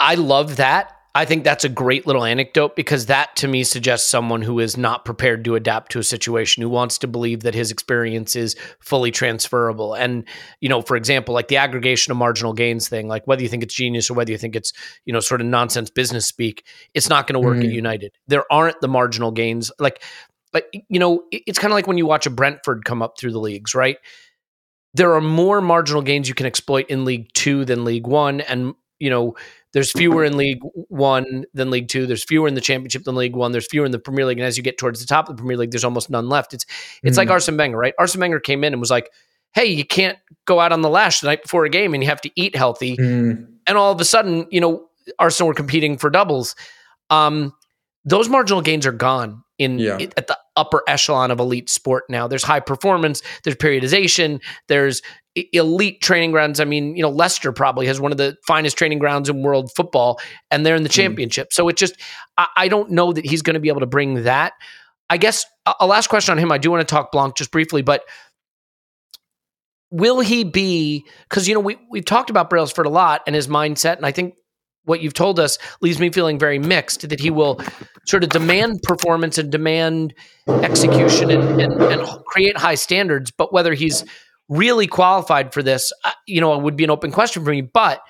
I 0.00 0.14
love 0.14 0.56
that 0.56 0.97
I 1.18 1.24
think 1.24 1.42
that's 1.42 1.64
a 1.64 1.68
great 1.68 2.06
little 2.06 2.24
anecdote 2.24 2.76
because 2.76 3.06
that 3.06 3.34
to 3.36 3.48
me 3.48 3.64
suggests 3.64 4.08
someone 4.08 4.40
who 4.40 4.60
is 4.60 4.76
not 4.76 5.04
prepared 5.04 5.44
to 5.46 5.56
adapt 5.56 5.90
to 5.90 5.98
a 5.98 6.04
situation, 6.04 6.62
who 6.62 6.68
wants 6.68 6.96
to 6.98 7.08
believe 7.08 7.40
that 7.40 7.56
his 7.56 7.72
experience 7.72 8.36
is 8.36 8.54
fully 8.78 9.10
transferable. 9.10 9.94
And, 9.94 10.22
you 10.60 10.68
know, 10.68 10.80
for 10.80 10.96
example, 10.96 11.34
like 11.34 11.48
the 11.48 11.56
aggregation 11.56 12.12
of 12.12 12.18
marginal 12.18 12.52
gains 12.52 12.88
thing, 12.88 13.08
like 13.08 13.26
whether 13.26 13.42
you 13.42 13.48
think 13.48 13.64
it's 13.64 13.74
genius 13.74 14.08
or 14.08 14.14
whether 14.14 14.30
you 14.30 14.38
think 14.38 14.54
it's, 14.54 14.72
you 15.06 15.12
know, 15.12 15.18
sort 15.18 15.40
of 15.40 15.48
nonsense 15.48 15.90
business 15.90 16.24
speak, 16.24 16.64
it's 16.94 17.08
not 17.08 17.26
going 17.26 17.34
to 17.34 17.44
work 17.44 17.58
mm. 17.58 17.64
at 17.64 17.72
United. 17.72 18.12
There 18.28 18.44
aren't 18.52 18.80
the 18.80 18.86
marginal 18.86 19.32
gains. 19.32 19.72
Like, 19.80 20.04
like, 20.52 20.72
you 20.88 21.00
know, 21.00 21.24
it's 21.32 21.58
kind 21.58 21.72
of 21.72 21.74
like 21.74 21.88
when 21.88 21.98
you 21.98 22.06
watch 22.06 22.26
a 22.26 22.30
Brentford 22.30 22.84
come 22.84 23.02
up 23.02 23.18
through 23.18 23.32
the 23.32 23.40
leagues, 23.40 23.74
right? 23.74 23.96
There 24.94 25.14
are 25.14 25.20
more 25.20 25.60
marginal 25.60 26.02
gains 26.02 26.28
you 26.28 26.36
can 26.36 26.46
exploit 26.46 26.86
in 26.90 27.04
League 27.04 27.32
Two 27.32 27.64
than 27.64 27.84
League 27.84 28.06
One. 28.06 28.40
And, 28.40 28.76
you 29.00 29.10
know, 29.10 29.34
there's 29.72 29.92
fewer 29.92 30.24
in 30.24 30.36
League 30.36 30.60
One 30.88 31.44
than 31.52 31.70
League 31.70 31.88
Two. 31.88 32.06
There's 32.06 32.24
fewer 32.24 32.48
in 32.48 32.54
the 32.54 32.60
Championship 32.60 33.04
than 33.04 33.16
League 33.16 33.36
One. 33.36 33.52
There's 33.52 33.66
fewer 33.66 33.84
in 33.84 33.92
the 33.92 33.98
Premier 33.98 34.24
League. 34.24 34.38
And 34.38 34.46
as 34.46 34.56
you 34.56 34.62
get 34.62 34.78
towards 34.78 35.00
the 35.00 35.06
top 35.06 35.28
of 35.28 35.36
the 35.36 35.40
Premier 35.40 35.56
League, 35.56 35.70
there's 35.70 35.84
almost 35.84 36.10
none 36.10 36.28
left. 36.28 36.54
It's 36.54 36.64
it's 37.02 37.14
mm. 37.14 37.18
like 37.18 37.30
Arsene 37.30 37.56
Wenger, 37.56 37.76
right? 37.76 37.94
Arsene 37.98 38.20
Wenger 38.20 38.40
came 38.40 38.64
in 38.64 38.72
and 38.72 38.80
was 38.80 38.90
like, 38.90 39.10
"Hey, 39.52 39.66
you 39.66 39.84
can't 39.84 40.18
go 40.46 40.58
out 40.60 40.72
on 40.72 40.80
the 40.80 40.88
lash 40.88 41.20
the 41.20 41.26
night 41.26 41.42
before 41.42 41.64
a 41.64 41.70
game, 41.70 41.92
and 41.92 42.02
you 42.02 42.08
have 42.08 42.20
to 42.22 42.30
eat 42.34 42.56
healthy." 42.56 42.96
Mm. 42.96 43.46
And 43.66 43.78
all 43.78 43.92
of 43.92 44.00
a 44.00 44.04
sudden, 44.04 44.46
you 44.50 44.60
know, 44.60 44.88
Arsenal 45.18 45.48
were 45.48 45.54
competing 45.54 45.98
for 45.98 46.08
doubles. 46.08 46.54
Um, 47.10 47.52
those 48.04 48.28
marginal 48.28 48.62
gains 48.62 48.86
are 48.86 48.92
gone 48.92 49.42
in 49.58 49.78
yeah. 49.78 49.98
at 50.16 50.28
the 50.28 50.38
upper 50.56 50.82
echelon 50.88 51.30
of 51.30 51.40
elite 51.40 51.68
sport 51.68 52.04
now. 52.08 52.26
There's 52.26 52.44
high 52.44 52.60
performance, 52.60 53.22
there's 53.44 53.56
periodization, 53.56 54.40
there's 54.68 55.02
elite 55.52 56.00
training 56.00 56.30
grounds. 56.30 56.60
I 56.60 56.64
mean, 56.64 56.96
you 56.96 57.02
know, 57.02 57.10
Leicester 57.10 57.52
probably 57.52 57.86
has 57.86 58.00
one 58.00 58.12
of 58.12 58.18
the 58.18 58.36
finest 58.46 58.78
training 58.78 58.98
grounds 58.98 59.28
in 59.28 59.42
world 59.42 59.70
football, 59.76 60.20
and 60.50 60.64
they're 60.64 60.76
in 60.76 60.82
the 60.82 60.88
mm. 60.88 60.92
championship. 60.92 61.52
So 61.52 61.68
it 61.68 61.76
just, 61.76 61.94
I, 62.36 62.46
I 62.56 62.68
don't 62.68 62.90
know 62.90 63.12
that 63.12 63.24
he's 63.24 63.42
going 63.42 63.54
to 63.54 63.60
be 63.60 63.68
able 63.68 63.80
to 63.80 63.86
bring 63.86 64.24
that. 64.24 64.52
I 65.10 65.16
guess 65.16 65.46
a 65.80 65.86
last 65.86 66.08
question 66.08 66.32
on 66.32 66.38
him. 66.38 66.52
I 66.52 66.58
do 66.58 66.70
want 66.70 66.86
to 66.86 66.92
talk 66.92 67.12
Blanc 67.12 67.36
just 67.36 67.50
briefly, 67.50 67.82
but 67.82 68.02
will 69.90 70.20
he 70.20 70.44
be? 70.44 71.04
Because 71.28 71.48
you 71.48 71.54
know 71.54 71.60
we 71.60 71.78
we've 71.90 72.04
talked 72.04 72.30
about 72.30 72.50
Brailsford 72.50 72.86
a 72.86 72.90
lot 72.90 73.22
and 73.26 73.34
his 73.34 73.48
mindset, 73.48 73.96
and 73.96 74.06
I 74.06 74.12
think 74.12 74.34
what 74.84 75.00
you've 75.00 75.14
told 75.14 75.38
us 75.38 75.58
leaves 75.80 75.98
me 75.98 76.10
feeling 76.10 76.38
very 76.38 76.58
mixed. 76.58 77.08
That 77.08 77.20
he 77.20 77.30
will 77.30 77.60
sort 78.06 78.22
of 78.22 78.30
demand 78.30 78.82
performance 78.82 79.38
and 79.38 79.50
demand 79.50 80.14
execution 80.46 81.30
and, 81.30 81.60
and, 81.60 81.82
and 81.82 82.24
create 82.26 82.56
high 82.56 82.74
standards, 82.74 83.30
but 83.30 83.52
whether 83.52 83.74
he's 83.74 84.04
really 84.48 84.86
qualified 84.86 85.52
for 85.52 85.62
this, 85.62 85.92
uh, 86.04 86.12
you 86.26 86.40
know, 86.40 86.54
it 86.54 86.62
would 86.62 86.76
be 86.76 86.84
an 86.84 86.90
open 86.90 87.12
question 87.12 87.44
for 87.44 87.50
me. 87.50 87.60
But 87.60 88.00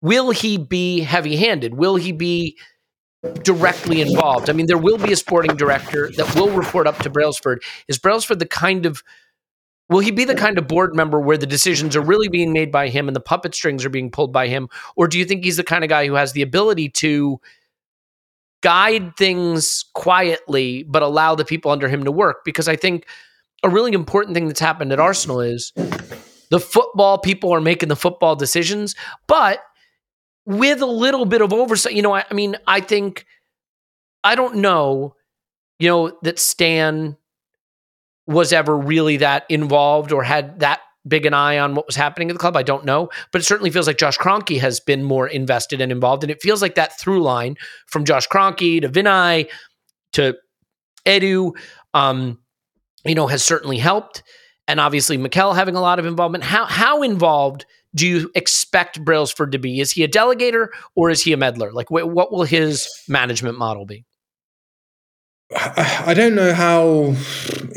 will 0.00 0.30
he 0.30 0.58
be 0.58 1.00
heavy 1.00 1.36
handed? 1.36 1.74
Will 1.74 1.96
he 1.96 2.12
be 2.12 2.58
directly 3.42 4.00
involved? 4.00 4.48
I 4.48 4.52
mean, 4.52 4.66
there 4.66 4.78
will 4.78 4.98
be 4.98 5.12
a 5.12 5.16
sporting 5.16 5.56
director 5.56 6.10
that 6.16 6.34
will 6.34 6.50
report 6.50 6.86
up 6.86 6.98
to 6.98 7.10
Brailsford. 7.10 7.62
Is 7.88 7.98
Brailsford 7.98 8.38
the 8.38 8.46
kind 8.46 8.86
of 8.86 9.02
Will 9.88 10.00
he 10.00 10.10
be 10.10 10.24
the 10.24 10.34
kind 10.34 10.58
of 10.58 10.66
board 10.66 10.96
member 10.96 11.20
where 11.20 11.38
the 11.38 11.46
decisions 11.46 11.94
are 11.94 12.00
really 12.00 12.28
being 12.28 12.52
made 12.52 12.72
by 12.72 12.88
him 12.88 13.08
and 13.08 13.14
the 13.14 13.20
puppet 13.20 13.54
strings 13.54 13.84
are 13.84 13.90
being 13.90 14.10
pulled 14.10 14.32
by 14.32 14.48
him? 14.48 14.68
Or 14.96 15.06
do 15.06 15.18
you 15.18 15.24
think 15.24 15.44
he's 15.44 15.58
the 15.58 15.64
kind 15.64 15.84
of 15.84 15.90
guy 15.90 16.06
who 16.06 16.14
has 16.14 16.32
the 16.32 16.42
ability 16.42 16.88
to 16.90 17.40
guide 18.62 19.16
things 19.16 19.84
quietly, 19.94 20.82
but 20.82 21.02
allow 21.02 21.36
the 21.36 21.44
people 21.44 21.70
under 21.70 21.88
him 21.88 22.02
to 22.02 22.10
work? 22.10 22.38
Because 22.44 22.66
I 22.66 22.74
think 22.74 23.06
a 23.66 23.68
really 23.68 23.92
important 23.92 24.34
thing 24.34 24.46
that's 24.46 24.60
happened 24.60 24.92
at 24.92 25.00
Arsenal 25.00 25.40
is 25.40 25.72
the 26.50 26.60
football 26.60 27.18
people 27.18 27.52
are 27.52 27.60
making 27.60 27.88
the 27.88 27.96
football 27.96 28.36
decisions, 28.36 28.94
but 29.26 29.60
with 30.44 30.80
a 30.80 30.86
little 30.86 31.24
bit 31.24 31.42
of 31.42 31.52
oversight. 31.52 31.94
You 31.94 32.02
know, 32.02 32.14
I, 32.14 32.24
I 32.30 32.34
mean, 32.34 32.56
I 32.66 32.80
think 32.80 33.26
I 34.22 34.36
don't 34.36 34.56
know, 34.56 35.16
you 35.80 35.88
know, 35.88 36.16
that 36.22 36.38
Stan 36.38 37.16
was 38.28 38.52
ever 38.52 38.76
really 38.76 39.18
that 39.18 39.44
involved 39.48 40.12
or 40.12 40.22
had 40.22 40.60
that 40.60 40.80
big 41.06 41.26
an 41.26 41.34
eye 41.34 41.58
on 41.58 41.74
what 41.74 41.86
was 41.86 41.96
happening 41.96 42.30
at 42.30 42.34
the 42.34 42.38
club. 42.38 42.56
I 42.56 42.62
don't 42.62 42.84
know, 42.84 43.10
but 43.32 43.40
it 43.40 43.44
certainly 43.44 43.70
feels 43.70 43.88
like 43.88 43.98
Josh 43.98 44.16
Kroenke 44.18 44.60
has 44.60 44.78
been 44.78 45.02
more 45.02 45.26
invested 45.26 45.80
and 45.80 45.90
involved, 45.90 46.22
and 46.22 46.30
it 46.30 46.40
feels 46.40 46.62
like 46.62 46.76
that 46.76 46.98
through 46.98 47.22
line 47.22 47.56
from 47.86 48.04
Josh 48.04 48.28
Kroenke 48.28 48.80
to 48.80 48.88
Vinai 48.88 49.48
to 50.12 50.36
Edu. 51.04 51.52
Um, 51.94 52.38
you 53.06 53.14
know, 53.14 53.26
has 53.26 53.44
certainly 53.44 53.78
helped. 53.78 54.22
And 54.68 54.80
obviously, 54.80 55.16
Mikel 55.16 55.54
having 55.54 55.76
a 55.76 55.80
lot 55.80 55.98
of 55.98 56.06
involvement. 56.06 56.44
How 56.44 56.64
how 56.64 57.02
involved 57.02 57.66
do 57.94 58.06
you 58.06 58.30
expect 58.34 59.04
Brailsford 59.04 59.52
to 59.52 59.58
be? 59.58 59.80
Is 59.80 59.92
he 59.92 60.04
a 60.04 60.08
delegator 60.08 60.68
or 60.94 61.08
is 61.10 61.22
he 61.22 61.32
a 61.32 61.36
meddler? 61.36 61.72
Like, 61.72 61.88
wh- 61.88 62.06
what 62.06 62.30
will 62.32 62.44
his 62.44 62.88
management 63.08 63.58
model 63.58 63.86
be? 63.86 64.04
I 65.54 66.12
don't 66.14 66.34
know 66.34 66.52
how 66.52 67.14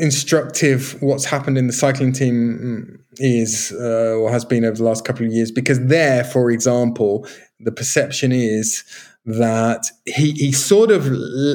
instructive 0.00 1.00
what's 1.00 1.24
happened 1.24 1.56
in 1.56 1.68
the 1.68 1.72
cycling 1.72 2.12
team 2.12 2.98
is 3.18 3.72
uh, 3.78 4.16
or 4.16 4.30
has 4.30 4.44
been 4.44 4.64
over 4.64 4.76
the 4.76 4.82
last 4.82 5.04
couple 5.04 5.24
of 5.24 5.32
years 5.32 5.52
because 5.52 5.78
there, 5.86 6.24
for 6.24 6.50
example, 6.50 7.26
the 7.60 7.70
perception 7.70 8.32
is 8.32 8.82
that 9.24 9.84
he, 10.06 10.32
he 10.32 10.50
sort 10.50 10.90
of 10.90 11.04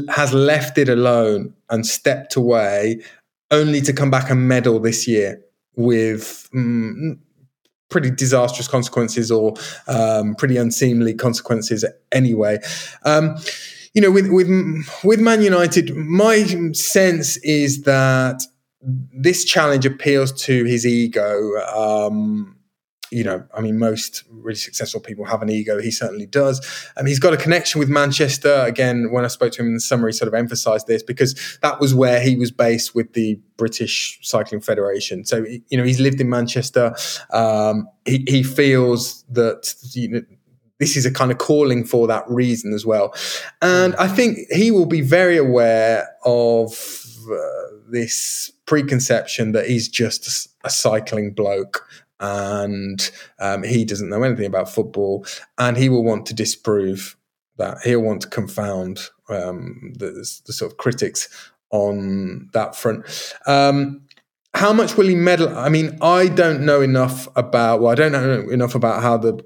has 0.10 0.34
left 0.34 0.78
it 0.78 0.88
alone 0.88 1.54
and 1.70 1.86
stepped 1.86 2.38
away 2.38 3.02
only 3.56 3.82
to 3.82 3.94
come 3.94 4.12
back 4.12 4.30
and 4.30 4.48
meddle 4.48 4.80
this 4.80 5.08
year 5.08 5.42
with 5.76 6.50
mm, 6.54 7.18
pretty 7.90 8.12
disastrous 8.12 8.68
consequences 8.68 9.32
or 9.32 9.54
um, 9.88 10.36
pretty 10.36 10.58
unseemly 10.58 11.14
consequences 11.14 11.86
anyway. 12.12 12.60
Um, 13.04 13.38
you 13.94 14.02
know, 14.02 14.12
with 14.12 14.28
with 14.30 14.48
with 15.04 15.22
Man 15.22 15.42
United, 15.42 15.96
my 15.96 16.44
sense 16.74 17.38
is 17.38 17.84
that 17.84 18.44
this 18.82 19.46
challenge 19.46 19.86
appeals 19.86 20.32
to 20.44 20.66
his 20.66 20.86
ego. 20.86 21.52
Um, 21.74 22.55
you 23.12 23.24
know, 23.24 23.46
I 23.54 23.62
mean, 23.62 23.78
most 23.78 24.24
really 24.30 24.56
successful 24.56 25.00
people 25.00 25.26
have 25.26 25.42
an 25.42 25.50
ego. 25.50 25.82
He 25.82 25.92
certainly 25.92 26.26
does. 26.26 26.66
And 26.98 27.08
he's 27.08 27.20
got 27.20 27.34
a 27.34 27.38
connection 27.38 27.80
with 27.80 27.90
Manchester. 27.90 28.64
Again, 28.66 29.12
when 29.12 29.24
I 29.26 29.28
spoke 29.28 29.52
to 29.54 29.62
him 29.62 29.68
in 29.68 29.74
the 29.76 29.80
summer, 29.80 30.08
he 30.08 30.14
sort 30.14 30.28
of 30.28 30.34
emphasized 30.34 30.88
this 30.88 31.04
because 31.04 31.60
that 31.62 31.80
was 31.80 31.94
where 31.94 32.20
he 32.20 32.36
was 32.36 32.52
based 32.52 32.96
with 32.96 33.14
the 33.14 33.40
British 33.58 34.20
Cycling 34.22 34.62
Federation. 34.62 35.26
So, 35.26 35.46
you 35.68 35.78
know, 35.78 35.84
he's 35.84 36.00
lived 36.00 36.20
in 36.20 36.30
Manchester. 36.30 36.96
Um, 37.32 37.88
he, 38.06 38.24
he 38.28 38.44
feels 38.44 39.24
that, 39.30 39.74
you 39.94 40.10
know, 40.10 40.22
this 40.80 40.98
is 40.98 41.06
a 41.06 41.12
kind 41.12 41.32
of 41.32 41.38
calling 41.38 41.86
for 41.86 42.08
that 42.08 42.24
reason 42.28 42.74
as 42.74 42.86
well. 42.86 43.14
And 43.62 43.96
I 43.96 44.08
think 44.08 44.40
he 44.52 44.72
will 44.72 44.86
be 44.86 45.02
very 45.02 45.38
aware 45.38 46.10
of 46.26 46.74
uh, 47.32 47.38
this 47.90 48.52
preconception 48.66 49.52
that 49.54 49.68
he's 49.68 49.88
just 49.88 50.50
a 50.64 50.70
cycling 50.70 51.32
bloke 51.32 51.88
and 52.20 53.10
um, 53.40 53.64
he 53.64 53.86
doesn't 53.86 54.10
know 54.10 54.24
anything 54.24 54.46
about 54.46 54.70
football, 54.70 55.26
and 55.58 55.78
he 55.78 55.90
will 55.90 56.04
want 56.04 56.26
to 56.28 56.34
disprove 56.34 57.18
that. 57.58 57.80
He'll 57.84 58.02
want 58.02 58.22
to 58.22 58.30
confound 58.30 59.10
um, 59.30 59.94
the, 59.98 60.12
the, 60.46 60.54
sort 60.54 60.72
of 60.72 60.78
critics 60.78 61.30
on 61.72 62.50
that 62.54 62.76
front. 62.76 63.06
Um, 63.46 64.02
how 64.54 64.72
much 64.72 64.96
will 64.96 65.08
he 65.08 65.16
meddle? 65.16 65.58
I 65.58 65.70
mean, 65.70 65.98
I 66.02 66.28
don't 66.28 66.66
know 66.66 66.82
enough 66.82 67.28
about. 67.36 67.82
Well, 67.82 67.92
I 67.92 67.96
don't 67.96 68.12
know 68.12 68.50
enough 68.50 68.76
about 68.76 69.02
how 69.02 69.18
the 69.18 69.44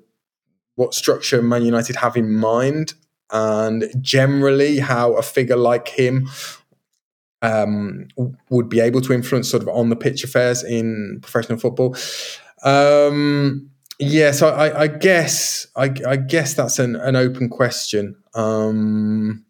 what 0.76 0.94
structure 0.94 1.42
Man 1.42 1.64
United 1.64 1.96
have 1.98 2.16
in 2.16 2.32
mind, 2.32 2.94
and 3.32 3.86
generally 4.02 4.80
how 4.80 5.14
a 5.14 5.24
figure 5.24 5.58
like 5.58 5.88
him 5.88 6.30
um, 7.42 8.08
would 8.50 8.70
be 8.70 8.80
able 8.80 9.02
to 9.02 9.14
influence 9.14 9.50
sort 9.50 9.64
of 9.64 9.70
on 9.70 9.90
the 9.90 9.96
pitch 9.96 10.24
affairs 10.24 10.64
in 10.64 11.20
professional 11.22 11.58
football. 11.58 11.96
Um, 12.64 13.70
yeah, 14.00 14.32
so 14.32 14.50
I, 14.50 14.84
I 14.84 14.88
guess 14.88 15.68
I, 15.76 15.94
I, 16.08 16.16
guess 16.16 16.54
that's 16.54 16.80
an, 16.80 16.96
an 16.96 17.16
open 17.16 17.50
question. 17.50 18.16
Um, 18.34 19.46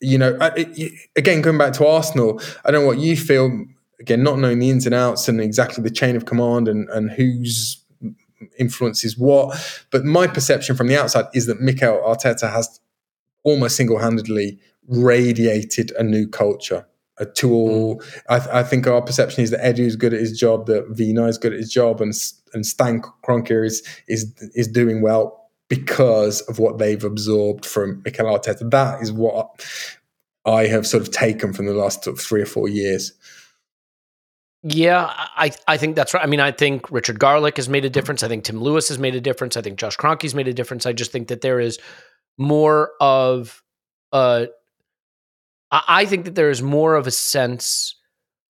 you 0.00 0.18
know, 0.18 0.36
it, 0.56 0.92
again, 1.16 1.42
going 1.42 1.58
back 1.58 1.74
to 1.74 1.86
Arsenal, 1.86 2.40
I 2.64 2.70
don't 2.70 2.82
know 2.82 2.86
what 2.86 2.98
you 2.98 3.16
feel. 3.16 3.66
Again, 4.00 4.22
not 4.24 4.38
knowing 4.38 4.58
the 4.58 4.70
ins 4.70 4.86
and 4.86 4.94
outs 4.94 5.28
and 5.28 5.40
exactly 5.40 5.84
the 5.84 5.90
chain 5.90 6.16
of 6.16 6.24
command 6.24 6.66
and, 6.66 6.88
and 6.88 7.10
whose 7.10 7.84
influence 8.58 9.04
is 9.04 9.16
what, 9.16 9.84
but 9.90 10.04
my 10.04 10.26
perception 10.26 10.74
from 10.74 10.88
the 10.88 10.96
outside 10.96 11.26
is 11.34 11.46
that 11.46 11.60
Mikel 11.60 12.02
Arteta 12.04 12.50
has 12.50 12.80
almost 13.44 13.76
single-handedly 13.76 14.58
radiated 14.88 15.92
a 15.92 16.02
new 16.02 16.26
culture 16.26 16.86
a 17.22 17.26
tool. 17.26 17.96
Mm. 17.96 18.22
I, 18.28 18.38
th- 18.38 18.50
I, 18.50 18.62
think 18.62 18.86
our 18.86 19.00
perception 19.00 19.42
is 19.42 19.50
that 19.50 19.60
Edu 19.60 19.80
is 19.80 19.96
good 19.96 20.12
at 20.12 20.20
his 20.20 20.38
job, 20.38 20.66
that 20.66 20.92
Vinai 20.92 21.28
is 21.28 21.38
good 21.38 21.52
at 21.52 21.58
his 21.58 21.72
job, 21.72 22.00
and 22.00 22.12
and 22.52 22.66
Stan 22.66 23.00
Kroenke 23.24 23.64
is 23.64 23.82
is 24.08 24.32
is 24.54 24.68
doing 24.68 25.00
well 25.00 25.48
because 25.68 26.42
of 26.42 26.58
what 26.58 26.78
they've 26.78 27.02
absorbed 27.02 27.64
from 27.64 28.02
Mikel 28.04 28.26
Arteta. 28.26 28.70
That 28.70 29.00
is 29.00 29.12
what 29.12 29.64
I 30.44 30.66
have 30.66 30.86
sort 30.86 31.02
of 31.02 31.10
taken 31.10 31.52
from 31.52 31.66
the 31.66 31.72
last 31.72 32.04
sort 32.04 32.18
of 32.18 32.22
three 32.22 32.42
or 32.42 32.46
four 32.46 32.68
years. 32.68 33.12
Yeah, 34.64 35.12
I, 35.16 35.50
I 35.66 35.76
think 35.76 35.96
that's 35.96 36.14
right. 36.14 36.22
I 36.22 36.26
mean, 36.26 36.40
I 36.40 36.52
think 36.52 36.90
Richard 36.90 37.18
Garlick 37.18 37.56
has 37.56 37.68
made 37.68 37.84
a 37.84 37.90
difference. 37.90 38.22
I 38.22 38.28
think 38.28 38.44
Tim 38.44 38.60
Lewis 38.60 38.88
has 38.88 38.98
made 38.98 39.16
a 39.16 39.20
difference. 39.20 39.56
I 39.56 39.62
think 39.62 39.78
Josh 39.78 39.96
Kroenke's 39.96 40.34
made 40.34 40.46
a 40.46 40.54
difference. 40.54 40.86
I 40.86 40.92
just 40.92 41.10
think 41.10 41.28
that 41.28 41.40
there 41.40 41.58
is 41.58 41.80
more 42.38 42.92
of 43.00 43.62
a 44.12 44.48
I 45.72 46.04
think 46.04 46.26
that 46.26 46.34
there 46.34 46.50
is 46.50 46.62
more 46.62 46.94
of 46.96 47.06
a 47.06 47.10
sense 47.10 47.96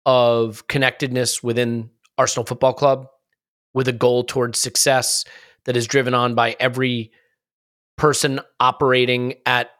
of 0.06 0.66
connectedness 0.66 1.42
within 1.42 1.90
Arsenal 2.16 2.46
Football 2.46 2.72
Club 2.72 3.06
with 3.74 3.86
a 3.86 3.92
goal 3.92 4.24
towards 4.24 4.58
success 4.58 5.24
that 5.64 5.76
is 5.76 5.86
driven 5.86 6.14
on 6.14 6.34
by 6.34 6.56
every 6.58 7.12
person 7.96 8.40
operating 8.58 9.34
at 9.46 9.70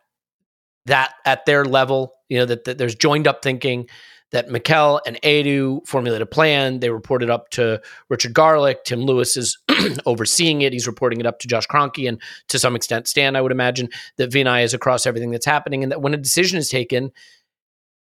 that 0.86 1.14
at 1.24 1.46
their 1.46 1.64
level 1.64 2.12
you 2.28 2.38
know 2.38 2.44
that, 2.44 2.64
that 2.64 2.76
there's 2.76 2.94
joined 2.94 3.26
up 3.26 3.42
thinking 3.42 3.88
that 4.32 4.50
Mikel 4.50 5.00
and 5.06 5.20
Edu 5.22 5.86
formulated 5.86 6.22
a 6.22 6.26
plan. 6.26 6.80
They 6.80 6.90
reported 6.90 7.30
up 7.30 7.50
to 7.50 7.80
Richard 8.08 8.32
Garlick. 8.32 8.84
Tim 8.84 9.00
Lewis 9.00 9.36
is 9.36 9.58
overseeing 10.06 10.62
it. 10.62 10.72
He's 10.72 10.86
reporting 10.86 11.20
it 11.20 11.26
up 11.26 11.38
to 11.40 11.48
Josh 11.48 11.66
Kroenke 11.66 12.08
and 12.08 12.20
to 12.48 12.58
some 12.58 12.74
extent 12.74 13.08
Stan, 13.08 13.36
I 13.36 13.40
would 13.40 13.52
imagine, 13.52 13.88
that 14.16 14.30
Vinai 14.30 14.64
is 14.64 14.74
across 14.74 15.06
everything 15.06 15.30
that's 15.30 15.46
happening. 15.46 15.82
And 15.82 15.92
that 15.92 16.00
when 16.00 16.14
a 16.14 16.18
decision 16.18 16.58
is 16.58 16.70
taken, 16.70 17.12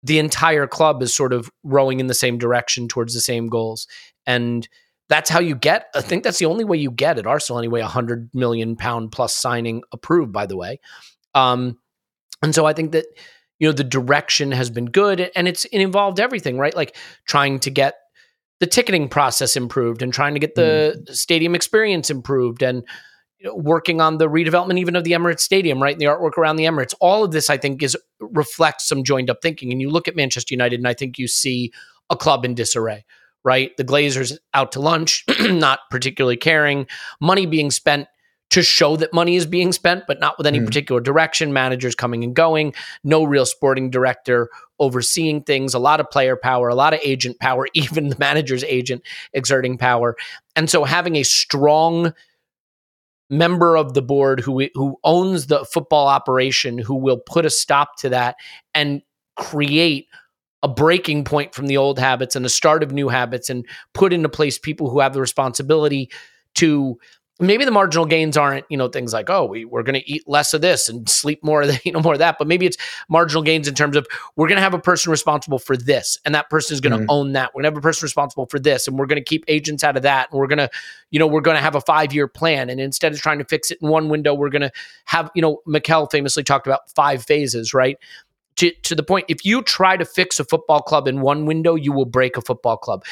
the 0.04 0.20
entire 0.20 0.68
club 0.68 1.02
is 1.02 1.14
sort 1.14 1.34
of 1.34 1.50
rowing 1.64 2.00
in 2.00 2.08
the 2.08 2.14
same 2.14 2.38
direction 2.38 2.88
towards 2.88 3.14
the 3.14 3.22
same 3.22 3.48
goals. 3.48 3.88
And 4.26 4.68
that's 5.10 5.30
how 5.30 5.40
you 5.40 5.56
get, 5.56 5.88
I 5.96 6.02
think 6.02 6.24
that's 6.24 6.40
the 6.40 6.46
only 6.46 6.64
way 6.64 6.78
you 6.78 6.92
get 6.92 7.18
at 7.18 7.28
Arsenal 7.28 7.60
anyway, 7.60 7.82
a 7.82 7.88
hundred 7.88 8.30
million 8.34 8.76
pound 8.76 9.12
plus 9.12 9.36
signing 9.36 9.82
approved, 9.92 10.32
by 10.32 10.46
the 10.46 10.56
way. 10.56 10.80
Um, 11.36 11.80
and 12.42 12.56
so 12.56 12.66
I 12.66 12.74
think 12.74 12.92
that 12.94 13.06
you 13.62 13.68
know 13.68 13.72
the 13.72 13.84
direction 13.84 14.52
has 14.52 14.70
been 14.70 14.88
good 14.88 15.32
and 15.36 15.48
it's 15.48 15.66
it 15.66 15.80
involved 15.80 16.20
everything 16.20 16.58
right 16.58 16.76
like 16.76 16.98
trying 17.26 17.60
to 17.60 17.70
get 17.70 17.96
the 18.60 18.68
ticketing 18.68 19.08
process 19.08 19.56
improved 19.56 20.02
and 20.02 20.14
trying 20.14 20.34
to 20.34 20.40
get 20.40 20.56
the 20.56 21.04
mm. 21.08 21.16
stadium 21.16 21.56
experience 21.56 22.10
improved 22.10 22.62
and 22.62 22.84
you 23.40 23.48
know, 23.48 23.56
working 23.56 24.02
on 24.02 24.18
the 24.18 24.28
redevelopment 24.28 24.80
even 24.80 24.96
of 24.96 25.04
the 25.04 25.14
Emirates 25.14 25.40
Stadium, 25.40 25.82
right? 25.82 25.94
And 25.94 26.02
the 26.02 26.06
artwork 26.06 26.38
around 26.38 26.58
the 26.58 26.66
Emirates. 26.66 26.94
All 27.02 27.24
of 27.24 27.32
this, 27.32 27.50
I 27.50 27.58
think, 27.58 27.82
is 27.82 27.98
reflects 28.20 28.88
some 28.88 29.04
joined 29.04 29.32
up 29.32 29.42
thinking. 29.42 29.72
And 29.72 29.82
you 29.82 29.90
look 29.90 30.08
at 30.08 30.16
Manchester 30.16 30.54
United, 30.54 30.80
and 30.80 30.88
I 30.88 30.94
think 30.94 31.18
you 31.18 31.28
see 31.28 31.74
a 32.12 32.16
club 32.16 32.46
in 32.46 32.54
disarray, 32.54 33.04
right? 33.44 33.76
The 33.78 33.84
Glazers 33.84 34.38
out 34.54 34.74
to 34.74 34.80
lunch, 34.80 35.26
not 35.40 35.80
particularly 35.90 36.38
caring, 36.38 36.86
money 37.20 37.48
being 37.48 37.72
spent 37.72 38.08
to 38.52 38.62
show 38.62 38.98
that 38.98 39.14
money 39.14 39.36
is 39.36 39.46
being 39.46 39.72
spent, 39.72 40.04
but 40.08 40.20
not 40.20 40.38
with 40.38 40.46
any 40.46 40.60
mm. 40.60 40.66
particular 40.66 41.02
direction. 41.02 41.54
Managers 41.54 41.96
coming 41.96 42.24
and 42.24 42.36
going, 42.36 42.74
no 43.04 43.24
real 43.24 43.46
sporting 43.46 43.90
director 43.90 44.50
overseeing 44.80 45.42
things, 45.44 45.74
a 45.74 45.80
lot 45.80 46.00
of 46.00 46.10
player 46.10 46.36
power, 46.36 46.68
a 46.68 46.76
lot 46.76 46.94
of 46.94 47.00
agent 47.04 47.40
power, 47.40 47.68
even 47.74 48.10
the 48.10 48.18
manager's 48.20 48.64
agent 48.66 49.02
exerting 49.34 49.78
power. 49.78 50.16
And 50.56 50.70
so 50.70 50.84
having 50.84 51.16
a 51.16 51.24
strong 51.24 52.14
member 53.30 53.78
of 53.78 53.94
the 53.94 54.02
board 54.02 54.42
who 54.42 54.68
who 54.74 54.98
owns 55.06 55.48
the 55.48 55.64
football 55.64 56.08
operation 56.08 56.78
who 56.78 56.96
will 56.96 57.18
put 57.18 57.46
a 57.46 57.50
stop 57.50 57.96
to 57.96 58.10
that 58.10 58.36
and 58.74 59.02
create 59.38 60.08
a 60.62 60.68
breaking 60.68 61.24
point 61.24 61.56
from 61.56 61.68
the 61.68 61.78
old 61.78 61.98
habits 61.98 62.36
and 62.36 62.44
the 62.44 62.50
start 62.50 62.84
of 62.84 62.92
new 62.92 63.08
habits 63.08 63.50
and 63.50 63.66
put 63.94 64.12
into 64.12 64.28
place 64.28 64.60
people 64.60 64.90
who 64.90 65.00
have 65.00 65.14
the 65.14 65.22
responsibility 65.22 66.12
to 66.56 67.00
maybe 67.42 67.66
the 67.66 67.72
marginal 67.72 68.06
gains 68.06 68.38
aren't 68.38 68.66
you 68.70 68.78
know 68.78 68.88
things 68.88 69.14
like 69.14 69.30
oh 69.30 69.46
we, 69.46 69.66
we're 69.66 69.84
going 69.84 70.00
to 70.00 70.10
eat 70.10 70.24
less 70.28 70.54
of 70.54 70.62
this 70.62 70.88
and 70.88 71.10
sleep 71.10 71.44
more 71.44 71.64
of 71.64 71.68
that 71.68 71.86
you 71.86 71.92
know 71.92 72.00
more 72.00 72.14
of 72.14 72.20
that 72.20 72.38
but 72.38 72.48
maybe 72.48 72.66
it's 72.66 72.78
marginal 73.10 73.42
gains 73.44 73.68
in 73.68 73.74
terms 73.74 73.96
of 73.96 74.08
we're 74.36 74.48
going 74.48 74.58
to 74.58 74.62
have 74.62 74.74
a 74.74 74.80
person 74.80 75.12
responsible 75.12 75.60
for 75.60 75.76
this 75.76 76.18
and 76.26 76.36
that 76.36 76.50
person 76.50 76.74
is 76.74 76.82
going 76.82 76.92
to 76.92 77.00
mm-hmm. 77.00 77.10
own 77.10 77.34
that. 77.34 77.52
We're 77.54 77.62
going 77.62 77.72
to 77.74 77.76
have 77.76 77.84
a 77.84 77.88
person 77.88 78.06
responsible 78.06 78.46
for 78.46 78.60
this 78.60 78.88
and 78.88 78.98
we're 78.98 79.06
going 79.06 79.22
to 79.22 79.24
keep 79.24 79.44
agents 79.48 79.84
out 79.84 79.98
of 79.98 80.04
that 80.04 80.30
and 80.32 80.40
we're 80.40 80.48
going 80.48 80.60
to 80.60 80.70
you 81.10 81.20
know 81.20 81.28
we're 81.28 81.42
going 81.42 81.58
to 81.58 81.62
have 81.62 81.76
a 81.76 81.82
five 81.82 82.14
year 82.14 82.28
plan 82.28 82.70
and 82.70 82.80
instead 82.80 83.12
of 83.12 83.20
trying 83.20 83.40
to 83.40 83.46
fix 83.46 83.72
it 83.72 83.80
in 83.82 83.90
one 83.90 84.10
window 84.10 84.34
we're 84.34 84.50
going 84.50 84.62
to 84.62 84.72
have 85.06 85.30
you 85.36 85.42
know 85.42 85.62
Mikel 85.66 86.08
famously 86.08 86.44
talked 86.44 86.68
about 86.68 86.90
five 86.92 87.24
phases 87.24 87.74
right? 87.74 87.98
To, 88.58 88.72
to 88.84 88.96
the 88.96 89.04
point 89.04 89.26
if 89.30 89.46
you 89.46 89.64
try 89.64 89.98
to 89.98 90.06
fix 90.06 90.40
a 90.40 90.44
football 90.44 90.82
club 90.82 91.08
in 91.08 91.22
one 91.22 91.46
window 91.46 91.76
you 91.76 91.92
will 91.92 92.06
break 92.06 92.38
a 92.38 92.42
football 92.42 92.78
club. 92.78 93.04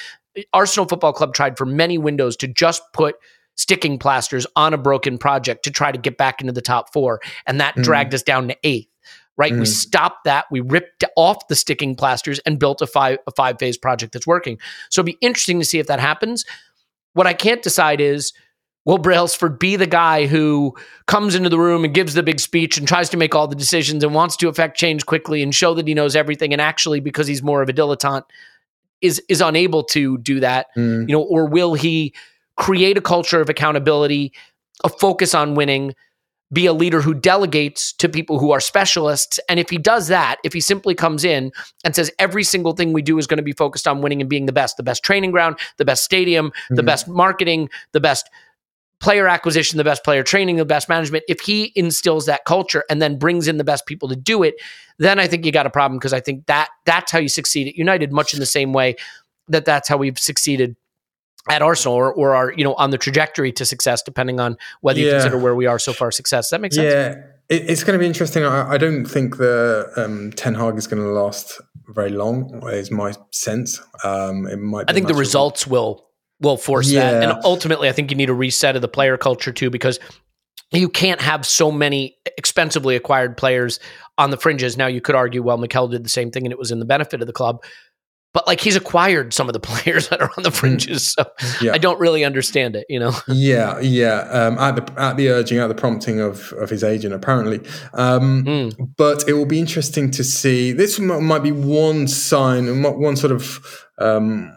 Arsenal 0.53 0.87
football 0.87 1.11
club 1.11 1.33
tried 1.33 1.57
for 1.57 1.65
many 1.65 1.97
windows 1.97 2.37
to 2.37 2.47
just 2.47 2.83
put 2.93 3.15
sticking 3.59 3.99
plasters 3.99 4.47
on 4.55 4.73
a 4.73 4.77
broken 4.77 5.17
project 5.17 5.63
to 5.63 5.71
try 5.71 5.91
to 5.91 5.97
get 5.97 6.17
back 6.17 6.39
into 6.39 6.53
the 6.53 6.61
top 6.61 6.93
four. 6.93 7.19
And 7.45 7.59
that 7.59 7.75
mm. 7.75 7.83
dragged 7.83 8.13
us 8.13 8.23
down 8.23 8.47
to 8.47 8.57
eighth. 8.63 8.87
Right. 9.35 9.51
Mm. 9.51 9.59
We 9.59 9.65
stopped 9.65 10.23
that. 10.23 10.45
We 10.49 10.61
ripped 10.61 11.03
off 11.17 11.47
the 11.49 11.55
sticking 11.55 11.95
plasters 11.95 12.39
and 12.39 12.57
built 12.57 12.81
a 12.81 12.87
five 12.87 13.19
a 13.27 13.31
five 13.31 13.59
phase 13.59 13.77
project 13.77 14.13
that's 14.13 14.27
working. 14.27 14.59
So 14.89 15.01
it'd 15.01 15.17
be 15.17 15.25
interesting 15.25 15.59
to 15.59 15.65
see 15.65 15.79
if 15.79 15.87
that 15.87 15.99
happens. 15.99 16.45
What 17.13 17.27
I 17.27 17.33
can't 17.33 17.61
decide 17.61 17.99
is 17.99 18.31
will 18.85 18.97
Brailsford 18.97 19.59
be 19.59 19.75
the 19.75 19.87
guy 19.87 20.25
who 20.25 20.73
comes 21.07 21.35
into 21.35 21.49
the 21.49 21.59
room 21.59 21.83
and 21.83 21.93
gives 21.93 22.13
the 22.13 22.23
big 22.23 22.39
speech 22.39 22.77
and 22.77 22.87
tries 22.87 23.09
to 23.09 23.17
make 23.17 23.35
all 23.35 23.47
the 23.47 23.55
decisions 23.55 24.03
and 24.03 24.13
wants 24.13 24.37
to 24.37 24.47
affect 24.47 24.77
change 24.77 25.05
quickly 25.05 25.43
and 25.43 25.53
show 25.53 25.73
that 25.73 25.87
he 25.87 25.93
knows 25.93 26.15
everything 26.15 26.53
and 26.53 26.61
actually 26.61 26.99
because 26.99 27.27
he's 27.27 27.43
more 27.43 27.61
of 27.61 27.67
a 27.67 27.73
dilettante 27.73 28.23
is 29.01 29.21
is 29.29 29.41
unable 29.41 29.83
to 29.83 30.17
do 30.17 30.39
that 30.39 30.67
mm. 30.77 31.07
you 31.07 31.13
know 31.13 31.21
or 31.21 31.45
will 31.45 31.73
he 31.73 32.13
create 32.59 32.97
a 32.97 33.01
culture 33.01 33.41
of 33.41 33.49
accountability, 33.49 34.33
a 34.83 34.89
focus 34.89 35.33
on 35.33 35.55
winning, 35.55 35.95
be 36.51 36.65
a 36.65 36.73
leader 36.73 37.01
who 37.01 37.13
delegates 37.13 37.93
to 37.93 38.09
people 38.09 38.37
who 38.37 38.51
are 38.51 38.59
specialists. 38.59 39.39
And 39.47 39.59
if 39.59 39.69
he 39.69 39.77
does 39.77 40.07
that, 40.09 40.37
if 40.43 40.51
he 40.51 40.59
simply 40.59 40.93
comes 40.93 41.23
in 41.23 41.51
and 41.83 41.95
says 41.95 42.11
every 42.19 42.43
single 42.43 42.73
thing 42.73 42.91
we 42.91 43.01
do 43.01 43.17
is 43.17 43.27
going 43.27 43.37
to 43.37 43.43
be 43.43 43.53
focused 43.53 43.87
on 43.87 44.01
winning 44.01 44.19
and 44.19 44.29
being 44.29 44.45
the 44.45 44.51
best, 44.51 44.77
the 44.77 44.83
best 44.83 45.03
training 45.03 45.31
ground, 45.31 45.57
the 45.77 45.85
best 45.85 46.03
stadium, 46.03 46.49
mm-hmm. 46.49 46.75
the 46.75 46.83
best 46.83 47.07
marketing, 47.07 47.69
the 47.93 47.99
best 47.99 48.29
player 48.99 49.27
acquisition, 49.27 49.77
the 49.77 49.83
best 49.83 50.03
player 50.03 50.23
training, 50.23 50.57
the 50.57 50.65
best 50.65 50.89
management, 50.89 51.23
if 51.29 51.39
he 51.39 51.71
instills 51.75 52.25
that 52.25 52.43
culture 52.45 52.83
and 52.89 53.01
then 53.01 53.17
brings 53.17 53.47
in 53.47 53.57
the 53.57 53.63
best 53.63 53.85
people 53.85 54.09
to 54.09 54.15
do 54.15 54.43
it, 54.43 54.55
then 54.97 55.19
I 55.19 55.27
think 55.27 55.45
you 55.45 55.53
got 55.53 55.65
a 55.65 55.69
problem 55.69 55.97
because 55.97 56.11
I 56.11 56.19
think 56.19 56.47
that 56.47 56.69
that's 56.85 57.11
how 57.11 57.19
you 57.19 57.29
succeed 57.29 57.69
at 57.69 57.75
United, 57.75 58.11
much 58.11 58.33
in 58.33 58.41
the 58.41 58.45
same 58.45 58.73
way 58.73 58.95
that 59.47 59.63
that's 59.63 59.87
how 59.87 59.95
we've 59.95 60.19
succeeded 60.19 60.75
at 61.47 61.61
Arsenal 61.61 61.95
or, 61.95 62.13
or 62.13 62.35
are 62.35 62.51
you 62.53 62.63
know 62.63 62.73
on 62.75 62.89
the 62.89 62.97
trajectory 62.97 63.51
to 63.53 63.65
success, 63.65 64.01
depending 64.01 64.39
on 64.39 64.57
whether 64.81 64.99
you 64.99 65.11
consider 65.11 65.37
where 65.37 65.55
we 65.55 65.65
are 65.65 65.79
so 65.79 65.93
far 65.93 66.11
success. 66.11 66.49
That 66.49 66.61
makes 66.61 66.75
sense. 66.75 66.93
Yeah, 66.93 67.55
it, 67.55 67.69
it's 67.69 67.83
going 67.83 67.97
to 67.97 67.99
be 67.99 68.05
interesting. 68.05 68.43
I, 68.43 68.73
I 68.73 68.77
don't 68.77 69.05
think 69.05 69.37
the 69.37 69.91
um, 69.95 70.31
Ten 70.33 70.55
Hag 70.55 70.77
is 70.77 70.87
going 70.87 71.01
to 71.01 71.09
last 71.09 71.61
very 71.87 72.11
long. 72.11 72.61
Is 72.67 72.91
my 72.91 73.13
sense. 73.31 73.81
Um, 74.03 74.47
it 74.47 74.57
might. 74.57 74.89
I 74.89 74.93
think 74.93 75.07
the 75.07 75.15
results 75.15 75.65
will 75.65 76.05
will 76.41 76.57
force 76.57 76.89
yeah. 76.89 77.11
that, 77.11 77.23
and 77.23 77.43
ultimately, 77.43 77.89
I 77.89 77.91
think 77.93 78.11
you 78.11 78.17
need 78.17 78.29
a 78.29 78.33
reset 78.33 78.75
of 78.75 78.81
the 78.81 78.87
player 78.87 79.17
culture 79.17 79.51
too, 79.51 79.69
because 79.69 79.99
you 80.71 80.89
can't 80.89 81.21
have 81.21 81.45
so 81.45 81.71
many 81.71 82.17
expensively 82.37 82.95
acquired 82.95 83.37
players 83.37 83.79
on 84.17 84.29
the 84.29 84.37
fringes. 84.37 84.77
Now, 84.77 84.87
you 84.87 85.01
could 85.01 85.15
argue, 85.15 85.41
well, 85.41 85.57
Mikel 85.57 85.87
did 85.87 86.03
the 86.03 86.09
same 86.09 86.29
thing, 86.29 86.45
and 86.45 86.51
it 86.51 86.59
was 86.59 86.71
in 86.71 86.79
the 86.79 86.85
benefit 86.85 87.21
of 87.21 87.27
the 87.27 87.33
club 87.33 87.63
but 88.33 88.45
like 88.45 88.61
he's 88.61 88.75
acquired 88.75 89.33
some 89.33 89.49
of 89.49 89.53
the 89.53 89.59
players 89.69 90.09
that 90.09 90.21
are 90.21 90.29
on 90.37 90.43
the 90.43 90.49
mm. 90.49 90.55
fringes, 90.55 91.11
so 91.11 91.25
yeah. 91.61 91.73
I 91.73 91.77
don't 91.77 91.99
really 91.99 92.23
understand 92.23 92.75
it. 92.75 92.85
You 92.89 92.99
know? 92.99 93.13
Yeah, 93.27 93.79
yeah. 93.79 94.21
Um, 94.31 94.57
at 94.57 94.75
the 94.75 95.01
at 95.01 95.17
the 95.17 95.29
urging, 95.29 95.59
at 95.59 95.67
the 95.67 95.75
prompting 95.75 96.19
of 96.19 96.51
of 96.53 96.69
his 96.69 96.83
agent, 96.83 97.13
apparently. 97.13 97.59
Um, 97.93 98.45
mm. 98.45 98.93
But 98.97 99.27
it 99.27 99.33
will 99.33 99.45
be 99.45 99.59
interesting 99.59 100.11
to 100.11 100.23
see. 100.23 100.71
This 100.71 100.99
might 100.99 101.43
be 101.43 101.51
one 101.51 102.07
sign, 102.07 102.83
one 102.83 103.15
sort 103.15 103.31
of 103.31 103.87
um, 103.97 104.55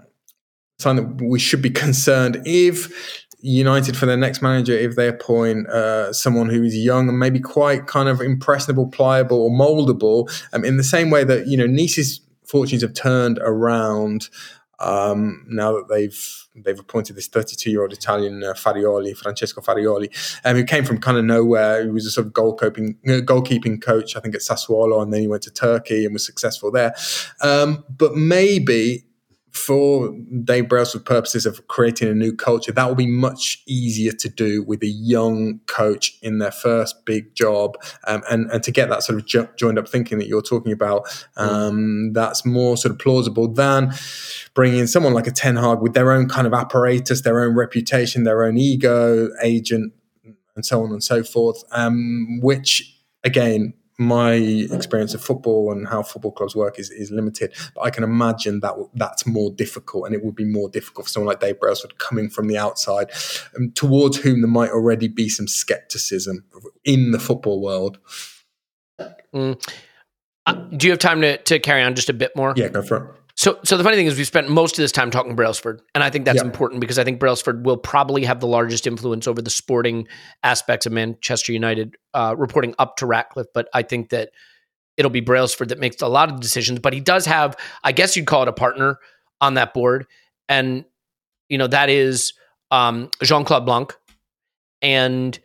sign 0.79 0.97
that 0.97 1.23
we 1.23 1.39
should 1.39 1.63
be 1.63 1.71
concerned 1.85 2.43
if. 2.45 3.19
United 3.45 3.97
for 3.97 4.07
their 4.07 4.17
next 4.17 4.41
manager 4.41 4.73
if 4.73 4.95
they 4.95 5.09
appoint 5.09 5.67
uh, 5.67 6.13
someone 6.13 6.49
who 6.49 6.63
is 6.63 6.77
young 6.77 7.09
and 7.09 7.19
maybe 7.19 7.41
quite 7.41 7.89
kind 7.89 8.09
of 8.09 8.21
impressionable, 8.21 8.87
pliable, 8.87 9.43
or 9.43 9.51
moldable. 9.51 10.31
Um, 10.53 10.65
in 10.65 10.77
the 10.77 10.85
same 10.85 11.11
way 11.11 11.25
that 11.25 11.49
you 11.49 11.57
know 11.57 11.67
Nice 11.67 11.99
is 11.99 12.21
fortunes 12.53 12.83
have 12.83 12.93
turned 12.93 13.39
around 13.39 14.29
um, 14.79 15.47
now 15.49 15.73
that 15.73 15.89
they've 15.89 16.49
they've 16.55 16.79
appointed 16.79 17.17
this 17.17 17.29
32 17.29 17.71
year 17.71 17.83
old 17.83 17.95
Italian 17.95 18.45
uh, 18.45 18.53
Farioli, 18.53 19.17
Francesco 19.17 19.63
Farioli, 19.63 20.09
um, 20.45 20.57
who 20.57 20.65
came 20.65 20.85
from 20.85 20.99
kind 20.99 21.17
of 21.17 21.25
nowhere. 21.25 21.83
He 21.83 21.91
was 21.91 22.05
a 22.05 22.11
sort 22.11 22.27
of 22.27 22.35
goalkeeping 22.35 22.97
uh, 23.07 23.23
goalkeeping 23.23 23.81
coach, 23.81 24.17
I 24.17 24.21
think, 24.21 24.35
at 24.35 24.43
Sassuolo, 24.43 25.03
and 25.03 25.13
then 25.13 25.23
he 25.23 25.29
went 25.29 25.45
to 25.45 25.51
Turkey 25.51 26.05
and 26.05 26.13
was 26.13 26.27
successful 26.27 26.71
there. 26.71 26.95
Um, 27.41 27.85
but 27.89 28.17
maybe 28.17 29.07
for 29.53 30.15
Dave 30.45 30.69
Brailsford 30.69 31.05
purposes 31.05 31.45
of 31.45 31.67
creating 31.69 32.09
a 32.09 32.15
new 32.15 32.35
culture, 32.35 32.73
that 32.73 32.89
will 32.89 32.95
be 32.95 33.07
much 33.07 33.63
easier 33.67 34.13
to 34.13 34.29
do 34.29 34.63
with 34.63 34.83
a 34.83 34.89
young 34.89 35.61
coach 35.67 36.19
in 36.23 36.39
their 36.39 36.51
first 36.51 37.05
big 37.05 37.35
job, 37.35 37.77
um, 38.07 38.23
and 38.31 38.51
and 38.51 38.63
to 38.63 38.73
get 38.73 38.89
that 38.89 39.03
sort 39.03 39.19
of 39.19 39.27
jo- 39.27 39.49
joined 39.57 39.79
up 39.79 39.89
thinking 39.89 40.19
that 40.19 40.27
you're 40.27 40.43
talking 40.43 40.73
about, 40.73 41.03
um, 41.37 41.77
mm. 42.11 42.15
that's 42.15 42.47
more 42.47 42.77
sort 42.77 42.93
of 42.93 42.99
plausible 42.99 43.47
than 43.47 43.93
bringing 44.55 44.81
in 44.81 44.89
someone 44.89 45.13
like 45.13 45.27
a 45.27 45.31
Ten 45.31 45.57
Hag 45.57 45.81
with 45.81 45.93
their 45.93 46.13
own 46.13 46.29
kind 46.29 46.47
of 46.47 46.55
apparatus, 46.55 47.21
their 47.21 47.41
own 47.41 47.55
reputation, 47.55 48.25
their 48.25 48.45
own 48.45 48.57
ego, 48.57 49.29
agent, 49.43 49.93
and 50.57 50.65
so 50.65 50.83
on 50.83 50.93
and 50.93 51.05
so 51.05 51.23
forth, 51.23 51.63
um, 51.73 52.41
which 52.41 52.99
again 53.23 53.75
my 54.03 54.35
experience 54.35 55.15
of 55.15 55.23
football 55.23 55.73
and 55.73 55.89
how 55.89 56.03
football 56.03 56.33
clubs 56.33 56.55
work 56.55 56.79
is, 56.79 56.91
is 56.91 57.11
limited. 57.11 57.53
But 57.75 57.83
I 57.83 57.91
can 57.91 58.05
imagine 58.05 58.61
that 58.61 58.75
that's 58.95 59.27
more 59.27 59.51
difficult, 59.51 60.07
and 60.07 60.15
it 60.15 60.25
would 60.25 60.35
be 60.35 60.45
more 60.45 60.69
difficult 60.69 61.07
for 61.07 61.11
someone 61.11 61.29
like 61.29 61.41
Dave 61.41 61.61
Brailsford 61.61 61.99
coming 61.99 62.29
from 62.29 62.49
the 62.49 62.59
outside, 62.59 63.11
um, 63.57 63.73
towards 63.73 64.19
whom 64.19 64.41
there 64.41 64.51
might 64.51 64.71
already 64.71 65.09
be 65.09 65.29
some 65.29 65.49
skepticism 65.49 66.45
in 66.85 67.13
the 67.13 67.19
football 67.19 67.61
world. 67.61 67.99
Mm. 69.35 69.63
Uh, 70.45 70.53
do 70.53 70.87
you 70.87 70.93
have 70.93 70.99
time 70.99 71.21
to, 71.21 71.39
to 71.39 71.59
carry 71.61 71.83
on 71.83 71.95
just 71.95 72.11
a 72.11 72.13
bit 72.13 72.35
more? 72.35 72.53
Yeah, 72.57 72.69
go 72.69 72.83
for 72.83 72.97
it. 72.97 73.22
So, 73.43 73.59
so 73.65 73.77
the 73.77 73.83
funny 73.83 73.97
thing 73.97 74.07
is, 74.07 74.17
we've 74.17 74.25
spent 74.25 74.49
most 74.49 74.79
of 74.79 74.85
this 74.85 74.93
time 74.93 75.11
talking 75.11 75.35
Brailsford, 75.35 75.83
and 75.97 76.05
I 76.05 76.11
think 76.11 76.27
that's 76.27 76.41
important 76.41 76.81
because 76.81 76.97
I 76.97 77.03
think 77.03 77.19
Brailsford 77.19 77.67
will 77.67 77.77
probably 77.77 78.23
have 78.23 78.39
the 78.39 78.47
largest 78.47 78.87
influence 78.87 79.27
over 79.27 79.43
the 79.43 79.51
sporting 79.51 80.07
aspects 80.45 80.87
of 80.87 80.93
Manchester 80.93 81.53
United, 81.53 81.97
uh, 82.15 82.37
reporting 82.39 82.73
up 82.79 82.99
to 82.99 83.07
Ratcliffe. 83.07 83.49
But 83.53 83.69
I 83.75 83.83
think 83.83 84.11
that 84.11 84.31
it'll 84.97 85.11
be 85.11 85.19
Brailsford 85.19 85.71
that 85.71 85.81
makes 85.81 86.01
a 86.03 86.07
lot 86.07 86.31
of 86.31 86.39
decisions. 86.39 86.79
But 86.79 86.93
he 86.93 87.01
does 87.01 87.27
have, 87.27 87.57
I 87.83 87.91
guess 87.91 88.17
you'd 88.17 88.29
call 88.29 88.43
it 88.43 88.49
a 88.49 88.53
partner 88.53 89.01
on 89.41 89.55
that 89.55 89.75
board, 89.75 90.07
and 90.49 90.85
you 91.49 91.59
know 91.59 91.67
that 91.67 91.89
is 91.89 92.35
um, 92.71 93.11
Jean 93.25 93.45
Claude 93.45 93.67
Blanc, 93.67 93.93
and 94.83 95.37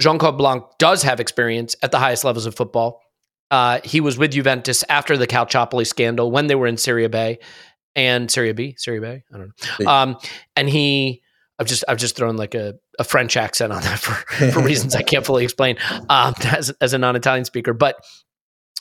Jean 0.00 0.16
Claude 0.16 0.38
Blanc 0.38 0.62
does 0.78 1.02
have 1.02 1.18
experience 1.18 1.74
at 1.82 1.90
the 1.90 1.98
highest 1.98 2.22
levels 2.22 2.46
of 2.46 2.54
football. 2.54 3.01
Uh, 3.52 3.80
he 3.84 4.00
was 4.00 4.18
with 4.18 4.32
Juventus 4.32 4.82
after 4.88 5.16
the 5.16 5.26
Calciopoli 5.28 5.86
scandal 5.86 6.30
when 6.32 6.48
they 6.48 6.56
were 6.56 6.66
in 6.66 6.76
Serie 6.76 7.06
B 7.06 7.38
and 7.94 8.30
Serie 8.30 8.52
B, 8.54 8.74
Serie 8.78 8.98
B. 8.98 9.06
I 9.06 9.22
don't 9.30 9.52
know. 9.80 9.86
Um, 9.86 10.16
and 10.56 10.68
he, 10.68 11.22
I've 11.58 11.66
just 11.66 11.84
I've 11.86 11.98
just 11.98 12.16
thrown 12.16 12.36
like 12.36 12.54
a, 12.54 12.74
a 12.98 13.04
French 13.04 13.36
accent 13.36 13.72
on 13.72 13.82
that 13.82 13.98
for, 14.04 14.14
for 14.50 14.60
reasons 14.60 14.96
I 14.96 15.02
can't 15.02 15.24
fully 15.24 15.44
explain 15.44 15.76
um, 16.08 16.34
as, 16.44 16.70
as 16.80 16.94
a 16.94 16.98
non-Italian 16.98 17.44
speaker. 17.44 17.74
But 17.74 17.96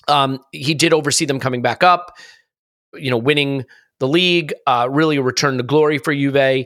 Um, 0.08 0.40
he 0.52 0.74
did 0.74 0.94
oversee 0.94 1.26
them 1.26 1.40
coming 1.40 1.62
back 1.62 1.84
up, 1.84 2.18
you 2.96 3.12
know, 3.12 3.18
winning 3.18 3.66
the 4.00 4.08
league, 4.08 4.54
uh, 4.66 4.88
really 4.90 5.18
a 5.18 5.22
return 5.22 5.58
to 5.58 5.64
glory 5.64 6.00
for 6.00 6.14
Juve. 6.14 6.66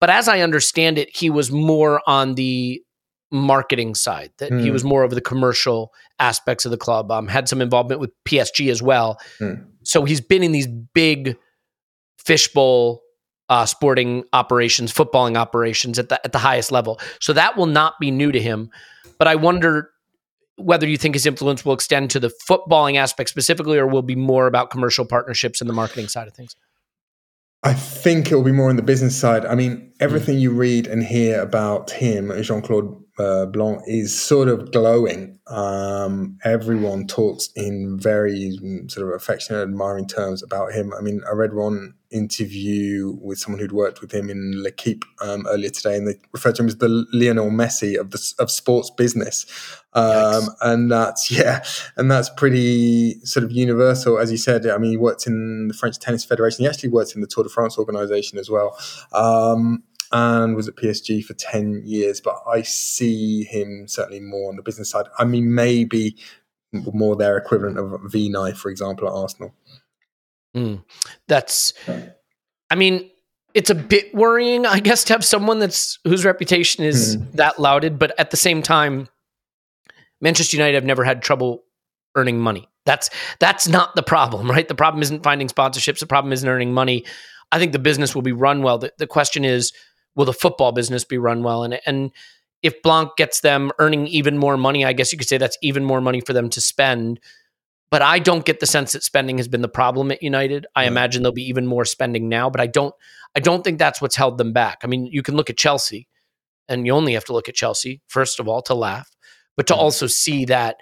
But 0.00 0.10
as 0.10 0.28
I 0.28 0.40
understand 0.40 0.98
it, 0.98 1.08
he 1.16 1.30
was 1.30 1.50
more 1.50 2.02
on 2.06 2.34
the 2.34 2.82
marketing 3.30 3.94
side, 3.94 4.30
that 4.38 4.52
he 4.52 4.68
Hmm. 4.68 4.72
was 4.72 4.84
more 4.84 5.02
of 5.02 5.10
the 5.10 5.20
commercial 5.20 5.92
aspects 6.18 6.64
of 6.64 6.70
the 6.70 6.78
club, 6.78 7.10
um, 7.10 7.28
had 7.28 7.48
some 7.48 7.60
involvement 7.60 8.00
with 8.00 8.10
PSG 8.24 8.70
as 8.70 8.82
well. 8.82 9.20
Hmm. 9.38 9.54
So 9.82 10.04
he's 10.04 10.20
been 10.20 10.42
in 10.42 10.52
these 10.52 10.66
big 10.66 11.36
fishbowl 12.24 13.02
uh, 13.50 13.64
sporting 13.64 14.24
operations, 14.34 14.92
footballing 14.92 15.36
operations 15.36 15.98
at 15.98 16.10
the 16.10 16.20
at 16.24 16.32
the 16.32 16.38
highest 16.38 16.70
level. 16.70 17.00
So 17.20 17.32
that 17.32 17.56
will 17.56 17.66
not 17.66 17.94
be 17.98 18.10
new 18.10 18.30
to 18.30 18.40
him. 18.40 18.70
But 19.18 19.26
I 19.26 19.36
wonder 19.36 19.90
whether 20.56 20.86
you 20.86 20.98
think 20.98 21.14
his 21.14 21.24
influence 21.24 21.64
will 21.64 21.72
extend 21.72 22.10
to 22.10 22.20
the 22.20 22.30
footballing 22.48 22.96
aspect 22.96 23.30
specifically, 23.30 23.78
or 23.78 23.86
will 23.86 24.02
be 24.02 24.16
more 24.16 24.46
about 24.46 24.70
commercial 24.70 25.06
partnerships 25.06 25.60
and 25.60 25.70
the 25.70 25.74
marketing 25.74 26.08
side 26.08 26.28
of 26.28 26.34
things. 26.34 26.54
I 27.62 27.72
think 27.72 28.30
it 28.30 28.34
will 28.34 28.44
be 28.44 28.52
more 28.52 28.68
on 28.68 28.76
the 28.76 28.82
business 28.82 29.16
side. 29.16 29.44
I 29.46 29.54
mean, 29.54 29.92
everything 29.98 30.38
you 30.38 30.50
read 30.50 30.86
and 30.86 31.02
hear 31.02 31.40
about 31.40 31.90
him, 31.90 32.30
Jean 32.42 32.60
Claude 32.60 32.94
uh, 33.18 33.46
Blanc, 33.46 33.82
is 33.86 34.18
sort 34.18 34.48
of 34.48 34.72
glowing. 34.72 35.38
Um, 35.46 36.38
everyone 36.44 37.06
talks 37.06 37.48
in 37.56 37.98
very 37.98 38.58
mm, 38.62 38.90
sort 38.90 39.08
of 39.08 39.14
affectionate, 39.14 39.62
admiring 39.62 40.06
terms 40.06 40.42
about 40.42 40.72
him. 40.72 40.92
I 40.96 41.00
mean, 41.00 41.22
I 41.28 41.34
read 41.34 41.54
one 41.54 41.94
interview 42.10 43.16
with 43.20 43.38
someone 43.38 43.60
who'd 43.60 43.72
worked 43.72 44.00
with 44.00 44.12
him 44.12 44.30
in 44.30 44.62
L'Equipe 44.62 45.04
um, 45.20 45.46
earlier 45.48 45.70
today, 45.70 45.96
and 45.96 46.06
they 46.06 46.14
referred 46.32 46.54
to 46.56 46.62
him 46.62 46.68
as 46.68 46.76
the 46.76 47.06
Lionel 47.12 47.50
Messi 47.50 47.98
of 47.98 48.10
the 48.10 48.34
of 48.38 48.50
sports 48.50 48.90
business. 48.90 49.46
Um, 49.94 50.48
and 50.60 50.90
that's 50.90 51.30
yeah, 51.36 51.64
and 51.96 52.10
that's 52.10 52.30
pretty 52.30 53.20
sort 53.24 53.44
of 53.44 53.52
universal, 53.52 54.18
as 54.18 54.30
you 54.30 54.38
said. 54.38 54.66
I 54.66 54.78
mean, 54.78 54.90
he 54.92 54.96
worked 54.96 55.26
in 55.26 55.68
the 55.68 55.74
French 55.74 55.98
Tennis 55.98 56.24
Federation. 56.24 56.64
He 56.64 56.68
actually 56.68 56.90
worked 56.90 57.14
in 57.14 57.20
the 57.20 57.26
Tour 57.26 57.44
de 57.44 57.50
France 57.50 57.78
organization 57.78 58.38
as 58.38 58.50
well, 58.50 58.78
um, 59.12 59.82
and 60.12 60.56
was 60.56 60.68
at 60.68 60.76
PSG 60.76 61.24
for 61.24 61.34
ten 61.34 61.82
years. 61.84 62.20
But 62.20 62.42
I 62.46 62.62
see 62.62 63.44
him 63.44 63.86
certainly 63.88 64.20
more 64.20 64.50
on 64.50 64.56
the 64.56 64.62
business 64.62 64.90
side. 64.90 65.06
I 65.18 65.24
mean, 65.24 65.54
maybe 65.54 66.16
more 66.72 67.16
their 67.16 67.36
equivalent 67.36 67.78
of 67.78 68.00
Vinai, 68.02 68.56
for 68.56 68.70
example, 68.70 69.08
at 69.08 69.14
Arsenal. 69.14 69.54
Mm. 70.56 70.84
That's, 71.26 71.72
I 72.70 72.74
mean, 72.74 73.10
it's 73.54 73.70
a 73.70 73.74
bit 73.74 74.14
worrying, 74.14 74.66
I 74.66 74.80
guess, 74.80 75.04
to 75.04 75.14
have 75.14 75.24
someone 75.24 75.58
that's 75.58 75.98
whose 76.04 76.24
reputation 76.24 76.84
is 76.84 77.18
that 77.32 77.58
lauded, 77.58 77.98
but 77.98 78.18
at 78.18 78.30
the 78.30 78.36
same 78.36 78.62
time, 78.62 79.08
Manchester 80.20 80.56
United 80.56 80.74
have 80.74 80.84
never 80.84 81.04
had 81.04 81.22
trouble 81.22 81.64
earning 82.14 82.38
money. 82.38 82.68
That's 82.84 83.10
that's 83.38 83.68
not 83.68 83.94
the 83.94 84.02
problem, 84.02 84.50
right? 84.50 84.66
The 84.66 84.74
problem 84.74 85.02
isn't 85.02 85.22
finding 85.22 85.48
sponsorships. 85.48 86.00
The 86.00 86.06
problem 86.06 86.32
isn't 86.32 86.48
earning 86.48 86.72
money. 86.72 87.04
I 87.52 87.58
think 87.58 87.72
the 87.72 87.78
business 87.78 88.14
will 88.14 88.22
be 88.22 88.32
run 88.32 88.62
well. 88.62 88.78
The, 88.78 88.92
the 88.98 89.06
question 89.06 89.44
is, 89.44 89.72
will 90.18 90.26
the 90.26 90.34
football 90.34 90.72
business 90.72 91.04
be 91.04 91.16
run 91.16 91.42
well? 91.42 91.62
And 91.62 91.80
and 91.86 92.10
if 92.62 92.82
Blanc 92.82 93.16
gets 93.16 93.40
them 93.40 93.70
earning 93.78 94.06
even 94.08 94.36
more 94.36 94.56
money, 94.58 94.84
I 94.84 94.92
guess 94.92 95.12
you 95.12 95.18
could 95.18 95.28
say 95.28 95.38
that's 95.38 95.56
even 95.62 95.84
more 95.84 96.00
money 96.02 96.20
for 96.20 96.34
them 96.34 96.50
to 96.50 96.60
spend. 96.60 97.20
But 97.90 98.02
I 98.02 98.18
don't 98.18 98.44
get 98.44 98.60
the 98.60 98.66
sense 98.66 98.92
that 98.92 99.02
spending 99.04 99.38
has 99.38 99.48
been 99.48 99.62
the 99.62 99.68
problem 99.68 100.10
at 100.10 100.22
United. 100.22 100.66
I 100.76 100.84
imagine 100.84 101.22
there'll 101.22 101.32
be 101.32 101.48
even 101.48 101.66
more 101.66 101.86
spending 101.86 102.28
now, 102.28 102.50
but 102.50 102.60
I 102.60 102.66
don't 102.66 102.94
I 103.34 103.40
don't 103.40 103.62
think 103.64 103.78
that's 103.78 104.02
what's 104.02 104.16
held 104.16 104.36
them 104.36 104.52
back. 104.52 104.78
I 104.82 104.88
mean, 104.88 105.06
you 105.06 105.22
can 105.22 105.36
look 105.36 105.48
at 105.48 105.56
Chelsea, 105.56 106.08
and 106.68 106.84
you 106.84 106.92
only 106.92 107.14
have 107.14 107.24
to 107.26 107.32
look 107.32 107.48
at 107.48 107.54
Chelsea, 107.54 108.02
first 108.08 108.40
of 108.40 108.48
all, 108.48 108.60
to 108.62 108.74
laugh, 108.74 109.08
but 109.56 109.66
to 109.68 109.74
Mhm. 109.74 109.78
also 109.78 110.06
see 110.06 110.44
that 110.46 110.76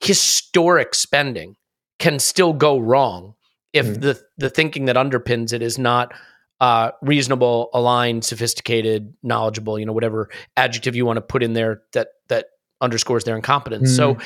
historic 0.00 0.94
spending 0.94 1.56
can 1.98 2.18
still 2.18 2.52
go 2.52 2.78
wrong 2.78 3.34
if 3.72 3.86
Mhm. 3.86 4.00
the 4.00 4.22
the 4.38 4.50
thinking 4.50 4.84
that 4.86 4.96
underpins 4.96 5.52
it 5.52 5.60
is 5.62 5.76
not 5.78 6.14
uh, 6.60 6.90
reasonable, 7.02 7.70
aligned, 7.74 8.24
sophisticated, 8.24 9.12
knowledgeable. 9.22 9.78
You 9.78 9.86
know, 9.86 9.92
whatever 9.92 10.30
adjective 10.56 10.96
you 10.96 11.04
want 11.04 11.18
to 11.18 11.22
put 11.22 11.42
in 11.42 11.52
there 11.52 11.82
that 11.92 12.08
that 12.28 12.46
underscores 12.80 13.24
their 13.24 13.36
incompetence. 13.36 13.94
So, 13.94 14.18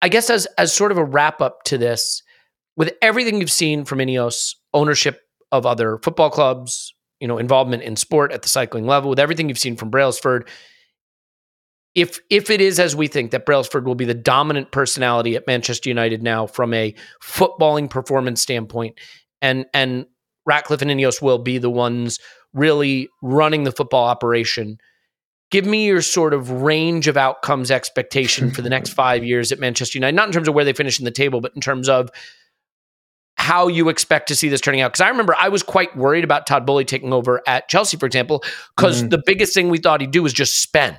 I 0.00 0.08
guess 0.08 0.30
as 0.30 0.46
as 0.58 0.72
sort 0.72 0.92
of 0.92 0.98
a 0.98 1.04
wrap 1.04 1.40
up 1.40 1.62
to 1.64 1.78
this, 1.78 2.22
with 2.76 2.94
everything 3.02 3.40
you've 3.40 3.50
seen 3.50 3.84
from 3.84 3.98
Ineos, 3.98 4.54
ownership 4.72 5.20
of 5.50 5.66
other 5.66 5.98
football 5.98 6.30
clubs, 6.30 6.94
you 7.20 7.28
know, 7.28 7.38
involvement 7.38 7.82
in 7.82 7.96
sport 7.96 8.32
at 8.32 8.42
the 8.42 8.48
cycling 8.48 8.86
level, 8.86 9.10
with 9.10 9.20
everything 9.20 9.48
you've 9.48 9.58
seen 9.58 9.76
from 9.76 9.90
Brailsford, 9.90 10.48
if 11.94 12.18
if 12.30 12.48
it 12.50 12.60
is 12.60 12.80
as 12.80 12.96
we 12.96 13.06
think 13.06 13.30
that 13.32 13.44
Brailsford 13.44 13.86
will 13.86 13.94
be 13.94 14.06
the 14.06 14.14
dominant 14.14 14.70
personality 14.70 15.36
at 15.36 15.46
Manchester 15.46 15.90
United 15.90 16.22
now 16.22 16.46
from 16.46 16.72
a 16.72 16.94
footballing 17.22 17.90
performance 17.90 18.40
standpoint, 18.40 18.98
and 19.42 19.66
and 19.74 20.06
Ratcliffe 20.46 20.82
and 20.82 20.90
Ineos 20.90 21.22
will 21.22 21.38
be 21.38 21.58
the 21.58 21.70
ones 21.70 22.18
really 22.52 23.08
running 23.22 23.64
the 23.64 23.72
football 23.72 24.04
operation. 24.04 24.78
Give 25.50 25.66
me 25.66 25.86
your 25.86 26.02
sort 26.02 26.32
of 26.34 26.50
range 26.50 27.08
of 27.08 27.16
outcomes 27.16 27.70
expectation 27.70 28.50
for 28.50 28.62
the 28.62 28.70
next 28.70 28.90
five 28.94 29.24
years 29.24 29.52
at 29.52 29.58
Manchester 29.60 29.98
United, 29.98 30.16
not 30.16 30.26
in 30.26 30.32
terms 30.32 30.48
of 30.48 30.54
where 30.54 30.64
they 30.64 30.72
finish 30.72 30.98
in 30.98 31.04
the 31.04 31.10
table, 31.10 31.40
but 31.40 31.52
in 31.54 31.60
terms 31.60 31.88
of 31.88 32.10
how 33.36 33.66
you 33.66 33.88
expect 33.88 34.28
to 34.28 34.36
see 34.36 34.48
this 34.48 34.60
turning 34.60 34.80
out. 34.80 34.92
Because 34.92 35.00
I 35.00 35.08
remember 35.08 35.34
I 35.38 35.48
was 35.48 35.62
quite 35.62 35.96
worried 35.96 36.24
about 36.24 36.46
Todd 36.46 36.64
Boehly 36.66 36.84
taking 36.84 37.12
over 37.12 37.42
at 37.46 37.68
Chelsea, 37.68 37.96
for 37.96 38.06
example, 38.06 38.42
because 38.76 39.02
Mhm. 39.02 39.10
the 39.10 39.22
biggest 39.24 39.52
thing 39.54 39.68
we 39.68 39.78
thought 39.78 40.00
he'd 40.00 40.10
do 40.10 40.22
was 40.22 40.32
just 40.32 40.62
spend. 40.62 40.96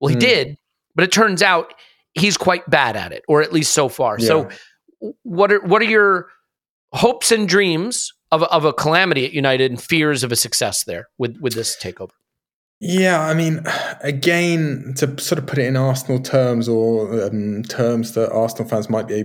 Well, 0.00 0.08
he 0.08 0.16
Mm. 0.16 0.20
did, 0.20 0.58
but 0.94 1.04
it 1.04 1.12
turns 1.12 1.42
out 1.42 1.74
he's 2.14 2.36
quite 2.36 2.68
bad 2.70 2.96
at 2.96 3.12
it, 3.12 3.24
or 3.28 3.42
at 3.42 3.52
least 3.52 3.74
so 3.74 3.88
far. 3.88 4.18
So, 4.18 4.48
what 5.22 5.52
are 5.52 5.60
what 5.60 5.82
are 5.82 5.86
your 5.86 6.28
hopes 6.92 7.30
and 7.30 7.48
dreams 7.48 8.12
of 8.32 8.42
a, 8.42 8.46
of 8.46 8.64
a 8.64 8.72
calamity 8.72 9.24
at 9.24 9.32
United 9.32 9.70
and 9.70 9.80
fears 9.80 10.22
of 10.24 10.32
a 10.32 10.36
success 10.36 10.84
there 10.84 11.08
with 11.18 11.36
with 11.40 11.54
this 11.54 11.76
takeover? 11.80 12.10
Yeah, 12.78 13.22
I 13.22 13.32
mean, 13.32 13.62
again, 14.02 14.92
to 14.98 15.18
sort 15.18 15.38
of 15.38 15.46
put 15.46 15.58
it 15.58 15.64
in 15.64 15.76
Arsenal 15.76 16.20
terms 16.20 16.68
or 16.68 17.24
um, 17.24 17.62
terms 17.62 18.12
that 18.12 18.30
Arsenal 18.30 18.68
fans 18.68 18.90
might 18.90 19.08
be 19.08 19.24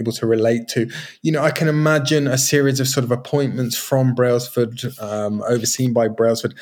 able 0.00 0.12
to 0.12 0.26
relate 0.26 0.68
to, 0.68 0.88
you 1.20 1.30
know, 1.30 1.42
I 1.42 1.50
can 1.50 1.68
imagine 1.68 2.26
a 2.26 2.38
series 2.38 2.80
of 2.80 2.88
sort 2.88 3.04
of 3.04 3.10
appointments 3.10 3.76
from 3.76 4.14
Brailsford, 4.14 4.80
um, 5.00 5.42
overseen 5.42 5.92
by 5.92 6.08
Brailsford, 6.08 6.54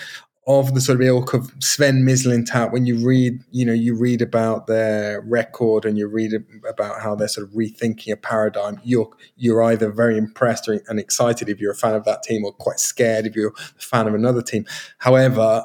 of 0.48 0.74
the 0.74 0.80
sort 0.80 1.00
of 1.00 1.06
ilk 1.06 1.34
of 1.34 1.52
Sven 1.58 2.04
Mislintat. 2.04 2.70
When 2.70 2.86
you 2.86 3.04
read, 3.04 3.42
you 3.50 3.64
know, 3.64 3.72
you 3.72 3.96
read 3.96 4.22
about 4.22 4.68
their 4.68 5.20
record 5.22 5.84
and 5.84 5.98
you 5.98 6.06
read 6.06 6.32
about 6.68 7.00
how 7.00 7.16
they're 7.16 7.26
sort 7.26 7.48
of 7.48 7.54
rethinking 7.54 8.12
a 8.12 8.16
paradigm. 8.16 8.80
You're 8.84 9.10
you're 9.36 9.62
either 9.64 9.90
very 9.90 10.16
impressed 10.16 10.68
or, 10.68 10.80
and 10.88 11.00
excited 11.00 11.48
if 11.48 11.60
you're 11.60 11.72
a 11.72 11.76
fan 11.76 11.94
of 11.94 12.04
that 12.04 12.22
team, 12.22 12.44
or 12.44 12.52
quite 12.52 12.78
scared 12.78 13.26
if 13.26 13.34
you're 13.34 13.54
a 13.56 13.82
fan 13.82 14.06
of 14.06 14.14
another 14.14 14.42
team. 14.42 14.66
However, 14.98 15.64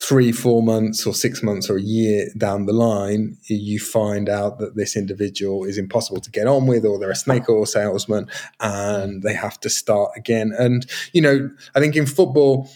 three, 0.00 0.32
four 0.32 0.62
months 0.62 1.06
or 1.06 1.14
six 1.14 1.42
months 1.42 1.70
or 1.70 1.78
a 1.78 1.82
year 1.82 2.28
down 2.36 2.66
the 2.66 2.74
line, 2.74 3.38
you 3.46 3.78
find 3.78 4.28
out 4.28 4.58
that 4.58 4.76
this 4.76 4.96
individual 4.96 5.64
is 5.64 5.78
impossible 5.78 6.20
to 6.20 6.30
get 6.30 6.46
on 6.46 6.66
with, 6.66 6.84
or 6.84 6.98
they're 6.98 7.10
a 7.10 7.16
snake 7.16 7.48
oil 7.48 7.64
salesman 7.64 8.28
and 8.60 9.22
they 9.22 9.32
have 9.32 9.58
to 9.60 9.70
start 9.70 10.10
again. 10.14 10.52
And, 10.58 10.84
you 11.14 11.22
know, 11.22 11.48
I 11.74 11.80
think 11.80 11.96
in 11.96 12.04
football, 12.04 12.68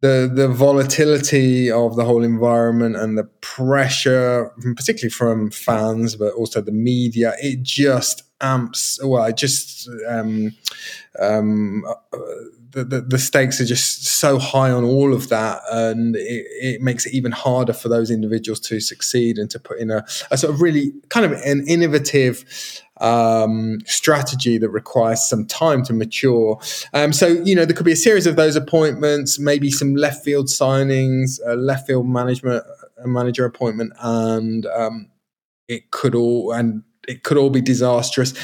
the 0.00 0.30
the 0.32 0.48
volatility 0.48 1.70
of 1.70 1.96
the 1.96 2.04
whole 2.04 2.22
environment 2.22 2.96
and 2.96 3.18
the 3.18 3.24
pressure, 3.40 4.52
particularly 4.76 5.10
from 5.10 5.50
fans, 5.50 6.14
but 6.16 6.32
also 6.34 6.60
the 6.60 6.72
media, 6.72 7.34
it 7.42 7.62
just 7.62 8.22
amps. 8.40 9.00
Well, 9.02 9.24
it 9.24 9.36
just 9.36 9.88
um, 10.08 10.52
um, 11.18 11.84
uh, 12.12 12.18
the, 12.70 13.00
the 13.00 13.18
stakes 13.18 13.60
are 13.60 13.64
just 13.64 14.04
so 14.04 14.38
high 14.38 14.70
on 14.70 14.84
all 14.84 15.12
of 15.14 15.28
that, 15.28 15.62
and 15.70 16.16
it, 16.16 16.46
it 16.60 16.80
makes 16.82 17.06
it 17.06 17.14
even 17.14 17.32
harder 17.32 17.72
for 17.72 17.88
those 17.88 18.10
individuals 18.10 18.60
to 18.60 18.80
succeed 18.80 19.38
and 19.38 19.50
to 19.50 19.58
put 19.58 19.78
in 19.78 19.90
a, 19.90 20.04
a 20.30 20.38
sort 20.38 20.52
of 20.52 20.60
really 20.60 20.92
kind 21.08 21.26
of 21.26 21.32
an 21.32 21.64
innovative 21.66 22.44
um, 23.00 23.78
strategy 23.86 24.58
that 24.58 24.70
requires 24.70 25.22
some 25.28 25.46
time 25.46 25.84
to 25.84 25.92
mature. 25.92 26.60
Um, 26.92 27.12
so, 27.12 27.28
you 27.28 27.54
know, 27.54 27.64
there 27.64 27.76
could 27.76 27.86
be 27.86 27.92
a 27.92 27.96
series 27.96 28.26
of 28.26 28.36
those 28.36 28.56
appointments, 28.56 29.38
maybe 29.38 29.70
some 29.70 29.94
left 29.94 30.24
field 30.24 30.46
signings, 30.46 31.38
a 31.46 31.54
left 31.54 31.86
field 31.86 32.08
management 32.08 32.64
a 33.02 33.08
manager 33.08 33.44
appointment, 33.44 33.92
and 34.00 34.66
um, 34.66 35.10
it 35.68 35.90
could 35.90 36.14
all 36.14 36.52
and 36.52 36.82
it 37.06 37.22
could 37.22 37.36
all 37.36 37.50
be 37.50 37.60
disastrous. 37.60 38.34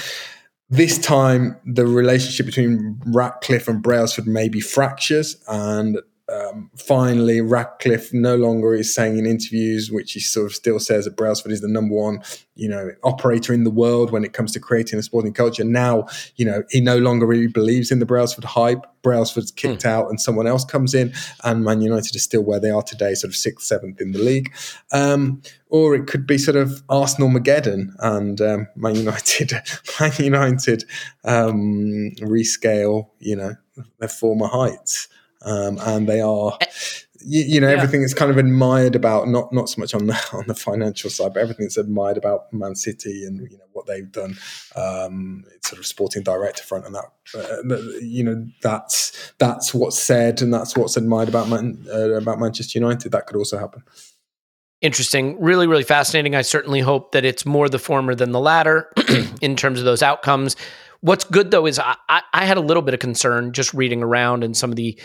This 0.75 0.99
time, 0.99 1.57
the 1.65 1.87
relationship 1.87 2.47
between 2.47 3.01
Ratcliffe 3.07 3.69
and 3.69 3.81
Brailsford 3.81 4.27
maybe 4.27 4.61
fractures, 4.61 5.37
and 5.47 6.01
um, 6.33 6.71
finally 6.77 7.43
Ratcliffe 7.43 8.13
no 8.15 8.37
longer 8.37 8.75
is 8.75 8.95
saying 8.95 9.19
in 9.19 9.27
interviews, 9.27 9.91
which 9.91 10.13
he 10.13 10.21
sort 10.21 10.47
of 10.47 10.55
still 10.55 10.79
says 10.79 11.05
that 11.05 11.17
Brailsford 11.17 11.53
is 11.53 11.61
the 11.61 11.69
number 11.69 11.95
one, 11.95 12.23
you 12.55 12.67
know, 12.67 12.93
operator 13.03 13.53
in 13.53 13.65
the 13.65 13.71
world 13.71 14.11
when 14.11 14.25
it 14.25 14.33
comes 14.33 14.51
to 14.53 14.61
creating 14.61 14.99
a 14.99 15.03
sporting 15.03 15.35
culture. 15.35 15.65
Now, 15.65 16.07
you 16.37 16.47
know, 16.47 16.63
he 16.71 16.81
no 16.81 16.97
longer 16.97 17.27
really 17.27 17.47
believes 17.47 17.91
in 17.91 17.99
the 17.99 18.07
Brailsford 18.07 18.45
hype. 18.45 18.87
Brailsford's 19.03 19.51
kicked 19.51 19.83
mm. 19.83 19.89
out 19.89 20.09
and 20.09 20.19
someone 20.19 20.47
else 20.47 20.65
comes 20.65 20.95
in, 20.95 21.13
and 21.43 21.63
Man 21.63 21.83
United 21.83 22.17
is 22.17 22.23
still 22.23 22.43
where 22.43 22.61
they 22.61 22.71
are 22.71 22.83
today, 22.83 23.15
sort 23.15 23.31
of 23.31 23.37
sixth, 23.37 23.67
seventh 23.67 24.01
in 24.01 24.13
the 24.13 24.19
league. 24.19 24.51
Um, 24.93 25.43
or 25.69 25.95
it 25.95 26.07
could 26.07 26.27
be 26.27 26.39
sort 26.39 26.57
of 26.57 26.83
Arsenal 26.89 27.29
Mageddon 27.29 27.89
and 27.99 28.41
um, 28.41 28.67
Man 28.77 28.95
United, 28.95 29.53
Man 30.01 30.13
United 30.19 30.85
um, 31.25 32.13
rescale, 32.21 33.11
you 33.19 33.37
know, 33.37 33.57
their 33.99 34.09
former 34.09 34.47
heights 34.47 35.09
um, 35.45 35.79
and 35.83 36.09
they 36.09 36.21
are. 36.21 36.59
You, 37.27 37.43
you 37.43 37.61
know 37.61 37.69
yeah. 37.69 37.77
everything 37.77 38.03
is 38.03 38.13
kind 38.13 38.31
of 38.31 38.37
admired 38.37 38.95
about 38.95 39.29
not 39.29 39.51
not 39.53 39.71
so 39.71 39.81
much 39.81 39.95
on 39.95 40.07
the 40.09 40.29
on 40.33 40.45
the 40.47 40.55
financial 40.55 41.09
side, 41.09 41.33
but 41.35 41.41
everything 41.41 41.65
that's 41.65 41.79
admired 41.79 42.19
about 42.19 42.53
Man 42.53 42.75
City 42.75 43.25
and 43.25 43.51
you 43.51 43.57
know 43.57 43.65
what 43.73 43.87
they've 43.87 44.11
done. 44.11 44.37
Um, 44.77 45.45
it's 45.55 45.71
sort 45.71 45.79
of 45.79 45.87
sporting 45.87 46.23
director 46.23 46.63
front, 46.63 46.85
and 46.85 46.95
that 46.95 47.05
uh, 47.35 47.99
you 48.01 48.25
know 48.25 48.47
that's 48.63 49.33
that's 49.39 49.73
what's 49.73 49.99
said, 49.99 50.43
and 50.43 50.53
that's 50.53 50.77
what's 50.77 50.97
admired 50.97 51.29
about 51.29 51.49
Man, 51.49 51.87
uh, 51.91 52.11
about 52.13 52.41
Manchester 52.41 52.79
United. 52.79 53.13
That 53.13 53.27
could 53.27 53.37
also 53.37 53.59
happen 53.59 53.85
interesting 54.81 55.41
really 55.41 55.67
really 55.67 55.83
fascinating 55.83 56.35
i 56.35 56.43
certainly 56.43 56.81
hope 56.81 57.13
that 57.13 57.25
it's 57.25 57.47
more 57.47 57.71
the 57.71 57.79
former 57.79 58.15
than 58.15 58.33
the 58.33 58.41
latter 58.41 58.93
in 59.41 59.57
terms 59.57 59.79
of 59.79 59.87
those 59.87 60.03
outcomes 60.03 60.57
what's 61.05 61.25
good 61.25 61.51
though 61.51 61.67
is 61.67 61.79
I, 61.79 61.97
I, 62.09 62.47
had 62.47 62.57
a 62.57 62.63
little 62.63 62.83
bit 62.83 62.95
of 62.95 63.01
concern 63.01 63.53
just 63.53 63.75
reading 63.75 64.03
around 64.03 64.43
and 64.43 64.57
some 64.57 64.71
of 64.71 64.77
the 64.77 64.99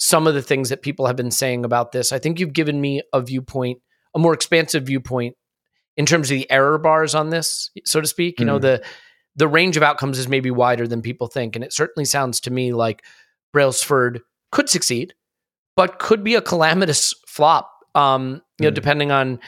some 0.00 0.26
of 0.26 0.32
the 0.32 0.42
things 0.42 0.70
that 0.70 0.82
people 0.82 1.06
have 1.06 1.16
been 1.16 1.30
saying 1.30 1.64
about 1.64 1.92
this. 1.92 2.10
I 2.10 2.18
think 2.18 2.40
you've 2.40 2.54
given 2.54 2.80
me 2.80 3.02
a 3.12 3.20
viewpoint, 3.20 3.80
a 4.14 4.18
more 4.18 4.32
expansive 4.32 4.84
viewpoint 4.84 5.36
in 5.96 6.06
terms 6.06 6.30
of 6.30 6.36
the 6.36 6.50
error 6.50 6.78
bars 6.78 7.14
on 7.14 7.28
this, 7.28 7.70
so 7.84 8.00
to 8.00 8.06
speak. 8.06 8.36
Mm. 8.36 8.40
You 8.40 8.46
know, 8.46 8.56
hmm. 8.56 8.62
the 8.62 8.82
the 9.36 9.46
range 9.46 9.76
of 9.76 9.82
outcomes 9.82 10.18
is 10.18 10.26
maybe 10.26 10.50
wider 10.50 10.88
than 10.88 11.02
people 11.02 11.28
think. 11.28 11.54
And 11.54 11.64
it 11.64 11.72
certainly 11.72 12.04
sounds 12.04 12.40
to 12.40 12.50
me 12.50 12.72
like 12.72 13.04
Brailsford 13.52 14.20
could 14.50 14.68
succeed, 14.68 15.14
but 15.76 15.98
could 15.98 16.24
be 16.24 16.34
a 16.34 16.42
calamitous 16.42 17.14
flop. 17.28 17.70
Um, 17.94 18.42
you 18.58 18.64
know, 18.64 18.70
hmm. 18.70 18.74
depending 18.74 19.12
on 19.12 19.38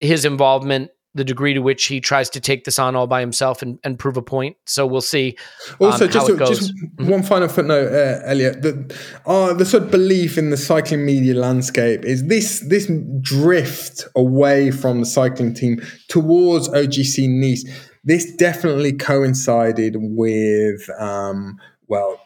his 0.00 0.24
involvement 0.24 0.90
the 1.14 1.24
degree 1.24 1.54
to 1.54 1.60
which 1.60 1.86
he 1.86 2.00
tries 2.00 2.30
to 2.30 2.40
take 2.40 2.64
this 2.64 2.78
on 2.78 2.94
all 2.94 3.06
by 3.06 3.20
himself 3.20 3.62
and, 3.62 3.78
and 3.82 3.98
prove 3.98 4.16
a 4.16 4.22
point. 4.22 4.56
So 4.66 4.86
we'll 4.86 5.00
see. 5.00 5.36
Um, 5.80 5.90
also, 5.90 6.06
just, 6.06 6.28
a, 6.28 6.36
just 6.36 6.74
mm-hmm. 6.74 7.08
one 7.08 7.22
final 7.22 7.48
footnote, 7.48 7.92
uh, 7.92 8.20
Elliot. 8.24 8.62
The, 8.62 8.96
uh, 9.26 9.52
the 9.54 9.64
sort 9.64 9.84
of 9.84 9.90
belief 9.90 10.38
in 10.38 10.50
the 10.50 10.56
cycling 10.56 11.04
media 11.04 11.34
landscape 11.34 12.04
is 12.04 12.26
this 12.26 12.64
this 12.68 12.90
drift 13.20 14.04
away 14.14 14.70
from 14.70 15.00
the 15.00 15.06
cycling 15.06 15.54
team 15.54 15.80
towards 16.08 16.68
OGC 16.68 17.28
Nice. 17.28 17.64
This 18.02 18.34
definitely 18.36 18.94
coincided 18.94 19.96
with, 19.98 20.88
um, 20.98 21.58
well, 21.86 22.18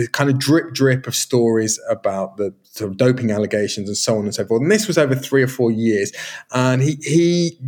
the 0.00 0.08
kind 0.08 0.30
of 0.30 0.38
drip 0.38 0.72
drip 0.72 1.06
of 1.06 1.14
stories 1.14 1.80
about 1.88 2.36
the 2.36 2.54
sort 2.62 2.90
of 2.90 2.96
doping 2.96 3.30
allegations 3.30 3.88
and 3.88 3.96
so 3.96 4.18
on 4.18 4.24
and 4.24 4.34
so 4.34 4.46
forth. 4.46 4.62
And 4.62 4.70
this 4.70 4.86
was 4.86 4.96
over 4.96 5.14
three 5.14 5.42
or 5.42 5.48
four 5.48 5.70
years. 5.70 6.12
And 6.52 6.80
he 6.80 6.96
he 7.02 7.58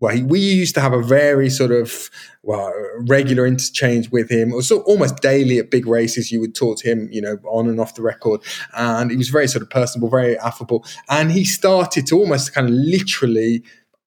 well, 0.00 0.14
he, 0.14 0.22
we 0.22 0.38
used 0.38 0.74
to 0.74 0.80
have 0.80 0.92
a 0.92 1.02
very 1.02 1.50
sort 1.50 1.72
of 1.72 2.10
well 2.42 2.72
regular 3.00 3.46
interchange 3.46 4.10
with 4.10 4.30
him. 4.30 4.60
Sort 4.62 4.82
of 4.82 4.86
almost 4.86 5.20
daily 5.20 5.58
at 5.58 5.70
big 5.70 5.86
races. 5.86 6.30
You 6.30 6.40
would 6.40 6.54
talk 6.54 6.78
to 6.78 6.90
him, 6.90 7.08
you 7.10 7.20
know, 7.20 7.38
on 7.50 7.68
and 7.68 7.80
off 7.80 7.94
the 7.94 8.02
record, 8.02 8.40
and 8.76 9.10
he 9.10 9.16
was 9.16 9.28
very 9.28 9.48
sort 9.48 9.62
of 9.62 9.70
personable, 9.70 10.08
very 10.08 10.38
affable. 10.38 10.84
And 11.08 11.32
he 11.32 11.44
started 11.44 12.06
to 12.08 12.18
almost 12.18 12.54
kind 12.54 12.68
of 12.68 12.74
literally 12.74 13.62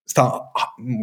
start 0.06 0.46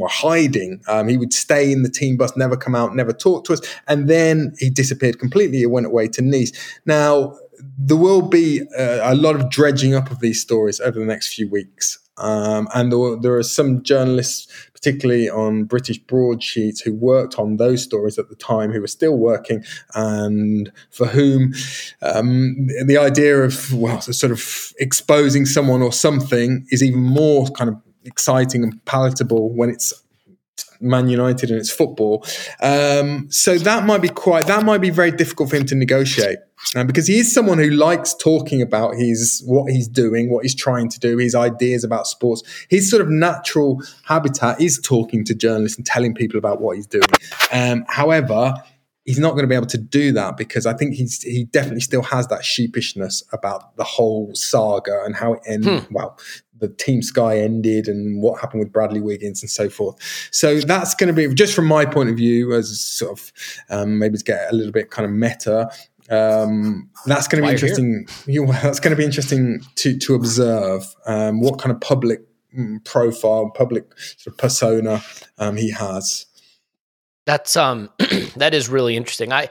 hiding. 0.08 0.82
Um, 0.86 1.08
he 1.08 1.16
would 1.16 1.32
stay 1.32 1.72
in 1.72 1.82
the 1.82 1.88
team 1.88 2.16
bus, 2.16 2.36
never 2.36 2.56
come 2.56 2.74
out, 2.74 2.94
never 2.94 3.12
talk 3.12 3.44
to 3.44 3.54
us, 3.54 3.60
and 3.86 4.08
then 4.08 4.54
he 4.58 4.70
disappeared 4.70 5.18
completely. 5.18 5.58
He 5.58 5.66
went 5.66 5.86
away 5.86 6.08
to 6.08 6.22
Nice. 6.22 6.52
Now 6.84 7.36
there 7.78 7.96
will 7.96 8.22
be 8.22 8.62
uh, 8.78 9.00
a 9.02 9.14
lot 9.14 9.36
of 9.36 9.50
dredging 9.50 9.94
up 9.94 10.10
of 10.10 10.20
these 10.20 10.40
stories 10.40 10.80
over 10.80 10.98
the 10.98 11.06
next 11.06 11.34
few 11.34 11.48
weeks. 11.48 11.98
Um, 12.18 12.68
and 12.74 12.92
there, 12.92 13.16
there, 13.16 13.36
are 13.36 13.42
some 13.44 13.82
journalists, 13.82 14.48
particularly 14.78 15.28
on 15.28 15.64
British 15.64 15.98
broadsheets, 15.98 16.80
who 16.80 16.94
worked 16.94 17.38
on 17.38 17.56
those 17.56 17.82
stories 17.82 18.18
at 18.18 18.28
the 18.28 18.36
time, 18.36 18.72
who 18.72 18.80
were 18.80 18.86
still 18.86 19.16
working, 19.16 19.64
and 19.94 20.72
for 20.90 21.06
whom 21.06 21.52
um, 22.02 22.68
the 22.86 22.96
idea 22.98 23.42
of 23.42 23.72
well, 23.74 24.00
sort 24.00 24.32
of 24.32 24.72
exposing 24.78 25.46
someone 25.46 25.82
or 25.82 25.92
something 25.92 26.66
is 26.70 26.82
even 26.82 27.00
more 27.00 27.46
kind 27.48 27.70
of 27.70 27.76
exciting 28.04 28.62
and 28.62 28.84
palatable 28.84 29.52
when 29.52 29.68
it's 29.68 29.92
Man 30.80 31.08
United 31.08 31.50
and 31.50 31.58
it's 31.58 31.70
football. 31.70 32.24
Um, 32.60 33.30
so 33.30 33.58
that 33.58 33.84
might 33.84 34.02
be 34.02 34.08
quite 34.08 34.46
that 34.46 34.64
might 34.64 34.80
be 34.80 34.90
very 34.90 35.10
difficult 35.10 35.50
for 35.50 35.56
him 35.56 35.66
to 35.66 35.74
negotiate. 35.74 36.38
Uh, 36.74 36.82
because 36.82 37.06
he 37.06 37.18
is 37.18 37.32
someone 37.32 37.58
who 37.58 37.70
likes 37.70 38.14
talking 38.14 38.60
about 38.60 38.96
his 38.96 39.42
what 39.46 39.70
he's 39.70 39.86
doing, 39.86 40.30
what 40.30 40.44
he's 40.44 40.54
trying 40.54 40.88
to 40.88 40.98
do, 40.98 41.16
his 41.16 41.34
ideas 41.34 41.84
about 41.84 42.06
sports. 42.06 42.42
His 42.68 42.90
sort 42.90 43.00
of 43.00 43.08
natural 43.08 43.80
habitat 44.04 44.60
is 44.60 44.80
talking 44.82 45.24
to 45.24 45.34
journalists 45.34 45.78
and 45.78 45.86
telling 45.86 46.14
people 46.14 46.36
about 46.36 46.60
what 46.60 46.76
he's 46.76 46.86
doing. 46.86 47.04
Um, 47.52 47.84
however, 47.88 48.54
he's 49.08 49.18
not 49.18 49.30
going 49.30 49.42
to 49.42 49.48
be 49.48 49.54
able 49.54 49.66
to 49.66 49.78
do 49.78 50.12
that 50.12 50.36
because 50.36 50.66
I 50.66 50.74
think 50.74 50.94
he's 50.94 51.22
he 51.22 51.44
definitely 51.44 51.80
still 51.80 52.02
has 52.02 52.26
that 52.26 52.44
sheepishness 52.44 53.22
about 53.32 53.74
the 53.76 53.84
whole 53.84 54.30
saga 54.34 55.02
and 55.04 55.16
how 55.16 55.32
it 55.32 55.40
ended. 55.46 55.84
Hmm. 55.84 55.94
Well, 55.94 56.18
the 56.58 56.68
Team 56.68 57.02
Sky 57.02 57.38
ended 57.38 57.88
and 57.88 58.22
what 58.22 58.40
happened 58.40 58.60
with 58.60 58.72
Bradley 58.72 59.00
Wiggins 59.00 59.42
and 59.42 59.50
so 59.50 59.68
forth. 59.68 59.96
So 60.30 60.60
that's 60.60 60.94
going 60.94 61.08
to 61.08 61.12
be 61.12 61.32
just 61.34 61.54
from 61.54 61.66
my 61.66 61.84
point 61.84 62.10
of 62.10 62.16
view, 62.16 62.54
as 62.54 62.80
sort 62.80 63.18
of 63.18 63.32
um, 63.70 63.98
maybe 63.98 64.18
to 64.18 64.24
get 64.24 64.52
a 64.52 64.54
little 64.54 64.72
bit 64.72 64.90
kind 64.90 65.06
of 65.06 65.12
meta. 65.12 65.70
Um, 66.10 66.88
that's 67.06 67.28
going 67.28 67.42
to 67.42 67.46
be 67.46 67.52
interesting. 67.52 68.06
You, 68.26 68.46
that's 68.46 68.80
going 68.80 68.90
to 68.90 68.96
be 68.96 69.04
interesting 69.04 69.60
to 69.76 69.98
to 69.98 70.14
observe 70.14 70.84
um, 71.06 71.40
what 71.40 71.58
kind 71.58 71.72
of 71.72 71.80
public 71.80 72.20
mm, 72.56 72.82
profile, 72.84 73.50
public 73.50 73.84
sort 73.98 74.34
of 74.34 74.38
persona 74.38 75.02
um, 75.38 75.56
he 75.56 75.70
has. 75.70 76.26
That's 77.26 77.56
um, 77.56 77.90
that 78.36 78.54
is 78.54 78.68
really 78.68 78.96
interesting. 78.96 79.32
I 79.32 79.48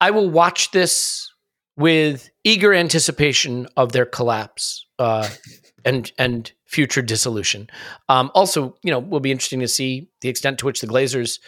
I 0.00 0.10
will 0.10 0.30
watch 0.30 0.70
this 0.70 1.30
with 1.76 2.30
eager 2.44 2.72
anticipation 2.72 3.66
of 3.76 3.92
their 3.92 4.06
collapse. 4.06 4.86
Uh, 4.98 5.28
and 5.84 6.12
and 6.18 6.52
future 6.64 7.02
dissolution. 7.02 7.68
Um, 8.08 8.30
also, 8.34 8.76
you 8.82 8.90
know, 8.90 8.98
will 8.98 9.20
be 9.20 9.30
interesting 9.30 9.60
to 9.60 9.68
see 9.68 10.08
the 10.20 10.28
extent 10.28 10.58
to 10.58 10.66
which 10.66 10.80
the 10.80 10.86
Glazers 10.86 11.38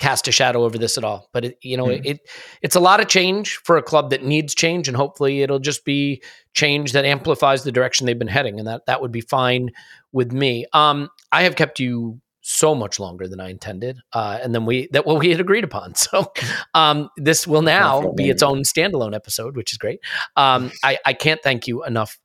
cast 0.00 0.26
a 0.26 0.32
shadow 0.32 0.64
over 0.64 0.78
this 0.78 0.98
at 0.98 1.04
all. 1.04 1.28
But 1.32 1.44
it, 1.44 1.58
you 1.62 1.76
know, 1.76 1.86
mm. 1.86 2.04
it 2.04 2.20
it's 2.62 2.74
a 2.74 2.80
lot 2.80 3.00
of 3.00 3.08
change 3.08 3.56
for 3.64 3.76
a 3.76 3.82
club 3.82 4.10
that 4.10 4.24
needs 4.24 4.54
change, 4.54 4.88
and 4.88 4.96
hopefully, 4.96 5.42
it'll 5.42 5.60
just 5.60 5.84
be 5.84 6.22
change 6.54 6.92
that 6.92 7.04
amplifies 7.04 7.62
the 7.62 7.72
direction 7.72 8.06
they've 8.06 8.18
been 8.18 8.28
heading, 8.28 8.58
and 8.58 8.66
that 8.66 8.86
that 8.86 9.00
would 9.00 9.12
be 9.12 9.20
fine 9.20 9.70
with 10.12 10.32
me. 10.32 10.66
Um, 10.72 11.10
I 11.30 11.42
have 11.42 11.54
kept 11.54 11.78
you 11.78 12.20
so 12.42 12.74
much 12.74 12.98
longer 12.98 13.28
than 13.28 13.38
I 13.38 13.50
intended, 13.50 14.00
uh, 14.12 14.38
and 14.42 14.54
then 14.54 14.64
we 14.64 14.88
that 14.92 15.06
what 15.06 15.20
we 15.20 15.30
had 15.30 15.40
agreed 15.40 15.64
upon. 15.64 15.94
So 16.00 16.32
um, 16.74 17.10
this 17.16 17.46
will 17.46 17.62
now 17.62 18.12
be 18.12 18.30
its 18.30 18.42
own 18.42 18.62
standalone 18.62 19.14
episode, 19.14 19.56
which 19.56 19.72
is 19.72 19.78
great. 19.78 20.00
Um, 20.34 20.72
I, 20.82 20.98
I 21.04 21.12
can't 21.12 21.40
thank 21.42 21.68
you 21.68 21.84
enough 21.84 22.18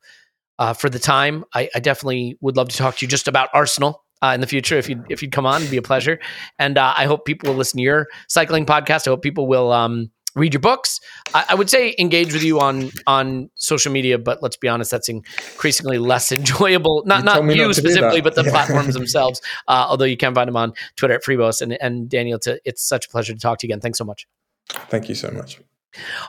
uh, 0.58 0.72
for 0.72 0.88
the 0.88 0.98
time. 0.98 1.44
I, 1.54 1.68
I, 1.74 1.80
definitely 1.80 2.38
would 2.40 2.56
love 2.56 2.68
to 2.68 2.76
talk 2.76 2.96
to 2.96 3.04
you 3.04 3.08
just 3.08 3.28
about 3.28 3.50
Arsenal 3.52 4.04
uh, 4.22 4.32
in 4.34 4.40
the 4.40 4.46
future 4.46 4.76
if 4.76 4.88
you 4.88 5.04
if 5.10 5.22
you'd 5.22 5.32
come 5.32 5.46
on, 5.46 5.60
it'd 5.60 5.70
be 5.70 5.76
a 5.76 5.82
pleasure. 5.82 6.18
And 6.58 6.78
uh, 6.78 6.94
I 6.96 7.04
hope 7.06 7.24
people 7.24 7.50
will 7.50 7.56
listen 7.56 7.78
to 7.78 7.82
your 7.82 8.08
cycling 8.28 8.66
podcast. 8.66 9.06
I 9.06 9.10
hope 9.10 9.22
people 9.22 9.46
will 9.46 9.72
um, 9.72 10.10
read 10.34 10.54
your 10.54 10.60
books. 10.60 11.00
I, 11.34 11.46
I, 11.50 11.54
would 11.54 11.68
say 11.68 11.94
engage 11.98 12.32
with 12.32 12.42
you 12.42 12.60
on 12.60 12.90
on 13.06 13.50
social 13.54 13.92
media, 13.92 14.18
but 14.18 14.42
let's 14.42 14.56
be 14.56 14.68
honest, 14.68 14.90
that's 14.90 15.08
increasingly 15.08 15.98
less 15.98 16.32
enjoyable. 16.40 17.02
Not 17.04 17.18
you 17.18 17.24
not 17.24 17.56
you 17.56 17.66
not 17.66 17.74
specifically, 17.74 18.20
but 18.20 18.34
the 18.34 18.44
yeah. 18.44 18.50
platforms 18.50 18.94
themselves. 19.00 19.42
Uh, 19.68 19.86
although 19.88 20.04
you 20.04 20.16
can 20.16 20.34
find 20.34 20.48
them 20.48 20.56
on 20.56 20.72
Twitter 20.96 21.14
at 21.14 21.24
Friebos. 21.24 21.60
And 21.60 21.76
and 21.82 22.08
Daniel, 22.08 22.38
to, 22.40 22.60
it's 22.64 22.82
such 22.82 23.06
a 23.06 23.08
pleasure 23.08 23.34
to 23.34 23.38
talk 23.38 23.58
to 23.58 23.66
you 23.66 23.72
again. 23.72 23.80
Thanks 23.80 23.98
so 23.98 24.04
much. 24.04 24.26
Thank 24.68 25.08
you 25.08 25.14
so 25.14 25.30
much. 25.30 25.60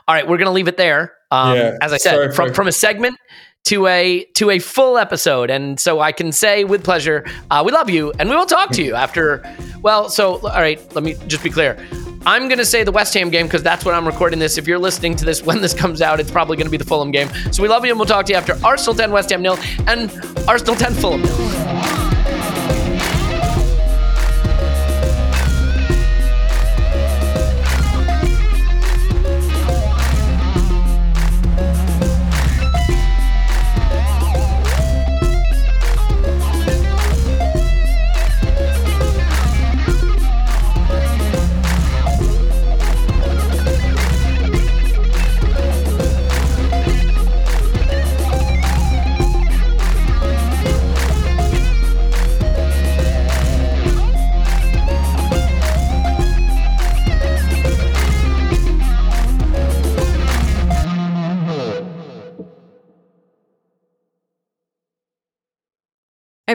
All 0.06 0.14
right, 0.14 0.26
we're 0.26 0.38
going 0.38 0.46
to 0.46 0.52
leave 0.52 0.68
it 0.68 0.76
there. 0.76 1.14
Um, 1.30 1.56
yeah, 1.56 1.76
as 1.82 1.92
I 1.92 1.98
said, 1.98 2.34
from, 2.34 2.54
from 2.54 2.68
a 2.68 2.72
segment 2.72 3.18
to 3.66 3.86
a 3.86 4.24
to 4.34 4.50
a 4.50 4.58
full 4.58 4.98
episode, 4.98 5.50
and 5.50 5.78
so 5.78 6.00
I 6.00 6.12
can 6.12 6.32
say 6.32 6.64
with 6.64 6.82
pleasure, 6.84 7.26
uh, 7.50 7.62
we 7.64 7.72
love 7.72 7.90
you, 7.90 8.12
and 8.18 8.28
we 8.30 8.36
will 8.36 8.46
talk 8.46 8.70
to 8.72 8.82
you 8.82 8.94
after. 8.94 9.42
Well, 9.82 10.08
so 10.08 10.36
all 10.46 10.60
right, 10.60 10.80
let 10.94 11.04
me 11.04 11.14
just 11.26 11.42
be 11.44 11.50
clear. 11.50 11.76
I'm 12.26 12.48
going 12.48 12.58
to 12.58 12.64
say 12.64 12.82
the 12.82 12.92
West 12.92 13.14
Ham 13.14 13.30
game 13.30 13.46
because 13.46 13.62
that's 13.62 13.84
when 13.84 13.94
I'm 13.94 14.06
recording 14.06 14.38
this. 14.38 14.58
If 14.58 14.66
you're 14.66 14.78
listening 14.78 15.16
to 15.16 15.24
this 15.24 15.42
when 15.48 15.60
this 15.60 15.74
comes 15.74 16.02
out, 16.02 16.20
it's 16.20 16.30
probably 16.30 16.56
going 16.56 16.66
to 16.66 16.70
be 16.70 16.76
the 16.76 16.84
Fulham 16.84 17.10
game. 17.10 17.28
So 17.52 17.62
we 17.62 17.68
love 17.68 17.84
you, 17.84 17.90
and 17.90 17.98
we'll 17.98 18.06
talk 18.06 18.26
to 18.26 18.32
you 18.32 18.38
after 18.38 18.54
Arsenal 18.64 18.94
10, 18.94 19.12
West 19.12 19.30
Ham 19.30 19.42
nil, 19.42 19.58
and 19.86 20.10
Arsenal 20.48 20.74
10, 20.74 20.94
Fulham 20.94 21.22
nil. 21.22 22.17